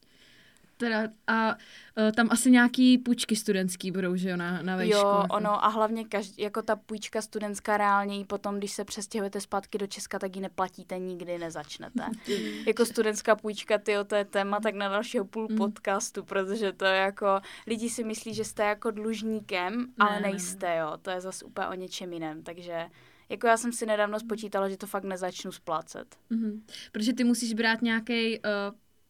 teda 0.83 1.09
a 1.27 1.49
uh, 1.49 2.13
tam 2.13 2.29
asi 2.31 2.51
nějaký 2.51 2.99
půjčky 2.99 3.37
studentský 3.37 3.91
budou, 3.91 4.17
že 4.17 4.31
jo, 4.31 4.37
na, 4.37 4.63
na 4.63 4.77
vejšku. 4.77 4.99
Jo, 4.99 5.19
jako. 5.23 5.35
ono 5.35 5.65
a 5.65 5.69
hlavně 5.69 6.05
každý, 6.05 6.43
jako 6.43 6.63
ta 6.63 6.77
půjčka 6.77 7.23
studentská 7.23 7.77
reálně 7.77 8.21
i 8.21 8.25
potom, 8.25 8.59
když 8.59 8.73
se 8.73 8.85
přestěhujete 8.85 9.41
zpátky 9.41 9.79
do 9.79 9.87
Česka, 9.87 10.19
tak 10.19 10.37
ji 10.37 10.43
neplatíte 10.43 10.99
nikdy, 10.99 11.39
nezačnete. 11.39 12.03
jako 12.67 12.87
studentská 12.87 13.37
půjčka, 13.37 13.79
ty 13.79 13.93
to 14.07 14.15
je 14.15 14.25
téma 14.25 14.61
tak 14.61 14.75
na 14.75 14.89
dalšího 14.89 15.25
půl 15.25 15.49
mm. 15.51 15.57
podcastu, 15.57 16.25
protože 16.25 16.73
to 16.73 16.85
je 16.85 16.97
jako, 16.97 17.41
lidi 17.67 17.91
si 17.91 18.05
myslí, 18.05 18.35
že 18.35 18.45
jste 18.45 18.63
jako 18.63 18.91
dlužníkem, 18.91 19.81
ne, 19.81 19.87
ale 19.99 20.21
nejste, 20.21 20.67
ne, 20.67 20.75
ne. 20.75 20.81
jo, 20.81 20.93
to 21.03 21.11
je 21.11 21.21
zase 21.21 21.45
úplně 21.45 21.67
o 21.67 21.75
něčem 21.75 22.13
jiném, 22.13 22.43
takže 22.43 22.87
jako 23.29 23.47
já 23.47 23.57
jsem 23.57 23.73
si 23.73 23.87
nedávno 23.87 24.21
spočítala, 24.21 24.69
že 24.69 24.77
to 24.77 24.87
fakt 24.87 25.05
nezačnu 25.05 25.53
splácet. 25.53 26.17
Mm-hmm. 26.31 26.61
Protože 26.93 27.13
ty 27.13 27.25
musíš 27.25 27.55
brát 27.55 27.83
nějaký 27.83 28.39
uh, 28.39 28.45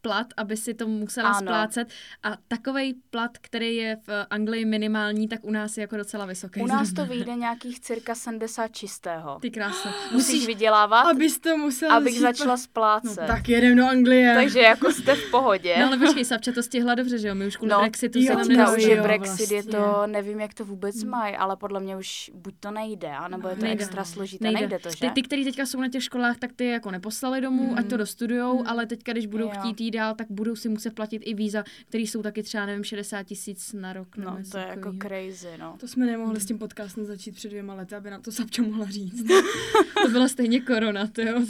plat, 0.03 0.26
aby 0.36 0.57
si 0.57 0.74
to 0.74 0.88
musela 0.88 1.28
Ano. 1.28 1.38
splácet 1.40 1.88
a 2.22 2.36
takovej 2.48 2.94
plat, 3.11 3.38
který 3.40 3.76
je 3.76 3.96
v 4.07 4.26
Anglii 4.30 4.64
minimální, 4.64 5.28
tak 5.28 5.44
u 5.44 5.50
nás 5.50 5.76
je 5.76 5.80
jako 5.80 5.96
docela 5.96 6.26
vysoký. 6.26 6.61
U 6.61 6.66
nás 6.66 6.92
to 6.92 7.07
vyjde 7.12 7.34
nějakých 7.34 7.80
cirka 7.80 8.14
70 8.14 8.68
čistého. 8.68 9.38
Ty 9.40 9.50
krása. 9.50 9.94
Musíš 10.12 10.46
vydělávat, 10.46 11.03
Abys 11.03 11.38
to 11.38 11.57
musela 11.57 11.96
abych 11.96 12.20
začít 12.20 12.38
začala 12.38 12.55
No, 12.55 12.59
splácet. 12.59 13.26
tak 13.26 13.48
jedem 13.48 13.76
do 13.76 13.84
Anglie. 13.86 14.34
Takže 14.34 14.61
jako 14.61 14.92
jste 14.92 15.14
v 15.14 15.30
pohodě. 15.30 15.74
No 15.80 15.86
ale 15.86 15.98
počkej, 15.98 16.24
Sapča 16.24 16.53
to 16.53 16.62
stihla 16.62 16.94
dobře, 16.94 17.18
že 17.18 17.28
jo? 17.28 17.34
My 17.34 17.46
už 17.46 17.57
kvůli 17.57 17.70
No, 17.72 17.80
Brexitu 17.80 18.18
jo, 18.18 18.24
se 18.26 18.28
tam 18.32 18.38
no, 18.40 18.46
Teďka 18.48 18.62
už 18.64 18.70
nedostali. 18.70 18.96
je 18.96 19.03
Brexit, 19.03 19.50
je 19.50 19.62
vlastně. 19.62 19.72
to, 19.80 20.07
nevím, 20.07 20.40
jak 20.40 20.55
to 20.55 20.64
vůbec 20.64 21.05
mají, 21.05 21.36
ale 21.36 21.57
podle 21.57 21.80
mě 21.80 21.96
už 21.96 22.30
buď 22.34 22.55
to 22.61 22.70
nejde, 22.70 23.09
anebo 23.09 23.48
je 23.48 23.57
to 23.57 23.62
Nejde. 23.62 23.84
extra 23.84 24.05
složité, 24.05 24.50
nejde, 24.50 24.78
to, 24.78 24.90
že? 24.90 24.96
Ty, 25.00 25.11
ty, 25.11 25.22
kteří 25.22 25.44
teďka 25.44 25.66
jsou 25.66 25.80
na 25.80 25.88
těch 25.88 26.03
školách, 26.05 26.36
tak 26.38 26.53
ty 26.53 26.66
jako 26.66 26.90
neposlali 26.90 27.40
domů, 27.40 27.66
Mhm. 27.68 27.78
ať 27.78 27.86
to 27.86 27.96
dostudujou, 27.96 28.59
Mhm. 28.59 28.66
ale 28.68 28.86
teďka, 28.86 29.12
když 29.12 29.26
budou 29.26 29.44
Jo. 29.44 29.50
chtít 29.59 29.80
jít 29.80 29.91
dál, 29.93 30.14
tak 30.14 30.26
budou 30.30 30.57
si 30.57 30.68
muset 30.68 30.95
platit 30.95 31.16
i 31.24 31.34
víza, 31.34 31.64
které 31.88 32.03
jsou 32.05 32.22
taky 32.22 32.43
třeba, 32.43 32.66
nevím, 32.66 32.84
60 32.84 33.22
tisíc 33.22 33.72
na 33.72 33.93
rok. 33.93 34.16
No, 34.16 34.38
to 34.51 34.59
je 34.59 34.66
jako 34.66 34.93
crazy, 35.03 35.49
no. 35.59 35.76
To 35.80 35.88
jsme 35.88 36.07
nemohli 36.07 36.40
s 36.40 36.47
tím 36.47 36.59
podcastem 36.59 37.05
začít 37.05 37.32
před 37.34 37.49
dvěma 37.49 37.74
lety, 37.74 37.95
aby 37.95 38.11
nám 38.11 38.22
to 38.22 38.32
Sapča 38.32 38.62
mohla 38.62 38.86
říct. 38.86 39.24
To 40.03 40.09
byla 40.09 40.28
stejně 40.28 40.61
korona, 40.61 41.07
to 41.07 41.20
jo. 41.22 41.40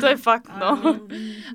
To 0.00 0.06
je 0.06 0.16
fakt, 0.16 0.48
no. 0.60 0.98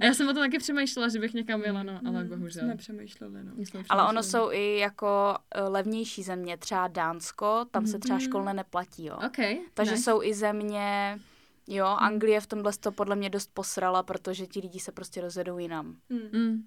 A 0.01 0.05
já 0.05 0.13
jsem 0.13 0.27
o 0.29 0.33
tom 0.33 0.43
taky 0.43 0.57
přemýšlela, 0.57 1.09
že 1.09 1.19
bych 1.19 1.33
někam 1.33 1.61
jela, 1.61 1.83
no, 1.83 1.99
ale 2.07 2.23
Mm, 2.23 2.29
bohužel. 2.29 2.63
Jsme 2.63 2.75
přemýšleli, 2.77 3.33
no. 3.43 3.51
Ale 3.89 4.09
ono 4.09 4.23
jsou 4.23 4.51
i 4.51 4.77
jako 4.79 5.35
eh, 5.55 5.61
levnější 5.61 6.23
země, 6.23 6.57
třeba 6.57 6.87
Dánsko, 6.87 7.65
tam 7.71 7.87
se 7.87 7.99
třeba 7.99 8.17
Mhm. 8.17 8.25
školné 8.25 8.53
neplatí, 8.53 9.05
jo. 9.05 9.15
OK, 9.25 9.37
Takže 9.73 9.91
nice. 9.91 10.03
jsou 10.03 10.23
i 10.23 10.33
země, 10.33 11.19
jo, 11.67 11.85
Hmm. 11.85 11.97
Anglie 11.99 12.41
v 12.41 12.47
tomhle 12.47 12.71
to 12.79 12.91
podle 12.91 13.15
mě 13.15 13.29
dost 13.29 13.49
posrala, 13.53 14.03
protože 14.03 14.47
ti 14.47 14.59
lidi 14.59 14.79
se 14.79 14.91
prostě 14.91 15.21
rozjedou 15.21 15.57
jinam. 15.57 15.95
Mm. 16.09 16.19
Mm. 16.41 16.63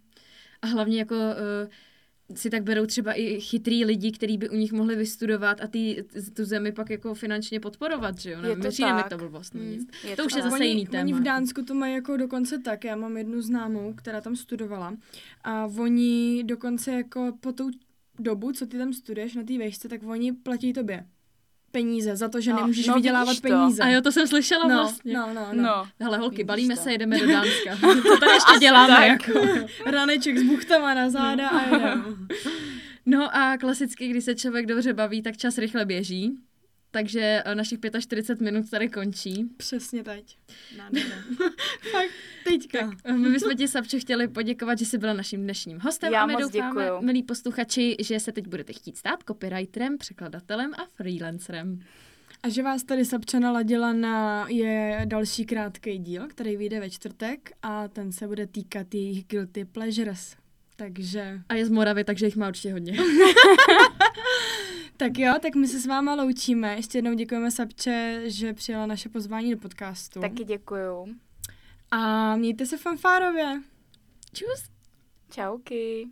A 0.62 0.66
hlavně 0.66 0.98
jako 0.98 1.14
uh, 1.14 2.36
si 2.36 2.50
tak 2.50 2.62
berou 2.62 2.86
třeba 2.86 3.12
i 3.12 3.40
chytrý 3.40 3.84
lidi, 3.84 4.12
kteří 4.12 4.38
by 4.38 4.48
u 4.48 4.54
nich 4.54 4.72
mohli 4.72 4.96
vystudovat 4.96 5.60
a 5.60 5.66
ty, 5.66 6.04
tu 6.36 6.44
zemi 6.44 6.72
pak 6.72 6.90
jako 6.90 7.14
finančně 7.14 7.60
podporovat, 7.60 8.18
že 8.18 8.30
jo? 8.30 8.42
Je 8.42 8.56
to 8.56 8.68
přijde 8.68 8.92
mi 8.92 9.00
tak. 9.02 9.08
to 9.08 9.18
blbost, 9.18 9.54
no 9.54 9.60
Mm. 9.60 9.68
nic. 9.70 9.88
Je 10.04 10.16
To 10.16 10.24
už 10.24 10.32
je 10.34 10.42
tak. 10.42 10.50
zase 10.50 10.62
oni, 10.62 10.68
jiný 10.70 10.86
téma. 10.86 11.02
Oni 11.02 11.12
v 11.12 11.20
Dánsku 11.22 11.62
to 11.64 11.74
mají 11.74 11.94
jako 11.94 12.16
dokonce 12.16 12.58
tak, 12.58 12.84
já 12.84 12.96
mám 12.96 13.16
jednu 13.16 13.40
známou, 13.42 13.92
která 13.94 14.20
tam 14.20 14.36
studovala 14.36 14.96
a 15.44 15.66
oni 15.66 16.44
dokonce 16.44 16.92
jako 16.92 17.32
po 17.40 17.52
tou 17.52 17.70
dobu, 18.18 18.52
co 18.52 18.66
ty 18.66 18.78
tam 18.78 18.92
studuješ 18.92 19.34
na 19.34 19.42
té 19.44 19.58
vejšce, 19.58 19.88
tak 19.88 20.02
oni 20.02 20.32
platí 20.32 20.72
tobě 20.72 21.06
peníze 21.76 22.16
za 22.16 22.28
to, 22.28 22.40
že 22.40 22.50
No, 22.50 22.56
nemůžeš 22.56 22.86
no 22.86 22.94
vydělávat 22.94 23.34
to. 23.34 23.48
peníze. 23.48 23.82
A 23.82 23.88
jo, 23.88 24.00
to 24.00 24.12
jsem 24.12 24.26
slyšela 24.26 24.68
no, 24.68 24.74
vlastně. 24.76 25.12
no, 25.14 25.28
no, 25.34 25.46
no. 25.52 25.62
No, 25.62 25.86
Hele 26.00 26.18
holky, 26.18 26.36
Vidíš 26.36 26.46
balíme 26.46 26.76
to. 26.76 26.82
se, 26.82 26.92
jedeme 26.92 27.18
do 27.20 27.26
Dánska. 27.26 27.76
Co 28.02 28.16
tady 28.20 28.32
ještě 28.32 28.58
děláme? 28.60 28.94
tak. 28.96 29.28
Jako? 29.28 29.40
Raneček 29.86 30.38
s 30.38 30.42
buchtama 30.42 30.94
na 30.94 31.10
záda 31.10 31.48
a 31.48 31.74
jedem. 31.74 32.28
No 33.06 33.36
a 33.36 33.56
klasicky, 33.56 34.08
když 34.08 34.24
se 34.24 34.34
člověk 34.34 34.66
dobře 34.66 34.92
baví, 34.92 35.22
tak 35.22 35.36
čas 35.36 35.58
rychle 35.58 35.84
běží. 35.84 36.32
Takže 36.96 37.42
eh, 37.44 37.54
našich 37.54 37.78
45 38.00 38.44
minut 38.44 38.70
tady 38.70 38.88
končí. 38.88 39.44
Přesně 39.56 40.04
teď. 40.04 40.38
Fakt, 41.92 42.10
teďka. 42.44 42.90
Eh, 43.04 43.12
My 43.12 43.30
bychom 43.30 43.56
ti, 43.56 43.68
Sapče, 43.68 43.98
chtěli 43.98 44.28
poděkovat, 44.28 44.78
že 44.78 44.86
jsi 44.86 44.98
byla 44.98 45.12
naším 45.12 45.42
dnešním 45.42 45.80
hostem 45.80 46.12
Já 46.12 46.22
a 46.22 46.26
my 46.26 46.32
moc 46.32 46.42
doufáme, 46.42 46.84
děkuju. 46.84 47.02
milí 47.02 47.22
posluchači, 47.22 47.96
že 48.00 48.20
se 48.20 48.32
teď 48.32 48.46
budete 48.46 48.72
chtít 48.72 48.96
stát 48.96 49.22
copywriterem, 49.28 49.98
překladatelem 49.98 50.74
a 50.74 50.86
freelancerem. 50.94 51.80
A 52.42 52.48
že 52.48 52.62
vás 52.62 52.84
tady 52.84 53.04
Sapča 53.04 53.38
naladila 53.38 53.92
na 53.92 54.46
je 54.48 55.00
další 55.04 55.46
krátký 55.46 55.98
díl, 55.98 56.26
který 56.28 56.56
vyjde 56.56 56.80
ve 56.80 56.90
čtvrtek 56.90 57.52
a 57.62 57.88
ten 57.88 58.12
se 58.12 58.26
bude 58.26 58.46
týkat 58.46 58.94
jejich 58.94 59.24
guilty 59.26 59.64
pleasures. 59.64 60.36
Takže, 60.76 61.40
A 61.48 61.54
je 61.54 61.66
z 61.66 61.70
Moravy, 61.70 62.04
takže 62.04 62.26
jich 62.26 62.36
má 62.36 62.48
určitě 62.48 62.72
hodně. 62.72 62.98
tak 64.96 65.18
jo, 65.18 65.34
tak 65.42 65.54
my 65.54 65.68
se 65.68 65.80
s 65.80 65.86
váma 65.86 66.14
loučíme. 66.14 66.76
Ještě 66.76 66.98
jednou 66.98 67.14
děkujeme 67.14 67.50
Sapče, 67.50 68.22
že 68.24 68.52
přijala 68.52 68.86
naše 68.86 69.08
pozvání 69.08 69.50
do 69.50 69.56
podcastu. 69.56 70.20
taky 70.20 70.44
děkuju. 70.44 71.14
A 71.90 72.36
mějte 72.36 72.66
se 72.66 72.76
fanfárově. 72.76 73.62
Čus! 74.34 74.70
Čauky. 75.30 76.08